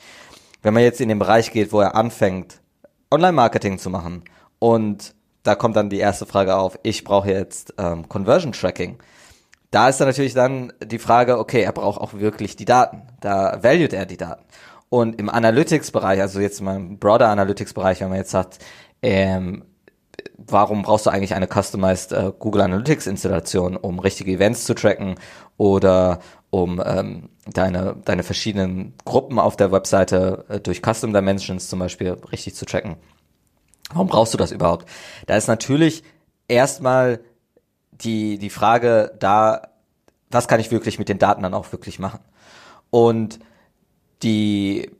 Wenn 0.61 0.73
man 0.73 0.83
jetzt 0.83 1.01
in 1.01 1.09
den 1.09 1.19
Bereich 1.19 1.51
geht, 1.51 1.71
wo 1.71 1.81
er 1.81 1.95
anfängt, 1.95 2.61
Online-Marketing 3.11 3.77
zu 3.77 3.89
machen 3.89 4.23
und 4.59 5.15
da 5.43 5.55
kommt 5.55 5.75
dann 5.75 5.89
die 5.89 5.99
erste 5.99 6.25
Frage 6.25 6.57
auf, 6.57 6.77
ich 6.83 7.03
brauche 7.03 7.29
jetzt 7.29 7.73
ähm, 7.77 8.09
Conversion 8.09 8.51
Tracking. 8.51 8.97
Da 9.71 9.87
ist 9.87 9.99
dann 9.99 10.07
natürlich 10.07 10.33
dann 10.33 10.73
die 10.83 10.99
Frage, 10.99 11.39
okay, 11.39 11.61
er 11.61 11.71
braucht 11.71 12.01
auch 12.01 12.13
wirklich 12.13 12.55
die 12.55 12.65
Daten. 12.65 13.03
Da 13.21 13.63
valued 13.63 13.93
er 13.93 14.05
die 14.05 14.17
Daten. 14.17 14.43
Und 14.89 15.19
im 15.19 15.29
Analytics-Bereich, 15.29 16.21
also 16.21 16.39
jetzt 16.39 16.61
im 16.61 16.99
broader 16.99 17.29
Analytics-Bereich, 17.29 18.01
wenn 18.01 18.09
man 18.09 18.17
jetzt 18.17 18.31
sagt, 18.31 18.59
ähm, 19.01 19.63
warum 20.37 20.81
brauchst 20.81 21.05
du 21.05 21.09
eigentlich 21.09 21.35
eine 21.35 21.47
customized 21.47 22.11
äh, 22.13 22.31
Google 22.37 22.61
Analytics 22.61 23.07
Installation, 23.07 23.75
um 23.75 23.99
richtige 23.99 24.31
Events 24.31 24.63
zu 24.65 24.73
tracken 24.73 25.15
oder 25.57 26.19
um 26.49 26.81
ähm, 26.85 27.29
deine, 27.45 27.97
deine 28.05 28.23
verschiedenen 28.23 28.93
Gruppen 29.05 29.39
auf 29.39 29.55
der 29.55 29.71
Webseite 29.71 30.45
äh, 30.49 30.59
durch 30.59 30.81
Custom 30.81 31.13
Dimensions 31.13 31.67
zum 31.67 31.79
Beispiel 31.79 32.11
richtig 32.31 32.55
zu 32.55 32.65
tracken. 32.65 32.97
Warum 33.91 34.07
brauchst 34.07 34.33
du 34.33 34.37
das 34.37 34.51
überhaupt? 34.51 34.87
Da 35.27 35.35
ist 35.35 35.47
natürlich 35.47 36.03
erstmal 36.47 37.21
die, 37.91 38.37
die 38.37 38.49
Frage 38.49 39.13
da, 39.19 39.69
was 40.29 40.47
kann 40.47 40.59
ich 40.59 40.71
wirklich 40.71 40.99
mit 40.99 41.09
den 41.09 41.19
Daten 41.19 41.43
dann 41.43 41.53
auch 41.53 41.71
wirklich 41.71 41.99
machen? 41.99 42.19
Und 42.89 43.39
die, 44.23 44.91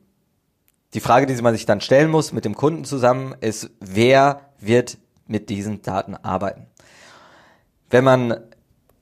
die 0.94 1.00
Frage, 1.00 1.26
die 1.26 1.40
man 1.42 1.54
sich 1.54 1.66
dann 1.66 1.80
stellen 1.80 2.10
muss 2.10 2.32
mit 2.32 2.44
dem 2.44 2.54
Kunden 2.54 2.84
zusammen, 2.84 3.34
ist, 3.40 3.70
wer 3.80 4.40
wird 4.58 4.98
mit 5.26 5.50
diesen 5.50 5.82
Daten 5.82 6.14
arbeiten? 6.14 6.66
Wenn 7.90 8.04
man 8.04 8.40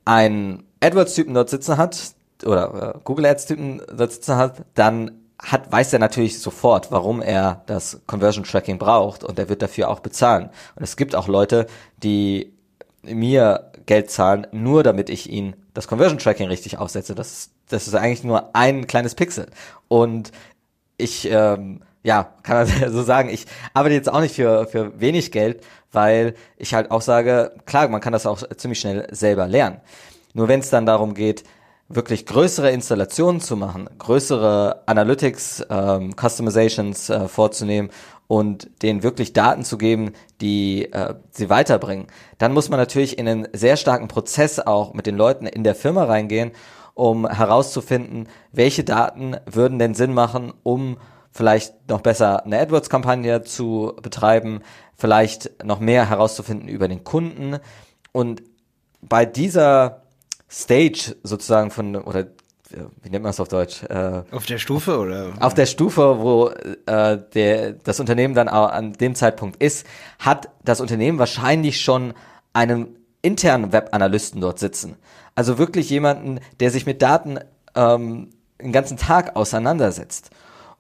einen 0.05 0.65
AdWords-Typen 0.81 1.35
dort 1.35 1.51
sitzen 1.51 1.77
hat, 1.77 2.16
oder 2.45 2.95
äh, 2.97 2.99
Google 3.05 3.27
Ads-Typen 3.27 3.83
sitzen 3.97 4.37
hat, 4.37 4.65
dann 4.75 5.23
hat, 5.43 5.71
weiß 5.71 5.93
er 5.93 5.99
natürlich 5.99 6.41
sofort, 6.41 6.91
warum 6.91 7.21
er 7.21 7.63
das 7.67 8.01
Conversion 8.07 8.45
Tracking 8.45 8.79
braucht 8.79 9.23
und 9.23 9.39
er 9.39 9.49
wird 9.49 9.63
dafür 9.63 9.91
auch 9.91 10.01
bezahlen. 10.01 10.51
Und 10.77 10.83
es 10.83 10.97
gibt 10.97 11.15
auch 11.15 11.29
Leute, 11.29 11.67
die 12.03 12.53
mir 13.03 13.71
Geld 13.87 14.11
zahlen, 14.11 14.47
nur 14.51 14.83
damit 14.83 15.11
ich 15.11 15.31
ihnen 15.31 15.55
das 15.75 15.89
Conversion 15.89 16.19
Tracking 16.19 16.49
richtig 16.49 16.79
aufsetze. 16.79 17.15
Das, 17.15 17.51
das 17.69 17.87
ist 17.87 17.95
eigentlich 17.95 18.25
nur 18.25 18.55
ein 18.55 18.87
kleines 18.87 19.15
Pixel. 19.15 19.47
Und 19.89 20.33
ich, 20.97 21.29
ähm, 21.31 21.83
ja, 22.03 22.33
kann 22.43 22.67
man 22.67 22.93
so 22.93 23.03
sagen, 23.03 23.29
ich 23.29 23.47
arbeite 23.75 23.95
jetzt 23.95 24.09
auch 24.11 24.21
nicht 24.21 24.35
für, 24.35 24.67
für 24.67 24.99
wenig 25.01 25.31
Geld, 25.33 25.63
weil 25.93 26.35
ich 26.57 26.75
halt 26.75 26.91
auch 26.91 27.03
sage, 27.03 27.53
klar, 27.67 27.89
man 27.89 28.01
kann 28.01 28.13
das 28.13 28.27
auch 28.27 28.43
ziemlich 28.57 28.81
schnell 28.81 29.07
selber 29.11 29.47
lernen. 29.47 29.81
Nur 30.33 30.49
wenn 30.49 30.61
es 30.61 30.71
dann 30.71 30.87
darum 30.87 31.15
geht, 31.15 31.45
wirklich 31.89 32.27
größere 32.27 32.71
Installationen 32.71 33.41
zu 33.41 33.57
machen, 33.57 33.89
größere 33.99 34.83
Analytics, 34.87 35.67
ähm, 35.71 36.15
Customizations 36.17 37.11
äh, 37.11 37.29
vorzunehmen 37.29 37.91
und 38.27 38.83
denen 38.83 39.03
wirklich 39.03 39.33
Daten 39.33 39.65
zu 39.65 39.79
geben, 39.79 40.13
die 40.41 40.93
äh, 40.93 41.15
sie 41.31 41.49
weiterbringen, 41.49 42.09
dann 42.39 42.53
muss 42.53 42.69
man 42.69 42.81
natürlich 42.81 43.19
in 43.19 43.29
einen 43.29 43.49
sehr 43.53 43.77
starken 43.77 44.09
Prozess 44.09 44.59
auch 44.59 44.95
mit 44.95 45.07
den 45.07 45.17
Leuten 45.17 45.47
in 45.47 45.63
der 45.63 45.77
Firma 45.77 46.05
reingehen, 46.05 46.51
um 46.95 47.29
herauszufinden, 47.29 48.29
welche 48.53 48.83
Daten 48.83 49.37
würden 49.47 49.79
denn 49.79 49.95
Sinn 49.95 50.13
machen, 50.13 50.53
um 50.63 50.97
vielleicht 51.31 51.89
noch 51.89 52.01
besser 52.01 52.45
eine 52.45 52.59
AdWords-Kampagne 52.59 53.43
zu 53.43 53.93
betreiben, 54.03 54.61
vielleicht 54.97 55.63
noch 55.63 55.79
mehr 55.79 56.09
herauszufinden 56.09 56.69
über 56.69 56.89
den 56.89 57.05
Kunden. 57.05 57.59
Und 58.13 58.43
bei 59.03 59.27
dieser 59.27 60.06
Stage 60.49 61.17
sozusagen 61.23 61.71
von, 61.71 61.97
oder 61.97 62.27
wie 63.03 63.11
nennt 63.11 63.23
man 63.23 63.31
es 63.31 63.41
auf 63.41 63.49
Deutsch? 63.49 63.83
Äh, 63.85 64.23
auf 64.31 64.47
der 64.47 64.59
Stufe 64.59 64.99
oder? 64.99 65.33
Auf 65.41 65.55
der 65.55 65.67
Stufe, 65.67 66.19
wo 66.19 66.49
äh, 66.49 67.19
der, 67.35 67.73
das 67.73 68.01
Unternehmen 68.01 68.35
dann 68.35 68.49
an 68.49 68.93
dem 68.95 69.15
Zeitpunkt 69.15 69.63
ist, 69.63 69.87
hat 70.19 70.49
das 70.65 70.81
Unternehmen 70.81 71.19
wahrscheinlich 71.19 71.81
schon 71.81 72.15
einen 72.53 72.97
internen 73.23 73.73
Webanalysten 73.73 74.41
dort 74.41 74.59
sitzen. 74.59 74.97
Also 75.35 75.59
wirklich 75.59 75.91
jemanden, 75.91 76.41
der 76.61 76.71
sich 76.71 76.87
mit 76.87 77.03
Daten 77.03 77.39
ähm, 77.75 78.31
den 78.61 78.73
ganzen 78.73 78.97
Tag 78.97 79.37
auseinandersetzt. 79.37 80.31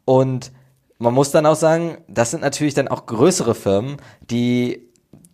Und 0.05 0.52
man 0.98 1.12
muss 1.12 1.31
dann 1.31 1.46
auch 1.46 1.57
sagen, 1.57 1.98
das 2.09 2.31
sind 2.31 2.42
natürlich 2.42 2.74
dann 2.74 2.88
auch 2.88 3.07
größere 3.07 3.55
Firmen, 3.55 3.96
die, 4.31 4.88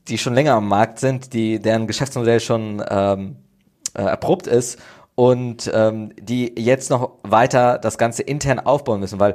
die 0.09 0.19
schon 0.19 0.35
länger 0.35 0.55
am 0.55 0.69
Markt 0.69 0.99
sind, 0.99 1.33
die, 1.33 1.61
deren 1.61 1.87
Geschäftsmodell 1.87 2.41
schon 2.41 2.83
ähm, 2.89 3.37
äh, 3.95 4.03
erprobt 4.03 4.47
ist 4.47 4.79
und 5.15 5.71
ähm, 5.73 6.13
die 6.21 6.53
jetzt 6.59 6.91
noch 6.91 7.19
weiter 7.23 7.79
das 7.79 7.99
Ganze 7.99 8.23
intern 8.23 8.61
aufbauen 8.61 9.01
müssen, 9.01 9.21
weil 9.21 9.35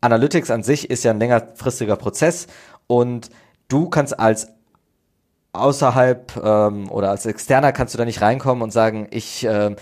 Analytics 0.00 0.50
an 0.50 0.62
sich 0.62 0.90
ist 0.90 1.04
ja 1.04 1.10
ein 1.10 1.18
längerfristiger 1.18 1.96
Prozess 1.96 2.46
und 2.86 3.30
du 3.68 3.88
kannst 3.88 4.18
als 4.18 4.48
außerhalb 5.52 6.36
ähm, 6.42 6.90
oder 6.90 7.10
als 7.10 7.26
Externer 7.26 7.72
kannst 7.72 7.94
du 7.94 7.98
da 7.98 8.04
nicht 8.04 8.22
reinkommen 8.22 8.62
und 8.62 8.72
sagen, 8.72 9.08
ich, 9.10 9.44
äh, 9.44 9.74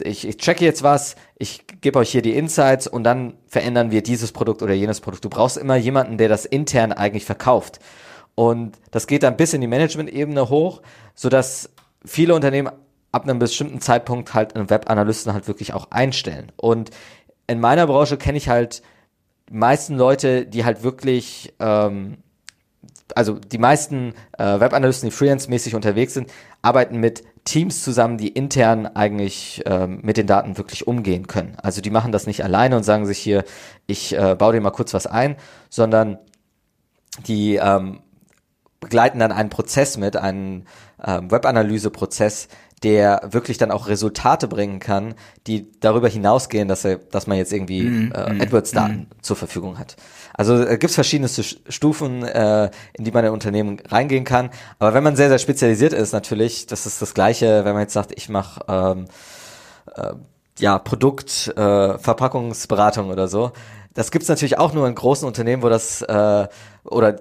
ich, 0.00 0.26
ich 0.26 0.36
checke 0.36 0.64
jetzt 0.64 0.82
was, 0.82 1.16
ich 1.36 1.66
gebe 1.80 1.98
euch 1.98 2.10
hier 2.10 2.22
die 2.22 2.36
Insights 2.36 2.86
und 2.86 3.04
dann 3.04 3.34
verändern 3.46 3.90
wir 3.90 4.02
dieses 4.02 4.32
Produkt 4.32 4.62
oder 4.62 4.74
jenes 4.74 5.00
Produkt. 5.00 5.24
Du 5.24 5.28
brauchst 5.28 5.56
immer 5.56 5.76
jemanden, 5.76 6.18
der 6.18 6.28
das 6.28 6.44
intern 6.44 6.92
eigentlich 6.92 7.24
verkauft. 7.24 7.80
Und 8.34 8.78
das 8.90 9.06
geht 9.06 9.22
dann 9.22 9.36
bis 9.36 9.54
in 9.54 9.62
die 9.62 9.66
Management-Ebene 9.66 10.50
hoch, 10.50 10.82
sodass 11.14 11.70
viele 12.04 12.34
Unternehmen 12.34 12.70
ab 13.16 13.24
einem 13.24 13.38
bestimmten 13.38 13.80
Zeitpunkt 13.80 14.34
halt 14.34 14.54
einen 14.54 14.70
Webanalysten 14.70 15.32
halt 15.32 15.48
wirklich 15.48 15.72
auch 15.72 15.90
einstellen. 15.90 16.52
Und 16.56 16.90
in 17.46 17.60
meiner 17.60 17.86
Branche 17.86 18.16
kenne 18.16 18.38
ich 18.38 18.48
halt 18.48 18.82
die 19.48 19.54
meisten 19.54 19.96
Leute, 19.96 20.46
die 20.46 20.64
halt 20.64 20.82
wirklich 20.82 21.54
ähm, 21.60 22.18
also 23.14 23.34
die 23.34 23.58
meisten 23.58 24.14
äh, 24.38 24.60
Webanalysten, 24.60 25.08
die 25.08 25.14
freelance-mäßig 25.14 25.74
unterwegs 25.74 26.14
sind, 26.14 26.30
arbeiten 26.62 26.98
mit 26.98 27.24
Teams 27.44 27.82
zusammen, 27.82 28.18
die 28.18 28.28
intern 28.28 28.86
eigentlich 28.86 29.62
ähm, 29.66 30.00
mit 30.02 30.16
den 30.16 30.26
Daten 30.26 30.58
wirklich 30.58 30.86
umgehen 30.86 31.26
können. 31.26 31.56
Also 31.62 31.80
die 31.80 31.90
machen 31.90 32.12
das 32.12 32.26
nicht 32.26 32.42
alleine 32.42 32.76
und 32.76 32.82
sagen 32.82 33.06
sich 33.06 33.18
hier, 33.18 33.44
ich 33.86 34.16
äh, 34.16 34.34
baue 34.36 34.52
dir 34.52 34.60
mal 34.60 34.70
kurz 34.70 34.92
was 34.92 35.06
ein, 35.06 35.36
sondern 35.70 36.18
die 37.26 37.56
ähm, 37.56 38.00
begleiten 38.80 39.20
dann 39.20 39.32
einen 39.32 39.50
Prozess 39.50 39.96
mit, 39.96 40.16
einen 40.16 40.66
ähm, 41.04 41.30
Webanalyse-Prozess, 41.30 42.48
der 42.82 43.22
wirklich 43.30 43.56
dann 43.56 43.70
auch 43.70 43.88
Resultate 43.88 44.48
bringen 44.48 44.80
kann, 44.80 45.14
die 45.46 45.70
darüber 45.80 46.08
hinausgehen, 46.08 46.68
dass 46.68 46.84
er, 46.84 46.96
dass 46.96 47.26
man 47.26 47.38
jetzt 47.38 47.52
irgendwie 47.52 47.82
mm, 47.82 48.12
äh, 48.12 48.34
mm, 48.34 48.40
AdWords-Daten 48.42 48.94
mm. 48.94 49.22
zur 49.22 49.36
Verfügung 49.36 49.78
hat. 49.78 49.96
Also 50.34 50.62
äh, 50.62 50.76
gibt 50.76 50.90
es 50.90 50.94
verschiedene 50.94 51.28
Stufen, 51.28 52.22
äh, 52.22 52.70
in 52.92 53.04
die 53.04 53.12
man 53.12 53.24
in 53.24 53.30
Unternehmen 53.30 53.80
reingehen 53.88 54.24
kann. 54.24 54.50
Aber 54.78 54.92
wenn 54.92 55.02
man 55.02 55.16
sehr, 55.16 55.28
sehr 55.28 55.38
spezialisiert 55.38 55.94
ist, 55.94 56.12
natürlich, 56.12 56.66
das 56.66 56.84
ist 56.84 57.00
das 57.00 57.14
Gleiche, 57.14 57.64
wenn 57.64 57.72
man 57.72 57.82
jetzt 57.82 57.94
sagt, 57.94 58.12
ich 58.14 58.28
mache 58.28 58.60
ähm, 58.68 59.06
äh, 59.94 60.12
ja 60.58 60.78
Produkt, 60.78 61.48
äh, 61.56 61.98
Verpackungsberatung 61.98 63.08
oder 63.08 63.28
so. 63.28 63.52
Das 63.94 64.10
gibt's 64.10 64.28
natürlich 64.28 64.58
auch 64.58 64.74
nur 64.74 64.86
in 64.86 64.94
großen 64.94 65.26
Unternehmen, 65.26 65.62
wo 65.62 65.70
das 65.70 66.02
äh, 66.02 66.48
oder 66.84 67.16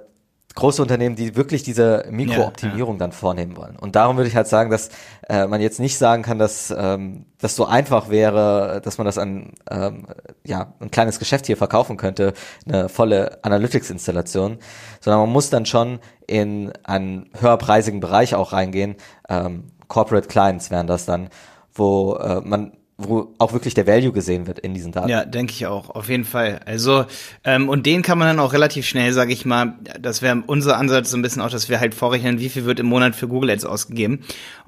große 0.55 0.81
Unternehmen, 0.81 1.15
die 1.15 1.35
wirklich 1.35 1.63
diese 1.63 2.05
Mikrooptimierung 2.09 2.95
ja, 2.95 2.99
ja. 2.99 2.99
dann 2.99 3.11
vornehmen 3.11 3.57
wollen. 3.57 3.75
Und 3.75 3.95
darum 3.95 4.15
würde 4.15 4.29
ich 4.29 4.35
halt 4.35 4.47
sagen, 4.47 4.71
dass 4.71 4.89
äh, 5.27 5.47
man 5.47 5.61
jetzt 5.61 5.79
nicht 5.79 5.97
sagen 5.97 6.23
kann, 6.23 6.39
dass 6.39 6.73
ähm, 6.75 7.25
das 7.39 7.55
so 7.55 7.65
einfach 7.65 8.09
wäre, 8.09 8.81
dass 8.83 8.97
man 8.97 9.05
das 9.05 9.17
an 9.17 9.51
ähm, 9.69 10.07
ja 10.45 10.73
ein 10.79 10.91
kleines 10.91 11.19
Geschäft 11.19 11.45
hier 11.45 11.57
verkaufen 11.57 11.97
könnte, 11.97 12.33
eine 12.65 12.87
volle 12.87 13.43
Analytics-Installation, 13.43 14.57
sondern 15.01 15.19
man 15.21 15.29
muss 15.29 15.49
dann 15.49 15.65
schon 15.65 15.99
in 16.25 16.71
einen 16.83 17.29
höherpreisigen 17.39 17.99
Bereich 17.99 18.33
auch 18.33 18.53
reingehen. 18.53 18.95
Ähm, 19.29 19.65
Corporate 19.87 20.27
Clients 20.27 20.71
wären 20.71 20.87
das 20.87 21.05
dann, 21.05 21.29
wo 21.73 22.15
äh, 22.15 22.41
man 22.41 22.71
wo 22.97 23.33
auch 23.39 23.51
wirklich 23.51 23.73
der 23.73 23.87
Value 23.87 24.13
gesehen 24.13 24.47
wird 24.47 24.59
in 24.59 24.73
diesen 24.73 24.93
Daten. 24.93 25.09
Ja, 25.09 25.25
denke 25.25 25.51
ich 25.51 25.65
auch, 25.65 25.89
auf 25.89 26.07
jeden 26.07 26.23
Fall. 26.23 26.61
Also, 26.65 27.05
ähm, 27.43 27.67
und 27.67 27.85
den 27.85 28.01
kann 28.01 28.17
man 28.17 28.27
dann 28.27 28.39
auch 28.39 28.53
relativ 28.53 28.87
schnell, 28.87 29.11
sage 29.11 29.33
ich 29.33 29.45
mal, 29.45 29.73
das 29.99 30.21
wäre 30.21 30.43
unser 30.47 30.77
Ansatz 30.77 31.11
so 31.11 31.17
ein 31.17 31.21
bisschen 31.21 31.41
auch, 31.41 31.49
dass 31.49 31.67
wir 31.67 31.81
halt 31.81 31.93
vorrechnen, 31.93 32.39
wie 32.39 32.47
viel 32.47 32.63
wird 32.63 32.79
im 32.79 32.85
Monat 32.85 33.15
für 33.15 33.27
Google 33.27 33.49
Ads 33.49 33.65
ausgegeben. 33.65 34.21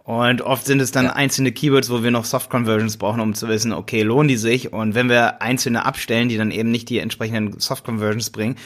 Und 0.04 0.42
oft 0.42 0.66
sind 0.66 0.82
es 0.82 0.92
dann 0.92 1.06
ja. 1.06 1.14
einzelne 1.14 1.52
Keywords, 1.54 1.90
wo 1.90 2.04
wir 2.04 2.12
noch 2.12 2.26
Soft 2.26 2.50
Conversions 2.50 2.98
brauchen, 2.98 3.22
um 3.22 3.34
zu 3.34 3.48
wissen, 3.48 3.72
okay, 3.72 4.04
lohnen 4.04 4.28
die 4.28 4.38
sich? 4.38 4.74
Und 4.74 4.94
wenn 4.94 5.10
wir 5.10 5.42
einzelne 5.42 5.86
abstellen, 5.86 6.28
die 6.28 6.38
dann 6.38 6.52
eben 6.52 6.72
nicht 6.72 6.90
die 6.90 7.00
entsprechenden 7.00 7.60
Soft 7.60 7.86
Conversions 7.86 8.30
bringen, 8.30 8.58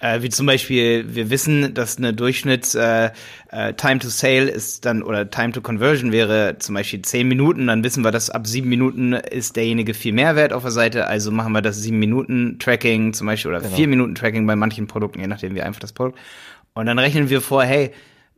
äh, 0.00 0.22
wie 0.22 0.28
zum 0.28 0.46
Beispiel, 0.46 1.14
wir 1.14 1.30
wissen, 1.30 1.74
dass 1.74 1.98
eine 1.98 2.14
Durchschnitts 2.14 2.74
äh, 2.74 3.10
äh, 3.50 3.74
Time 3.74 3.98
to 3.98 4.08
Sale 4.08 4.48
ist 4.48 4.84
dann 4.84 5.02
oder 5.02 5.28
Time 5.28 5.52
to 5.52 5.60
Conversion 5.60 6.12
wäre 6.12 6.56
zum 6.58 6.76
Beispiel 6.76 7.02
zehn 7.02 7.26
Minuten, 7.26 7.66
dann 7.66 7.82
wissen 7.82 8.04
wir, 8.04 8.12
dass 8.12 8.30
ab 8.30 8.46
sieben 8.46 8.68
Minuten 8.68 9.12
ist 9.12 9.56
derjenige 9.56 9.94
viel 9.94 10.12
mehr 10.12 10.36
wert 10.36 10.52
auf 10.52 10.62
der 10.62 10.70
Seite, 10.70 11.08
also 11.08 11.32
machen 11.32 11.52
wir 11.52 11.62
das 11.62 11.78
sieben 11.78 11.98
Minuten 11.98 12.58
Tracking 12.58 13.12
zum 13.12 13.26
Beispiel 13.26 13.50
oder 13.50 13.60
genau. 13.60 13.74
vier 13.74 13.88
Minuten 13.88 14.14
Tracking 14.14 14.46
bei 14.46 14.54
manchen 14.54 14.86
Produkten, 14.86 15.20
je 15.20 15.26
nachdem 15.26 15.54
wie 15.54 15.62
einfach 15.62 15.80
das 15.80 15.92
Produkt. 15.92 16.18
Und 16.74 16.86
dann 16.86 16.98
rechnen 16.98 17.28
wir 17.28 17.40
vor, 17.40 17.64
hey, 17.64 17.90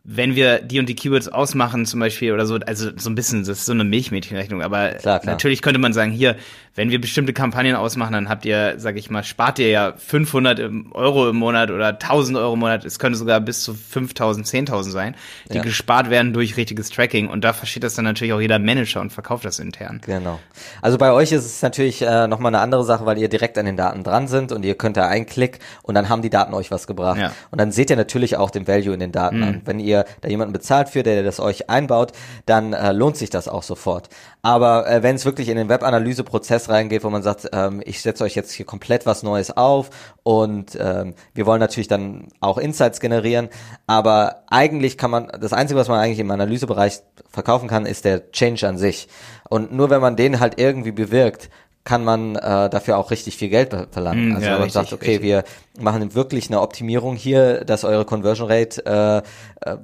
wenn 0.02 0.34
wir 0.34 0.60
die 0.60 0.78
und 0.78 0.88
die 0.88 0.94
Keywords 0.94 1.28
ausmachen, 1.28 1.84
zum 1.84 2.00
Beispiel 2.00 2.32
oder 2.32 2.46
so, 2.46 2.54
also 2.54 2.90
so 2.96 3.10
ein 3.10 3.14
bisschen, 3.14 3.40
das 3.40 3.58
ist 3.58 3.66
so 3.66 3.72
eine 3.72 3.84
Milchmädchenrechnung, 3.84 4.62
aber 4.62 4.92
klar, 4.92 5.20
klar. 5.20 5.34
natürlich 5.34 5.60
könnte 5.60 5.78
man 5.78 5.92
sagen, 5.92 6.10
hier, 6.10 6.36
wenn 6.74 6.90
wir 6.90 7.00
bestimmte 7.00 7.32
Kampagnen 7.32 7.74
ausmachen, 7.74 8.12
dann 8.12 8.28
habt 8.28 8.44
ihr, 8.44 8.74
sag 8.78 8.96
ich 8.96 9.10
mal, 9.10 9.24
spart 9.24 9.58
ihr 9.58 9.68
ja 9.68 9.92
500 9.96 10.60
Euro 10.92 11.28
im 11.28 11.36
Monat 11.36 11.70
oder 11.70 11.88
1000 11.88 12.38
Euro 12.38 12.54
im 12.54 12.60
Monat, 12.60 12.84
es 12.84 12.98
könnte 12.98 13.18
sogar 13.18 13.40
bis 13.40 13.62
zu 13.62 13.74
5000, 13.74 14.46
10.000 14.46 14.90
sein, 14.90 15.16
die 15.50 15.56
ja. 15.56 15.62
gespart 15.62 16.10
werden 16.10 16.32
durch 16.32 16.56
richtiges 16.56 16.90
Tracking 16.90 17.28
und 17.28 17.42
da 17.42 17.52
versteht 17.52 17.82
das 17.82 17.94
dann 17.94 18.04
natürlich 18.04 18.32
auch 18.32 18.40
jeder 18.40 18.58
Manager 18.58 19.00
und 19.00 19.12
verkauft 19.12 19.44
das 19.44 19.58
intern. 19.58 20.00
Genau. 20.06 20.38
Also 20.80 20.96
bei 20.96 21.12
euch 21.12 21.32
ist 21.32 21.44
es 21.44 21.62
natürlich 21.62 22.02
äh, 22.02 22.28
nochmal 22.28 22.54
eine 22.54 22.62
andere 22.62 22.84
Sache, 22.84 23.04
weil 23.04 23.18
ihr 23.18 23.28
direkt 23.28 23.58
an 23.58 23.66
den 23.66 23.76
Daten 23.76 24.04
dran 24.04 24.28
sind 24.28 24.52
und 24.52 24.64
ihr 24.64 24.76
könnt 24.76 24.96
da 24.96 25.08
einen 25.08 25.26
Klick 25.26 25.58
und 25.82 25.94
dann 25.94 26.08
haben 26.08 26.22
die 26.22 26.30
Daten 26.30 26.54
euch 26.54 26.70
was 26.70 26.86
gebracht. 26.86 27.18
Ja. 27.18 27.32
Und 27.50 27.60
dann 27.60 27.72
seht 27.72 27.90
ihr 27.90 27.96
natürlich 27.96 28.36
auch 28.36 28.50
den 28.50 28.68
Value 28.68 28.94
in 28.94 29.00
den 29.00 29.12
Daten 29.12 29.38
mhm. 29.38 29.42
an. 29.42 29.62
Wenn 29.64 29.80
ihr 29.80 30.04
da 30.20 30.28
jemanden 30.28 30.52
bezahlt 30.52 30.88
für, 30.88 31.02
der 31.02 31.22
das 31.22 31.40
euch 31.40 31.68
einbaut, 31.68 32.12
dann 32.46 32.72
äh, 32.72 32.92
lohnt 32.92 33.16
sich 33.16 33.30
das 33.30 33.48
auch 33.48 33.62
sofort. 33.62 34.08
Aber 34.42 34.88
äh, 34.88 35.02
wenn 35.02 35.16
es 35.16 35.24
wirklich 35.24 35.48
in 35.48 35.56
den 35.56 35.68
Webanalyse-Prozess 35.68 36.59
reingeht, 36.68 37.04
wo 37.04 37.10
man 37.10 37.22
sagt, 37.22 37.48
ähm, 37.52 37.82
ich 37.84 38.02
setze 38.02 38.24
euch 38.24 38.34
jetzt 38.34 38.52
hier 38.52 38.66
komplett 38.66 39.06
was 39.06 39.22
Neues 39.22 39.56
auf 39.56 39.90
und 40.22 40.76
ähm, 40.80 41.14
wir 41.34 41.46
wollen 41.46 41.60
natürlich 41.60 41.88
dann 41.88 42.28
auch 42.40 42.58
Insights 42.58 43.00
generieren, 43.00 43.48
aber 43.86 44.42
eigentlich 44.48 44.98
kann 44.98 45.10
man, 45.10 45.28
das 45.40 45.52
Einzige, 45.52 45.78
was 45.78 45.88
man 45.88 46.00
eigentlich 46.00 46.18
im 46.18 46.30
Analysebereich 46.30 47.00
verkaufen 47.30 47.68
kann, 47.68 47.86
ist 47.86 48.04
der 48.04 48.30
Change 48.32 48.68
an 48.68 48.78
sich. 48.78 49.08
Und 49.48 49.72
nur 49.72 49.90
wenn 49.90 50.00
man 50.00 50.16
den 50.16 50.40
halt 50.40 50.60
irgendwie 50.60 50.92
bewirkt, 50.92 51.50
kann 51.84 52.04
man 52.04 52.36
äh, 52.36 52.68
dafür 52.68 52.98
auch 52.98 53.10
richtig 53.10 53.36
viel 53.36 53.48
Geld 53.48 53.74
verlangen. 53.90 54.30
Mm, 54.30 54.34
also 54.34 54.46
ja, 54.46 54.52
wenn 54.52 54.58
man 54.58 54.64
richtig, 54.64 54.90
sagt, 54.90 54.92
okay, 54.92 55.16
richtig. 55.16 55.22
wir 55.22 55.44
machen 55.80 56.14
wirklich 56.14 56.48
eine 56.48 56.60
Optimierung 56.60 57.16
hier, 57.16 57.64
dass 57.64 57.84
eure 57.84 58.04
Conversion 58.04 58.50
Rate 58.50 59.24
äh, 59.64 59.70
äh, 59.70 59.76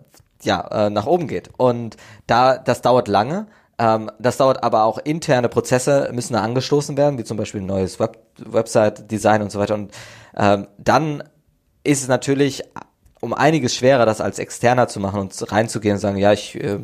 ja 0.42 0.86
äh, 0.86 0.90
nach 0.90 1.06
oben 1.06 1.26
geht. 1.26 1.50
Und 1.56 1.96
da 2.26 2.58
das 2.58 2.82
dauert 2.82 3.08
lange. 3.08 3.46
Ähm, 3.78 4.10
das 4.18 4.36
dauert 4.38 4.62
aber 4.62 4.84
auch 4.84 4.98
interne 4.98 5.48
Prozesse 5.48 6.10
müssen 6.12 6.32
da 6.32 6.42
angestoßen 6.42 6.96
werden, 6.96 7.18
wie 7.18 7.24
zum 7.24 7.36
Beispiel 7.36 7.60
ein 7.60 7.66
neues 7.66 8.00
Web 8.00 8.18
Website-Design 8.38 9.42
und 9.42 9.50
so 9.50 9.58
weiter. 9.58 9.74
Und 9.74 9.92
ähm, 10.36 10.66
dann 10.78 11.22
ist 11.84 12.02
es 12.02 12.08
natürlich 12.08 12.62
um 13.20 13.32
einiges 13.32 13.74
schwerer, 13.74 14.04
das 14.06 14.20
als 14.20 14.38
Externer 14.38 14.88
zu 14.88 15.00
machen 15.00 15.20
und 15.20 15.52
reinzugehen 15.52 15.94
und 15.94 16.00
sagen, 16.00 16.18
ja, 16.18 16.32
ich 16.32 16.54
äh, 16.62 16.78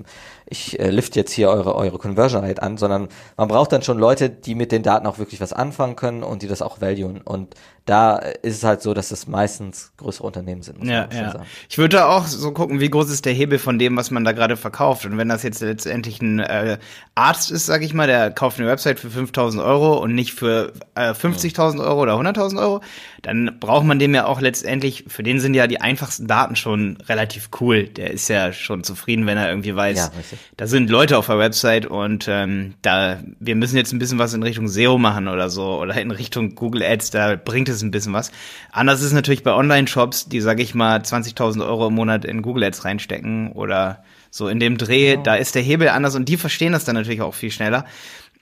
ich 0.52 0.78
äh, 0.78 0.90
lift 0.90 1.16
jetzt 1.16 1.33
hier 1.33 1.48
eure, 1.48 1.74
eure 1.74 1.98
Conversion 1.98 2.44
Rate 2.44 2.62
an, 2.62 2.76
sondern 2.76 3.09
man 3.37 3.48
braucht 3.48 3.72
dann 3.72 3.83
schon 3.83 3.98
Leute, 3.98 4.28
die 4.28 4.55
mit 4.55 4.70
den 4.70 4.83
Daten 4.83 5.07
auch 5.07 5.18
wirklich 5.18 5.40
was 5.40 5.52
anfangen 5.52 5.96
können 5.96 6.22
und 6.22 6.42
die 6.42 6.46
das 6.46 6.62
auch 6.62 6.81
valuen. 6.81 7.22
Und 7.22 7.55
da 7.84 8.16
ist 8.16 8.58
es 8.58 8.64
halt 8.64 8.80
so, 8.82 8.94
dass 8.94 9.10
es 9.10 9.26
meistens 9.26 9.92
größere 9.96 10.26
Unternehmen 10.26 10.62
sind. 10.62 10.84
ja, 10.84 11.08
ja. 11.12 11.32
Sagen. 11.32 11.46
Ich 11.68 11.78
würde 11.78 12.06
auch 12.06 12.26
so 12.26 12.52
gucken, 12.52 12.80
wie 12.80 12.90
groß 12.90 13.10
ist 13.10 13.24
der 13.24 13.32
Hebel 13.32 13.58
von 13.58 13.78
dem, 13.78 13.96
was 13.96 14.10
man 14.10 14.24
da 14.24 14.32
gerade 14.32 14.56
verkauft. 14.56 15.04
Und 15.04 15.18
wenn 15.18 15.28
das 15.28 15.42
jetzt 15.42 15.60
letztendlich 15.60 16.22
ein 16.22 16.38
äh, 16.38 16.78
Arzt 17.14 17.50
ist, 17.50 17.66
sag 17.66 17.82
ich 17.82 17.92
mal, 17.92 18.06
der 18.06 18.30
kauft 18.30 18.58
eine 18.58 18.68
Website 18.68 19.00
für 19.00 19.10
5000 19.10 19.62
Euro 19.62 19.98
und 19.98 20.14
nicht 20.14 20.32
für 20.32 20.72
äh, 20.94 21.10
50.000 21.10 21.84
Euro 21.84 22.02
oder 22.02 22.14
100.000 22.14 22.60
Euro, 22.60 22.80
dann 23.22 23.56
braucht 23.58 23.84
man 23.84 23.98
dem 23.98 24.14
ja 24.14 24.26
auch 24.26 24.40
letztendlich, 24.40 25.04
für 25.08 25.22
den 25.22 25.40
sind 25.40 25.54
ja 25.54 25.66
die 25.66 25.80
einfachsten 25.80 26.26
Daten 26.26 26.56
schon 26.56 26.98
relativ 27.08 27.50
cool. 27.60 27.84
Der 27.84 28.10
ist 28.12 28.28
ja 28.28 28.52
schon 28.52 28.84
zufrieden, 28.84 29.26
wenn 29.26 29.38
er 29.38 29.48
irgendwie 29.48 29.74
weiß, 29.74 29.98
ja, 29.98 30.10
da 30.56 30.66
sind 30.66 30.90
Leute 30.90 31.18
auf 31.18 31.26
der 31.26 31.38
Website 31.38 31.86
und 31.86 32.26
ähm, 32.28 32.74
da 32.82 33.20
wir 33.40 33.56
müssen 33.56 33.76
jetzt 33.76 33.92
ein 33.92 33.98
bisschen 33.98 34.18
was 34.18 34.34
in 34.34 34.42
Richtung 34.42 34.68
SEO 34.68 34.98
machen 34.98 35.28
oder 35.28 35.50
so 35.50 35.80
oder 35.80 36.00
in 36.00 36.10
Richtung 36.10 36.54
Google 36.54 36.82
Ads, 36.82 37.10
da 37.10 37.37
bringt 37.37 37.68
es 37.68 37.71
ein 37.81 37.90
bisschen 37.90 38.12
was. 38.12 38.31
Anders 38.70 39.00
ist 39.00 39.14
natürlich 39.14 39.42
bei 39.42 39.54
Online-Shops, 39.54 40.29
die, 40.29 40.42
sage 40.42 40.62
ich 40.62 40.75
mal, 40.75 40.98
20.000 40.98 41.66
Euro 41.66 41.87
im 41.87 41.94
Monat 41.94 42.27
in 42.27 42.42
Google 42.42 42.64
Ads 42.64 42.85
reinstecken 42.85 43.52
oder 43.52 44.04
so 44.31 44.48
in 44.48 44.60
dem 44.60 44.77
Dreh, 44.77 45.16
oh. 45.16 45.23
da 45.23 45.37
ist 45.37 45.54
der 45.54 45.62
Hebel 45.62 45.88
anders 45.88 46.14
und 46.14 46.29
die 46.29 46.37
verstehen 46.37 46.73
das 46.73 46.85
dann 46.85 46.94
natürlich 46.94 47.23
auch 47.23 47.35
viel 47.35 47.50
schneller. 47.50 47.85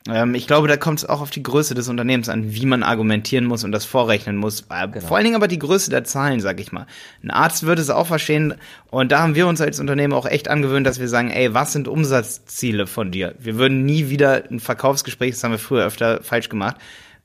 Ähm, 0.09 0.35
ich 0.35 0.47
glaube, 0.47 0.67
da 0.67 0.77
kommt 0.77 1.01
es 1.01 1.09
auch 1.09 1.21
auf 1.21 1.31
die 1.31 1.43
Größe 1.43 1.75
des 1.75 1.89
Unternehmens 1.89 2.29
an, 2.29 2.55
wie 2.55 2.65
man 2.65 2.83
argumentieren 2.83 3.45
muss 3.45 3.65
und 3.65 3.73
das 3.73 3.85
vorrechnen 3.85 4.37
muss. 4.37 4.63
Äh, 4.71 4.89
genau. 4.89 5.07
Vor 5.07 5.17
allen 5.17 5.25
Dingen 5.25 5.37
aber 5.37 5.49
die 5.49 5.59
Größe 5.59 5.91
der 5.91 6.05
Zahlen, 6.05 6.41
sag 6.41 6.61
ich 6.61 6.73
mal. 6.73 6.87
Ein 7.23 7.31
Arzt 7.31 7.65
würde 7.65 7.83
es 7.83 7.91
auch 7.91 8.07
verstehen 8.07 8.55
und 8.91 9.13
da 9.13 9.21
haben 9.21 9.35
wir 9.35 9.47
uns 9.47 9.61
als 9.61 9.79
Unternehmen 9.79 10.15
auch 10.15 10.27
echt 10.27 10.49
angewöhnt, 10.49 10.87
dass 10.87 11.01
wir 11.01 11.09
sagen, 11.09 11.31
ey, 11.31 11.53
was 11.53 11.73
sind 11.73 11.87
Umsatzziele 11.87 12.87
von 12.87 13.11
dir? 13.11 13.35
Wir 13.39 13.57
würden 13.57 13.85
nie 13.85 14.09
wieder 14.09 14.45
ein 14.51 14.61
Verkaufsgespräch, 14.61 15.33
das 15.33 15.45
haben 15.45 15.53
wir 15.53 15.59
früher 15.59 15.85
öfter 15.85 16.23
falsch 16.23 16.49
gemacht, 16.49 16.77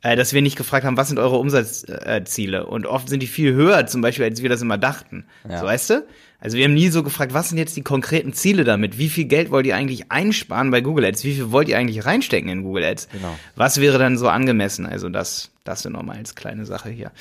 äh, 0.01 0.15
dass 0.15 0.33
wir 0.33 0.41
nicht 0.41 0.55
gefragt 0.55 0.85
haben, 0.85 0.97
was 0.97 1.07
sind 1.07 1.19
eure 1.19 1.37
Umsatzziele? 1.37 2.65
Und 2.65 2.85
oft 2.85 3.09
sind 3.09 3.21
die 3.21 3.27
viel 3.27 3.53
höher, 3.53 3.87
zum 3.87 4.01
Beispiel, 4.01 4.25
als 4.25 4.41
wir 4.41 4.49
das 4.49 4.61
immer 4.61 4.77
dachten. 4.77 5.25
Ja. 5.49 5.59
So 5.59 5.65
weißt 5.65 5.89
du? 5.91 6.05
Also 6.39 6.57
wir 6.57 6.65
haben 6.65 6.73
nie 6.73 6.89
so 6.89 7.01
gefragt, 7.01 7.33
was 7.33 7.49
sind 7.49 7.57
jetzt 7.57 7.75
die 7.75 7.81
konkreten 7.81 8.33
Ziele 8.33 8.63
damit? 8.65 8.97
Wie 8.99 9.09
viel 9.09 9.25
Geld 9.25 9.49
wollt 9.49 9.65
ihr 9.65 9.75
eigentlich 9.75 10.11
einsparen 10.11 10.69
bei 10.69 10.81
Google 10.81 11.05
Ads? 11.05 11.23
Wie 11.23 11.33
viel 11.33 11.51
wollt 11.51 11.69
ihr 11.69 11.77
eigentlich 11.77 12.05
reinstecken 12.05 12.49
in 12.49 12.61
Google 12.61 12.83
Ads? 12.83 13.09
Genau. 13.11 13.35
Was 13.55 13.81
wäre 13.81 13.97
dann 13.97 14.17
so 14.17 14.29
angemessen? 14.29 14.85
Also 14.85 15.09
das, 15.09 15.51
das 15.63 15.81
sind 15.81 15.93
nochmal 15.93 16.17
als 16.17 16.35
kleine 16.35 16.65
Sache 16.65 16.89
hier. 16.89 17.11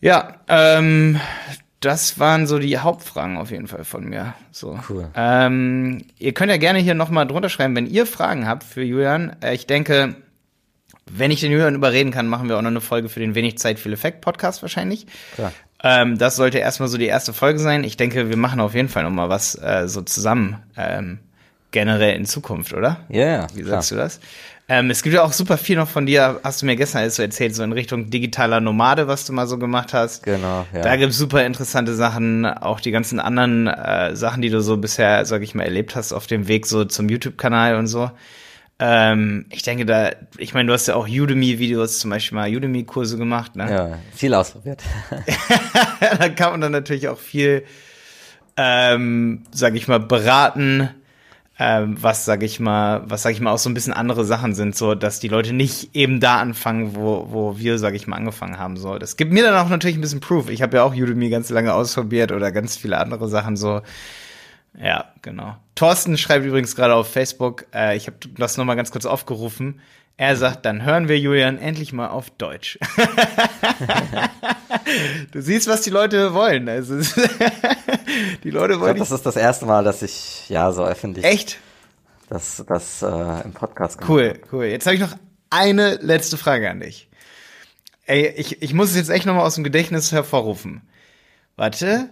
Ja, 0.00 0.36
ähm, 0.46 1.18
das 1.80 2.18
waren 2.20 2.46
so 2.46 2.58
die 2.58 2.78
Hauptfragen 2.78 3.36
auf 3.36 3.50
jeden 3.50 3.66
Fall 3.66 3.84
von 3.84 4.04
mir. 4.04 4.34
So. 4.52 4.78
Cool. 4.88 5.08
Ähm, 5.16 6.04
ihr 6.18 6.32
könnt 6.32 6.50
ja 6.50 6.58
gerne 6.58 6.78
hier 6.78 6.94
nochmal 6.94 7.26
drunter 7.26 7.48
schreiben, 7.48 7.74
wenn 7.74 7.86
ihr 7.86 8.06
Fragen 8.06 8.46
habt 8.46 8.62
für 8.62 8.82
Julian. 8.82 9.34
Äh, 9.42 9.54
ich 9.54 9.66
denke, 9.66 10.14
wenn 11.10 11.30
ich 11.30 11.40
den 11.40 11.52
Julian 11.52 11.74
überreden 11.74 12.10
kann, 12.10 12.26
machen 12.26 12.48
wir 12.48 12.56
auch 12.56 12.62
noch 12.62 12.70
eine 12.70 12.80
Folge 12.80 13.08
für 13.08 13.20
den 13.20 13.34
Wenig 13.34 13.58
Zeit, 13.58 13.78
viel 13.78 13.92
Effekt 13.92 14.20
Podcast 14.20 14.62
wahrscheinlich. 14.62 15.06
Klar. 15.34 15.52
Ähm, 15.82 16.16
das 16.18 16.36
sollte 16.36 16.58
erstmal 16.58 16.88
so 16.88 16.96
die 16.96 17.06
erste 17.06 17.32
Folge 17.32 17.58
sein. 17.58 17.84
Ich 17.84 17.96
denke, 17.96 18.28
wir 18.28 18.36
machen 18.36 18.60
auf 18.60 18.74
jeden 18.74 18.88
Fall 18.88 19.02
noch 19.02 19.10
mal 19.10 19.28
was 19.28 19.60
äh, 19.60 19.88
so 19.88 20.02
zusammen 20.02 20.62
ähm, 20.76 21.18
generell 21.72 22.14
in 22.14 22.24
Zukunft, 22.24 22.72
oder? 22.72 23.00
Ja, 23.08 23.24
yeah, 23.24 23.46
Wie 23.54 23.64
sagst 23.64 23.88
klar. 23.90 23.98
du 23.98 24.04
das? 24.04 24.20
Ähm, 24.68 24.90
es 24.90 25.02
gibt 25.02 25.14
ja 25.14 25.22
auch 25.22 25.32
super 25.32 25.58
viel 25.58 25.76
noch 25.76 25.88
von 25.88 26.06
dir, 26.06 26.40
hast 26.44 26.62
du 26.62 26.66
mir 26.66 26.76
gestern 26.76 27.02
alles 27.02 27.16
so 27.16 27.22
erzählt, 27.22 27.54
so 27.54 27.64
in 27.64 27.72
Richtung 27.72 28.10
digitaler 28.10 28.60
Nomade, 28.60 29.08
was 29.08 29.26
du 29.26 29.32
mal 29.32 29.46
so 29.46 29.58
gemacht 29.58 29.92
hast. 29.92 30.22
Genau, 30.22 30.64
ja. 30.72 30.82
Da 30.82 30.96
gibt's 30.96 31.18
super 31.18 31.44
interessante 31.44 31.94
Sachen, 31.94 32.46
auch 32.46 32.78
die 32.78 32.92
ganzen 32.92 33.18
anderen 33.18 33.66
äh, 33.66 34.14
Sachen, 34.14 34.40
die 34.40 34.50
du 34.50 34.62
so 34.62 34.76
bisher, 34.76 35.24
sag 35.26 35.42
ich 35.42 35.54
mal, 35.54 35.64
erlebt 35.64 35.96
hast 35.96 36.12
auf 36.12 36.28
dem 36.28 36.46
Weg 36.46 36.66
so 36.66 36.84
zum 36.84 37.08
YouTube-Kanal 37.08 37.76
und 37.76 37.88
so. 37.88 38.10
Ähm, 38.84 39.46
ich 39.50 39.62
denke 39.62 39.86
da, 39.86 40.10
ich 40.38 40.54
meine, 40.54 40.66
du 40.66 40.72
hast 40.72 40.88
ja 40.88 40.96
auch 40.96 41.06
Udemy-Videos, 41.06 42.00
zum 42.00 42.10
Beispiel 42.10 42.34
mal 42.34 42.50
Udemy-Kurse 42.52 43.16
gemacht, 43.16 43.54
ne? 43.54 43.70
Ja, 43.70 43.98
viel 44.12 44.34
ausprobiert. 44.34 44.82
da 46.00 46.28
kann 46.30 46.50
man 46.50 46.62
dann 46.62 46.72
natürlich 46.72 47.06
auch 47.06 47.18
viel, 47.20 47.62
ähm, 48.56 49.44
sag 49.52 49.76
ich 49.76 49.86
mal, 49.86 50.00
beraten, 50.00 50.90
ähm, 51.60 51.96
was, 52.00 52.24
sag 52.24 52.42
ich 52.42 52.58
mal, 52.58 53.02
was, 53.08 53.22
sag 53.22 53.30
ich 53.30 53.40
mal, 53.40 53.52
auch 53.52 53.58
so 53.58 53.70
ein 53.70 53.74
bisschen 53.74 53.92
andere 53.92 54.24
Sachen 54.24 54.52
sind, 54.52 54.74
so, 54.74 54.96
dass 54.96 55.20
die 55.20 55.28
Leute 55.28 55.52
nicht 55.52 55.94
eben 55.94 56.18
da 56.18 56.40
anfangen, 56.40 56.96
wo, 56.96 57.28
wo 57.30 57.58
wir, 57.58 57.78
sag 57.78 57.94
ich 57.94 58.08
mal, 58.08 58.16
angefangen 58.16 58.58
haben, 58.58 58.76
so. 58.76 58.98
Das 58.98 59.16
gibt 59.16 59.32
mir 59.32 59.44
dann 59.44 59.54
auch 59.64 59.68
natürlich 59.68 59.96
ein 59.96 60.00
bisschen 60.00 60.18
Proof. 60.18 60.50
Ich 60.50 60.60
habe 60.60 60.78
ja 60.78 60.82
auch 60.82 60.92
Udemy 60.92 61.30
ganz 61.30 61.50
lange 61.50 61.72
ausprobiert 61.72 62.32
oder 62.32 62.50
ganz 62.50 62.76
viele 62.76 62.98
andere 62.98 63.28
Sachen, 63.28 63.56
so 63.56 63.80
ja, 64.78 65.12
genau. 65.22 65.56
Thorsten 65.74 66.16
schreibt 66.16 66.44
übrigens 66.44 66.76
gerade 66.76 66.94
auf 66.94 67.10
Facebook, 67.10 67.66
äh, 67.74 67.96
ich 67.96 68.06
habe 68.06 68.16
das 68.36 68.56
nochmal 68.56 68.76
ganz 68.76 68.90
kurz 68.90 69.06
aufgerufen. 69.06 69.80
Er 70.16 70.36
sagt, 70.36 70.66
dann 70.66 70.84
hören 70.84 71.08
wir 71.08 71.18
Julian 71.18 71.58
endlich 71.58 71.92
mal 71.92 72.08
auf 72.08 72.30
Deutsch. 72.30 72.78
du 75.32 75.40
siehst, 75.40 75.68
was 75.68 75.80
die 75.80 75.90
Leute 75.90 76.34
wollen. 76.34 76.68
Also 76.68 76.96
die 78.44 78.50
Leute 78.50 78.78
wollen. 78.78 78.92
Ich 78.92 78.96
glaub, 78.96 79.08
das 79.08 79.10
ist 79.10 79.26
das 79.26 79.36
erste 79.36 79.66
Mal, 79.66 79.84
dass 79.84 80.02
ich 80.02 80.48
ja 80.48 80.70
so 80.72 80.84
öffentlich. 80.84 81.24
Echt? 81.24 81.58
Das, 82.28 82.62
das 82.66 83.02
äh, 83.02 83.44
im 83.44 83.52
Podcast. 83.52 84.00
Cool, 84.08 84.40
cool. 84.52 84.66
Jetzt 84.66 84.86
habe 84.86 84.94
ich 84.94 85.00
noch 85.00 85.16
eine 85.50 85.96
letzte 85.96 86.36
Frage 86.36 86.70
an 86.70 86.80
dich. 86.80 87.08
Ey, 88.04 88.28
ich, 88.36 88.62
ich 88.62 88.74
muss 88.74 88.90
es 88.90 88.96
jetzt 88.96 89.10
echt 89.10 89.26
nochmal 89.26 89.44
aus 89.44 89.54
dem 89.54 89.64
Gedächtnis 89.64 90.12
hervorrufen. 90.12 90.82
Warte, 91.56 92.10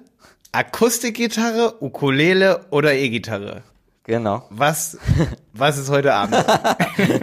Akustikgitarre, 0.53 1.77
Ukulele 1.81 2.67
oder 2.71 2.93
E-Gitarre? 2.93 3.63
Genau. 4.03 4.43
Was, 4.51 4.99
was 5.53 5.79
ist 5.79 5.91
heute 5.91 6.13
Abend? 6.13 6.45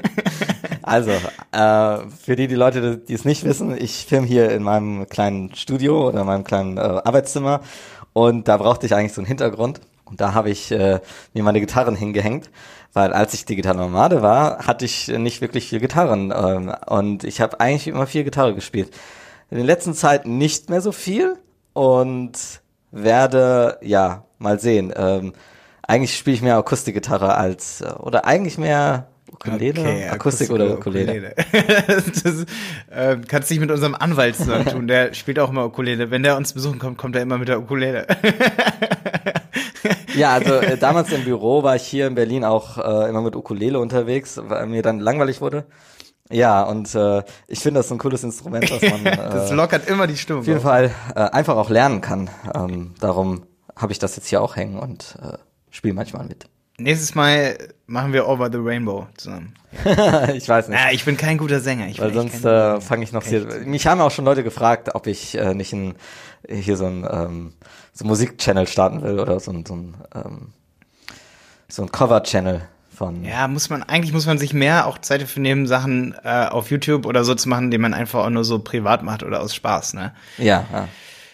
also, 0.81 1.11
äh, 1.51 1.97
für 2.23 2.37
die, 2.37 2.47
die 2.47 2.55
Leute, 2.55 2.97
die 2.97 3.13
es 3.13 3.25
nicht 3.25 3.43
wissen, 3.43 3.75
ich 3.77 4.05
film 4.05 4.23
hier 4.23 4.51
in 4.51 4.63
meinem 4.63 5.09
kleinen 5.09 5.53
Studio 5.55 6.07
oder 6.07 6.23
meinem 6.23 6.45
kleinen 6.45 6.77
äh, 6.77 6.81
Arbeitszimmer 6.81 7.59
und 8.13 8.47
da 8.47 8.55
brauchte 8.55 8.85
ich 8.85 8.95
eigentlich 8.95 9.11
so 9.11 9.19
einen 9.19 9.27
Hintergrund 9.27 9.81
und 10.05 10.21
da 10.21 10.33
habe 10.33 10.49
ich 10.49 10.71
äh, 10.71 11.01
mir 11.33 11.43
meine 11.43 11.59
Gitarren 11.59 11.97
hingehängt, 11.97 12.49
weil 12.93 13.11
als 13.11 13.33
ich 13.33 13.43
digitale 13.43 13.79
Nomade 13.79 14.21
war, 14.21 14.65
hatte 14.65 14.85
ich 14.85 15.09
nicht 15.09 15.41
wirklich 15.41 15.67
viel 15.67 15.81
Gitarren 15.81 16.33
ähm, 16.33 16.73
und 16.85 17.25
ich 17.25 17.41
habe 17.41 17.59
eigentlich 17.59 17.89
immer 17.89 18.07
viel 18.07 18.23
Gitarre 18.23 18.55
gespielt. 18.55 18.91
In 19.49 19.57
den 19.57 19.65
letzten 19.65 19.93
Zeiten 19.93 20.37
nicht 20.37 20.69
mehr 20.69 20.79
so 20.79 20.93
viel 20.93 21.37
und 21.73 22.61
werde, 22.91 23.77
ja, 23.81 24.23
mal 24.39 24.59
sehen. 24.59 24.93
Ähm, 24.95 25.33
eigentlich 25.83 26.17
spiele 26.17 26.35
ich 26.35 26.41
mehr 26.41 26.57
Akustikgitarre 26.57 27.35
als, 27.35 27.81
äh, 27.81 27.93
oder 27.93 28.25
eigentlich 28.25 28.57
mehr 28.57 29.07
Ukulele? 29.31 29.81
Okay, 29.81 30.09
Akustik, 30.09 30.11
Akustik, 30.11 30.51
oder 30.51 30.73
Ukulele? 30.73 31.35
Ukulele. 31.37 32.03
das, 32.23 32.45
äh, 32.89 33.17
kannst 33.27 33.49
dich 33.49 33.59
mit 33.59 33.71
unserem 33.71 33.95
Anwalt 33.95 34.35
zusammentun, 34.35 34.87
der 34.87 35.13
spielt 35.13 35.39
auch 35.39 35.49
immer 35.49 35.65
Ukulele. 35.65 36.11
Wenn 36.11 36.23
der 36.23 36.37
uns 36.37 36.53
besuchen 36.53 36.79
kommt, 36.79 36.97
kommt 36.97 37.15
er 37.15 37.21
immer 37.21 37.37
mit 37.37 37.47
der 37.47 37.59
Ukulele. 37.59 38.07
ja, 40.15 40.33
also 40.33 40.55
äh, 40.55 40.77
damals 40.79 41.11
im 41.11 41.23
Büro 41.23 41.63
war 41.63 41.75
ich 41.75 41.83
hier 41.83 42.07
in 42.07 42.15
Berlin 42.15 42.43
auch 42.43 42.77
äh, 42.77 43.09
immer 43.09 43.21
mit 43.21 43.35
Ukulele 43.35 43.79
unterwegs, 43.79 44.39
weil 44.41 44.67
mir 44.67 44.81
dann 44.81 44.99
langweilig 44.99 45.41
wurde. 45.41 45.65
Ja, 46.29 46.63
und 46.63 46.93
äh, 46.93 47.23
ich 47.47 47.59
finde 47.59 47.79
das 47.79 47.91
ein 47.91 47.97
cooles 47.97 48.23
Instrument, 48.23 48.69
was 48.69 48.81
man. 48.81 49.05
Äh, 49.07 49.15
das 49.15 49.51
lockert 49.51 49.87
immer 49.87 50.07
die 50.07 50.17
Stimmung. 50.17 50.41
Auf 50.41 50.47
jeden 50.47 50.61
Fall 50.61 50.91
äh, 51.15 51.19
einfach 51.19 51.55
auch 51.55 51.69
lernen 51.69 52.01
kann. 52.01 52.29
Ähm, 52.53 52.93
darum 52.99 53.43
habe 53.75 53.91
ich 53.91 53.99
das 53.99 54.15
jetzt 54.15 54.27
hier 54.27 54.41
auch 54.41 54.55
hängen 54.55 54.77
und 54.77 55.17
äh, 55.21 55.37
spiele 55.69 55.93
manchmal 55.93 56.25
mit. 56.25 56.47
Nächstes 56.77 57.15
Mal 57.15 57.57
machen 57.87 58.13
wir 58.13 58.27
Over 58.27 58.51
the 58.51 58.59
Rainbow 58.59 59.07
zusammen. 59.17 59.55
ich 60.33 60.47
weiß 60.47 60.67
nicht. 60.67 60.79
Ja, 60.79 60.91
ich 60.91 61.05
bin 61.05 61.17
kein 61.17 61.37
guter 61.37 61.59
Sänger. 61.59 61.87
Ich 61.87 61.99
Weil 61.99 62.13
sonst 62.13 62.43
äh, 62.45 62.81
fange 62.81 63.03
ich 63.03 63.11
noch 63.11 63.23
hier. 63.23 63.45
Mich 63.65 63.87
haben 63.87 64.01
auch 64.01 64.11
schon 64.11 64.25
Leute 64.25 64.43
gefragt, 64.43 64.93
ob 64.93 65.07
ich 65.07 65.37
äh, 65.37 65.53
nicht 65.53 65.73
ein, 65.73 65.95
hier 66.47 66.77
so 66.77 66.85
ein 66.85 67.07
ähm, 67.09 67.53
so 67.93 68.05
Musikchannel 68.05 68.67
starten 68.67 69.01
will 69.01 69.19
oder 69.19 69.39
so 69.39 69.51
ein, 69.51 69.65
so 69.65 69.75
ein, 69.75 69.97
ähm, 70.13 70.53
so 71.67 71.81
ein 71.81 71.91
Cover-Channel 71.91 72.61
von. 72.97 73.23
Ja, 73.23 73.47
muss 73.47 73.69
man, 73.69 73.83
eigentlich 73.83 74.13
muss 74.13 74.25
man 74.25 74.37
sich 74.37 74.53
mehr 74.53 74.87
auch 74.87 74.97
Zeit 74.97 75.21
dafür 75.21 75.41
nehmen, 75.41 75.67
Sachen 75.67 76.15
äh, 76.23 76.47
auf 76.47 76.71
YouTube 76.71 77.05
oder 77.05 77.23
so 77.23 77.35
zu 77.35 77.47
machen, 77.47 77.71
die 77.71 77.77
man 77.77 77.93
einfach 77.93 78.25
auch 78.25 78.29
nur 78.29 78.43
so 78.43 78.59
privat 78.59 79.03
macht 79.03 79.23
oder 79.23 79.41
aus 79.41 79.55
Spaß, 79.55 79.93
ne? 79.93 80.13
Ja, 80.37 80.65
ja. 80.71 80.87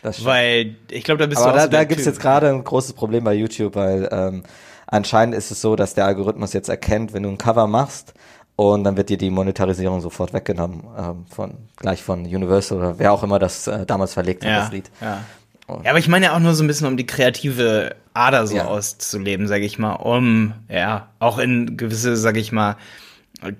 Das 0.03 0.18
stimmt. 0.18 0.28
Weil 0.28 0.76
ich 0.91 1.03
glaube, 1.05 1.20
da 1.20 1.28
bist 1.28 1.41
Aber 1.41 1.51
du 1.51 1.53
auch 1.53 1.57
da, 1.57 1.64
so 1.64 1.70
da 1.70 1.84
gibt's 1.86 2.05
jetzt 2.05 2.20
gerade 2.20 2.49
ein 2.49 2.64
großes 2.64 2.93
Problem 2.93 3.24
bei 3.24 3.34
YouTube, 3.34 3.76
weil 3.76 4.09
ähm, 4.11 4.43
anscheinend 4.86 5.34
ist 5.34 5.49
es 5.49 5.61
so, 5.61 5.76
dass 5.78 5.93
der 5.93 6.05
Algorithmus 6.05 6.51
jetzt 6.51 6.68
erkennt, 6.68 7.14
wenn 7.14 7.24
du 7.24 7.30
ein 7.30 7.38
Cover 7.38 7.68
machst 7.68 8.14
und 8.57 8.84
dann 8.84 8.97
wird 8.97 9.09
dir 9.09 9.18
die 9.18 9.30
Monetarisierung 9.30 10.01
sofort 10.01 10.34
weggenommen 10.34 10.84
ähm, 10.97 11.26
von 11.30 11.57
gleich 11.78 12.03
von 12.03 12.26
Universal 12.26 12.78
oder 12.78 12.99
wer 12.99 13.14
auch 13.14 13.24
immer 13.24 13.39
das 13.39 13.68
äh, 13.68 13.86
damals 13.86 14.14
verlegt 14.14 14.43
hat, 14.43 14.51
ja, 14.51 14.59
das 14.59 14.72
Lied. 14.72 14.91
Ja. 15.01 15.22
Ja, 15.68 15.91
aber 15.91 15.99
ich 15.99 16.07
meine 16.07 16.26
ja 16.26 16.36
auch 16.36 16.39
nur 16.39 16.53
so 16.53 16.64
ein 16.64 16.68
bisschen, 16.68 16.88
um 16.88 16.97
die 16.97 17.05
kreative 17.05 17.95
Ader 18.14 18.47
so 18.47 18.57
ja. 18.57 18.66
auszuleben, 18.66 19.47
sage 19.47 19.66
ich 19.66 19.80
mal, 19.80 19.93
um 19.93 20.53
ja 20.70 21.07
auch 21.20 21.38
in 21.38 21.78
gewisse, 21.78 22.18
sage 22.18 22.39
ich 22.39 22.51
mal, 22.51 22.76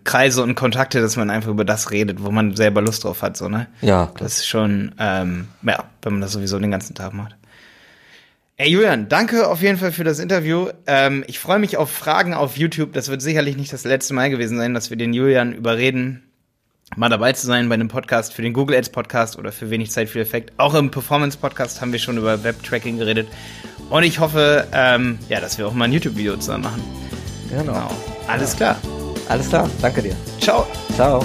Kreise 0.04 0.44
und 0.44 0.56
Kontakte, 0.56 1.02
dass 1.02 1.18
man 1.18 1.30
einfach 1.30 1.50
über 1.50 1.66
das 1.66 1.92
redet, 1.92 2.24
wo 2.24 2.32
man 2.32 2.56
selber 2.56 2.82
Lust 2.82 3.04
drauf 3.04 3.22
hat, 3.22 3.36
so 3.36 3.50
ne? 3.50 3.68
Ja. 3.82 4.08
Klar. 4.08 4.14
Das 4.20 4.38
ist 4.38 4.48
schon, 4.48 4.94
ähm, 5.00 5.48
ja, 5.64 5.84
wenn 6.02 6.14
man 6.14 6.22
das 6.22 6.32
sowieso 6.32 6.60
den 6.60 6.72
ganzen 6.72 6.96
Tag 6.96 7.14
macht. 7.14 7.36
Ey 8.56 8.70
Julian, 8.70 9.10
danke 9.10 9.48
auf 9.48 9.62
jeden 9.62 9.78
Fall 9.78 9.92
für 9.92 10.04
das 10.04 10.20
Interview. 10.20 10.70
Ähm, 10.86 11.24
ich 11.28 11.40
freue 11.40 11.60
mich 11.60 11.76
auf 11.78 11.90
Fragen 11.90 12.34
auf 12.34 12.56
YouTube. 12.56 12.94
Das 12.94 13.10
wird 13.10 13.22
sicherlich 13.22 13.58
nicht 13.58 13.74
das 13.74 13.84
letzte 13.84 14.14
Mal 14.14 14.30
gewesen 14.30 14.58
sein, 14.58 14.74
dass 14.74 14.90
wir 14.90 14.98
den 14.98 15.12
Julian 15.12 15.54
überreden, 15.54 16.24
mal 16.96 17.10
dabei 17.10 17.34
zu 17.34 17.46
sein 17.48 17.70
bei 17.70 17.76
einem 17.76 17.88
Podcast 17.88 18.34
für 18.34 18.42
den 18.42 18.54
Google 18.54 18.78
Ads 18.78 18.90
Podcast 18.90 19.38
oder 19.38 19.52
für 19.52 19.70
wenig 19.70 19.92
Zeit, 19.92 20.10
viel 20.10 20.22
Effekt. 20.22 20.54
Auch 20.58 20.74
im 20.74 20.92
Performance 20.92 21.38
Podcast 21.38 21.82
haben 21.82 21.92
wir 21.92 22.00
schon 22.00 22.18
über 22.18 22.44
Web-Tracking 22.44 22.98
geredet. 22.98 23.28
Und 23.90 24.04
ich 24.04 24.20
hoffe, 24.20 24.68
ähm, 24.74 25.20
ja, 25.30 25.40
dass 25.40 25.58
wir 25.58 25.68
auch 25.68 25.74
mal 25.74 25.86
ein 25.86 25.94
YouTube-Video 25.94 26.36
zusammen 26.38 26.64
machen. 26.64 26.84
Genau. 27.50 27.74
genau. 27.74 27.92
Alles 28.28 28.56
klar. 28.56 28.78
Alles 29.30 29.50
klar. 29.50 29.70
Danke 29.82 30.02
dir. 30.02 30.16
Ciao. 30.40 30.68
Ciao. 30.96 31.24